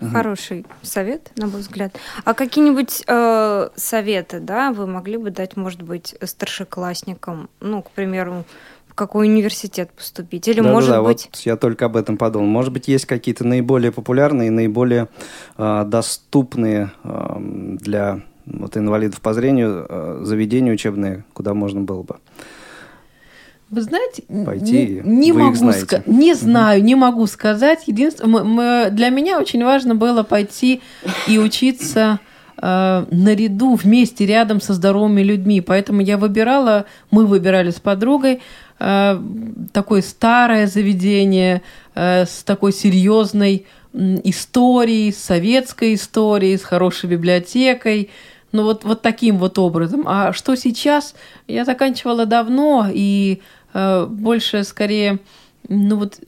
Хороший 0.00 0.64
совет, 0.82 1.32
на 1.36 1.46
мой 1.46 1.60
взгляд. 1.60 1.98
А 2.24 2.34
какие-нибудь 2.34 3.02
э, 3.06 3.68
советы, 3.74 4.40
да, 4.40 4.72
вы 4.72 4.86
могли 4.86 5.16
бы 5.16 5.30
дать, 5.30 5.56
может 5.56 5.82
быть, 5.82 6.14
старшеклассникам, 6.22 7.50
ну, 7.60 7.82
к 7.82 7.90
примеру, 7.90 8.44
в 8.86 8.94
какой 8.94 9.26
университет 9.26 9.90
поступить? 9.90 10.46
Или, 10.46 10.60
да, 10.60 10.70
может 10.70 10.90
да, 10.90 11.02
быть... 11.02 11.28
Вот 11.32 11.40
я 11.40 11.56
только 11.56 11.86
об 11.86 11.96
этом 11.96 12.16
подумал. 12.16 12.46
Может 12.46 12.72
быть, 12.72 12.86
есть 12.86 13.06
какие-то 13.06 13.44
наиболее 13.44 13.90
популярные, 13.90 14.50
наиболее 14.50 15.08
э, 15.56 15.84
доступные 15.84 16.92
э, 17.02 17.36
для 17.38 18.20
вот, 18.46 18.76
инвалидов 18.76 19.20
по 19.20 19.34
зрению 19.34 19.86
э, 19.88 20.20
заведения 20.22 20.72
учебные, 20.72 21.24
куда 21.32 21.54
можно 21.54 21.80
было 21.80 22.02
бы 22.02 22.16
вы 23.70 23.82
знаете, 23.82 24.22
Пойти, 24.46 25.02
не, 25.04 25.30
не 25.30 25.32
могу 25.32 25.72
сказать, 25.72 26.06
не 26.06 26.34
знаю, 26.34 26.82
не 26.82 26.94
могу 26.94 27.26
сказать. 27.26 27.84
Единственное, 27.86 28.30
мы, 28.30 28.44
мы, 28.44 28.88
для 28.90 29.10
меня 29.10 29.38
очень 29.38 29.62
важно 29.62 29.94
было 29.94 30.22
пойти 30.22 30.80
и 31.26 31.38
учиться 31.38 32.18
э, 32.56 33.04
наряду, 33.10 33.74
вместе, 33.74 34.24
рядом 34.24 34.62
со 34.62 34.72
здоровыми 34.72 35.22
людьми. 35.22 35.60
Поэтому 35.60 36.00
я 36.00 36.16
выбирала, 36.16 36.86
мы 37.10 37.26
выбирали 37.26 37.70
с 37.70 37.78
подругой 37.78 38.40
э, 38.78 39.22
такое 39.72 40.00
старое 40.00 40.66
заведение 40.66 41.60
э, 41.94 42.24
с 42.24 42.42
такой 42.44 42.72
серьезной 42.72 43.66
историей, 43.92 45.12
советской 45.12 45.94
историей, 45.94 46.56
с 46.56 46.62
хорошей 46.62 47.10
библиотекой. 47.10 48.10
Ну 48.52 48.62
вот, 48.62 48.84
вот 48.84 49.02
таким 49.02 49.36
вот 49.36 49.58
образом. 49.58 50.04
А 50.06 50.32
что 50.32 50.54
сейчас? 50.54 51.14
Я 51.46 51.66
заканчивала 51.66 52.24
давно, 52.24 52.88
и 52.90 53.42
больше 53.74 54.64
скорее 54.64 55.18
ну 55.68 55.96
вот 55.96 56.18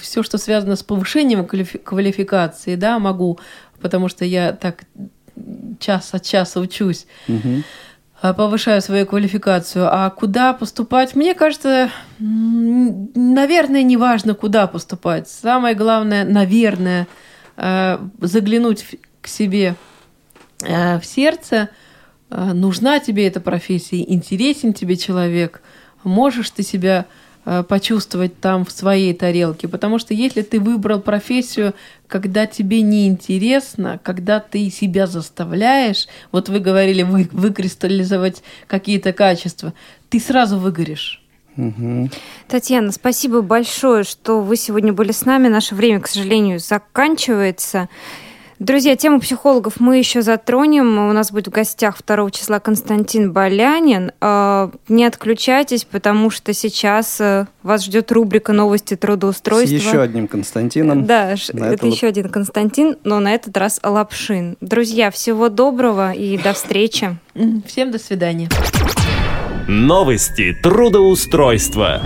все, 0.00 0.22
что 0.22 0.38
связано 0.38 0.76
с 0.76 0.82
повышением 0.82 1.46
квалификации, 1.46 2.76
да, 2.76 2.98
могу, 2.98 3.38
потому 3.80 4.08
что 4.08 4.24
я 4.24 4.52
так 4.52 4.84
час 5.80 6.12
от 6.12 6.24
часа 6.24 6.60
учусь, 6.60 7.06
угу. 7.26 8.34
повышаю 8.34 8.82
свою 8.82 9.06
квалификацию. 9.06 9.88
А 9.90 10.10
куда 10.10 10.52
поступать? 10.52 11.14
Мне 11.14 11.34
кажется, 11.34 11.90
наверное, 12.18 13.82
не 13.82 13.96
важно, 13.96 14.34
куда 14.34 14.66
поступать. 14.66 15.28
Самое 15.28 15.74
главное, 15.74 16.24
наверное, 16.24 17.08
э, 17.56 17.98
заглянуть 18.20 18.84
к 19.20 19.26
себе 19.26 19.74
в 20.60 21.02
сердце, 21.02 21.70
нужна 22.30 23.00
тебе 23.00 23.26
эта 23.26 23.40
профессия, 23.40 24.00
интересен 24.08 24.74
тебе 24.74 24.96
человек– 24.96 25.62
можешь 26.04 26.50
ты 26.50 26.62
себя 26.62 27.06
э, 27.44 27.62
почувствовать 27.62 28.40
там 28.40 28.64
в 28.64 28.70
своей 28.70 29.14
тарелке. 29.14 29.68
Потому 29.68 29.98
что 29.98 30.14
если 30.14 30.42
ты 30.42 30.60
выбрал 30.60 31.00
профессию, 31.00 31.74
когда 32.06 32.46
тебе 32.46 32.82
неинтересно, 32.82 34.00
когда 34.02 34.40
ты 34.40 34.70
себя 34.70 35.06
заставляешь, 35.06 36.06
вот 36.30 36.48
вы 36.48 36.60
говорили 36.60 37.02
вы, 37.02 37.28
выкристаллизовать 37.32 38.42
какие-то 38.66 39.12
качества, 39.12 39.72
ты 40.08 40.20
сразу 40.20 40.58
выгоришь. 40.58 41.22
Угу. 41.56 42.10
Татьяна, 42.48 42.92
спасибо 42.92 43.42
большое, 43.42 44.04
что 44.04 44.40
вы 44.40 44.56
сегодня 44.56 44.92
были 44.92 45.12
с 45.12 45.24
нами. 45.24 45.48
Наше 45.48 45.74
время, 45.74 46.00
к 46.00 46.08
сожалению, 46.08 46.58
заканчивается. 46.58 47.88
Друзья, 48.62 48.94
тему 48.94 49.18
психологов 49.18 49.80
мы 49.80 49.98
еще 49.98 50.22
затронем. 50.22 50.96
У 50.96 51.12
нас 51.12 51.32
будет 51.32 51.48
в 51.48 51.50
гостях 51.50 51.96
2 52.06 52.30
числа 52.30 52.60
Константин 52.60 53.32
Болянин. 53.32 54.12
А, 54.20 54.70
не 54.88 55.04
отключайтесь, 55.04 55.84
потому 55.84 56.30
что 56.30 56.52
сейчас 56.52 57.20
э, 57.20 57.46
вас 57.64 57.84
ждет 57.84 58.12
рубрика 58.12 58.52
«Новости 58.52 58.94
трудоустройства». 58.94 59.66
С 59.66 59.82
еще 59.82 60.00
одним 60.00 60.28
Константином. 60.28 61.06
Да, 61.06 61.34
на 61.52 61.64
это, 61.64 61.74
это 61.74 61.86
еще 61.88 62.06
один 62.06 62.28
Константин, 62.28 62.98
но 63.02 63.18
на 63.18 63.34
этот 63.34 63.56
раз 63.56 63.80
Лапшин. 63.82 64.56
Друзья, 64.60 65.10
всего 65.10 65.48
доброго 65.48 66.12
и 66.12 66.38
до 66.38 66.52
встречи. 66.52 67.16
Всем 67.66 67.90
до 67.90 67.98
свидания. 67.98 68.48
Новости 69.66 70.54
трудоустройства. 70.62 72.00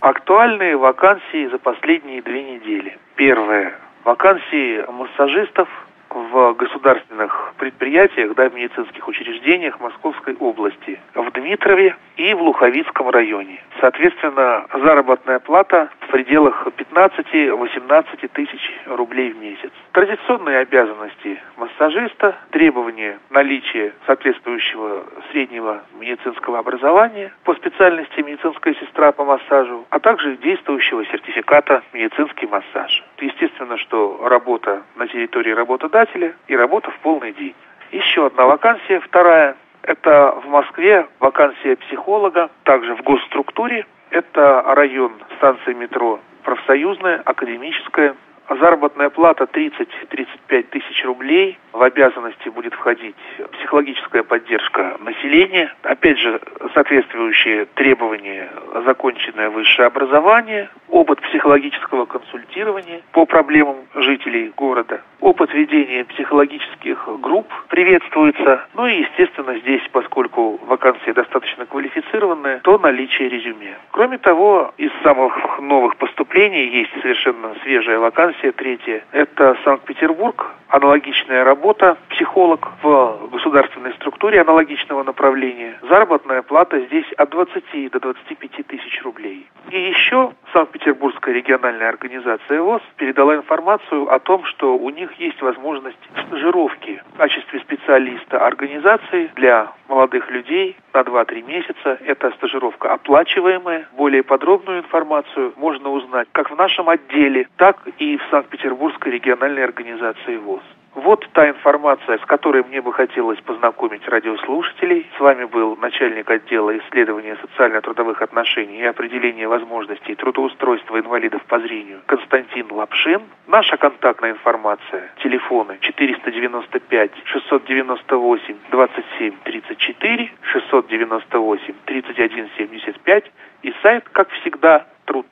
Актуальные 0.00 0.76
вакансии 0.76 1.48
за 1.48 1.58
последние 1.58 2.22
две 2.22 2.42
недели. 2.42 2.98
Первое. 3.14 3.78
Вакансии 4.04 4.84
массажистов 4.90 5.68
в 6.14 6.54
государственных 6.54 7.54
предприятиях, 7.58 8.34
да, 8.34 8.48
в 8.48 8.54
медицинских 8.54 9.06
учреждениях 9.08 9.80
Московской 9.80 10.34
области, 10.36 11.00
в 11.14 11.30
Дмитрове 11.32 11.96
и 12.16 12.34
в 12.34 12.42
Луховицком 12.42 13.08
районе. 13.10 13.62
Соответственно, 13.80 14.66
заработная 14.72 15.38
плата 15.38 15.90
в 16.00 16.08
пределах 16.08 16.66
15-18 16.66 18.28
тысяч 18.32 18.72
рублей 18.86 19.32
в 19.32 19.38
месяц. 19.38 19.70
Традиционные 19.92 20.58
обязанности 20.58 21.40
массажиста, 21.56 22.36
требования 22.50 23.18
наличия 23.30 23.92
соответствующего 24.06 25.04
среднего 25.30 25.82
медицинского 25.98 26.58
образования 26.58 27.32
по 27.44 27.54
специальности 27.54 28.20
медицинская 28.20 28.74
сестра 28.74 29.12
по 29.12 29.24
массажу, 29.24 29.86
а 29.90 29.98
также 29.98 30.36
действующего 30.36 31.04
сертификата 31.06 31.82
медицинский 31.92 32.46
массаж. 32.46 33.02
Естественно, 33.22 33.78
что 33.78 34.26
работа 34.26 34.82
на 34.96 35.06
территории 35.06 35.52
работодателя 35.52 36.34
и 36.48 36.56
работа 36.56 36.90
в 36.90 36.98
полный 36.98 37.32
день. 37.32 37.54
Еще 37.92 38.26
одна 38.26 38.46
вакансия, 38.46 38.98
вторая, 38.98 39.54
это 39.82 40.32
в 40.44 40.48
Москве 40.48 41.06
вакансия 41.20 41.76
психолога, 41.76 42.50
также 42.64 42.96
в 42.96 43.02
госструктуре. 43.02 43.86
Это 44.10 44.62
район 44.74 45.12
станции 45.36 45.72
метро 45.72 46.18
профсоюзная, 46.42 47.22
академическая, 47.24 48.16
Заработная 48.60 49.08
плата 49.08 49.44
30-35 49.44 50.62
тысяч 50.64 51.04
рублей. 51.04 51.58
В 51.72 51.82
обязанности 51.82 52.50
будет 52.50 52.74
входить 52.74 53.16
психологическая 53.52 54.22
поддержка 54.22 54.98
населения. 55.00 55.74
Опять 55.82 56.18
же, 56.18 56.40
соответствующие 56.74 57.64
требования 57.74 58.50
законченное 58.84 59.48
высшее 59.48 59.86
образование, 59.86 60.68
опыт 60.88 61.20
психологического 61.22 62.04
консультирования 62.04 63.00
по 63.12 63.24
проблемам 63.24 63.76
жителей 63.94 64.52
города, 64.54 65.00
опыт 65.20 65.54
ведения 65.54 66.04
психологических 66.04 67.08
групп 67.20 67.46
приветствуется. 67.68 68.66
Ну 68.74 68.86
и, 68.86 69.00
естественно, 69.00 69.58
здесь, 69.60 69.82
поскольку 69.92 70.58
вакансия 70.66 71.14
достаточно 71.14 71.64
квалифицированная, 71.64 72.60
то 72.60 72.76
наличие 72.78 73.30
резюме. 73.30 73.78
Кроме 73.92 74.18
того, 74.18 74.74
из 74.76 74.90
самых 75.02 75.58
новых 75.60 75.96
поступлений 75.96 76.66
есть 76.66 76.92
совершенно 77.00 77.54
свежая 77.62 77.98
вакансия 77.98 78.41
Версия 78.42 78.52
третья– 78.52 79.04
это 79.12 79.56
Санкт-Петербург, 79.64 80.44
аналогичная 80.72 81.44
работа, 81.44 81.98
психолог 82.08 82.66
в 82.82 83.28
государственной 83.30 83.92
структуре 83.92 84.40
аналогичного 84.40 85.02
направления. 85.02 85.78
Заработная 85.82 86.40
плата 86.40 86.80
здесь 86.80 87.10
от 87.18 87.28
20 87.30 87.90
до 87.92 88.00
25 88.00 88.66
тысяч 88.66 89.02
рублей. 89.02 89.46
И 89.70 89.78
еще 89.78 90.32
Санкт-Петербургская 90.52 91.34
региональная 91.34 91.88
организация 91.88 92.60
ВОЗ 92.62 92.82
передала 92.96 93.36
информацию 93.36 94.10
о 94.12 94.18
том, 94.18 94.44
что 94.44 94.76
у 94.76 94.90
них 94.90 95.12
есть 95.20 95.40
возможность 95.42 95.98
стажировки 96.26 97.02
в 97.14 97.18
качестве 97.18 97.60
специалиста 97.60 98.44
организации 98.44 99.30
для 99.34 99.72
молодых 99.88 100.30
людей 100.30 100.76
на 100.94 101.00
2-3 101.00 101.42
месяца. 101.42 101.98
Это 102.04 102.30
стажировка 102.32 102.92
оплачиваемая. 102.92 103.88
Более 103.92 104.22
подробную 104.22 104.80
информацию 104.80 105.52
можно 105.56 105.90
узнать 105.90 106.28
как 106.32 106.50
в 106.50 106.56
нашем 106.56 106.88
отделе, 106.88 107.46
так 107.56 107.76
и 107.98 108.16
в 108.16 108.22
Санкт-Петербургской 108.30 109.12
региональной 109.12 109.64
организации 109.64 110.36
ВОЗ. 110.36 110.61
Вот 110.94 111.26
та 111.32 111.48
информация, 111.48 112.18
с 112.18 112.24
которой 112.26 112.62
мне 112.64 112.82
бы 112.82 112.92
хотелось 112.92 113.40
познакомить 113.40 114.06
радиослушателей. 114.06 115.06
С 115.16 115.20
вами 115.20 115.44
был 115.44 115.74
начальник 115.76 116.30
отдела 116.30 116.76
исследования 116.76 117.36
социально-трудовых 117.40 118.20
отношений 118.20 118.80
и 118.80 118.84
определения 118.84 119.48
возможностей 119.48 120.14
трудоустройства 120.14 120.98
инвалидов 120.98 121.42
по 121.46 121.58
зрению 121.60 122.02
Константин 122.04 122.70
Лапшин. 122.70 123.22
Наша 123.46 123.78
контактная 123.78 124.32
информация. 124.32 125.10
Телефоны 125.22 125.78
495 125.80 127.10
698 127.24 128.56
27 128.70 129.34
34 129.44 130.32
698 130.42 131.74
31 131.86 132.50
75 132.58 133.32
и 133.62 133.74
сайт, 133.82 134.08
как 134.10 134.28
всегда, 134.30 134.86
труд 135.06 135.26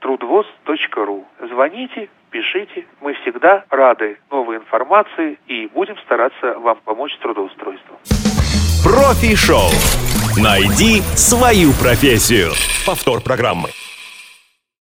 трудвоз.ру. 0.00 1.26
Звоните, 1.48 2.08
пишите. 2.30 2.86
Мы 3.00 3.14
всегда 3.14 3.64
рады 3.70 4.18
новой 4.30 4.56
информации 4.56 5.38
и 5.46 5.66
будем 5.74 5.96
стараться 5.98 6.58
вам 6.58 6.78
помочь 6.84 7.14
с 7.14 7.18
трудоустройством. 7.18 7.98
Профи-шоу. 8.84 9.70
Найди 10.36 11.02
свою 11.16 11.72
профессию. 11.72 12.52
Повтор 12.86 13.20
программы. 13.20 13.68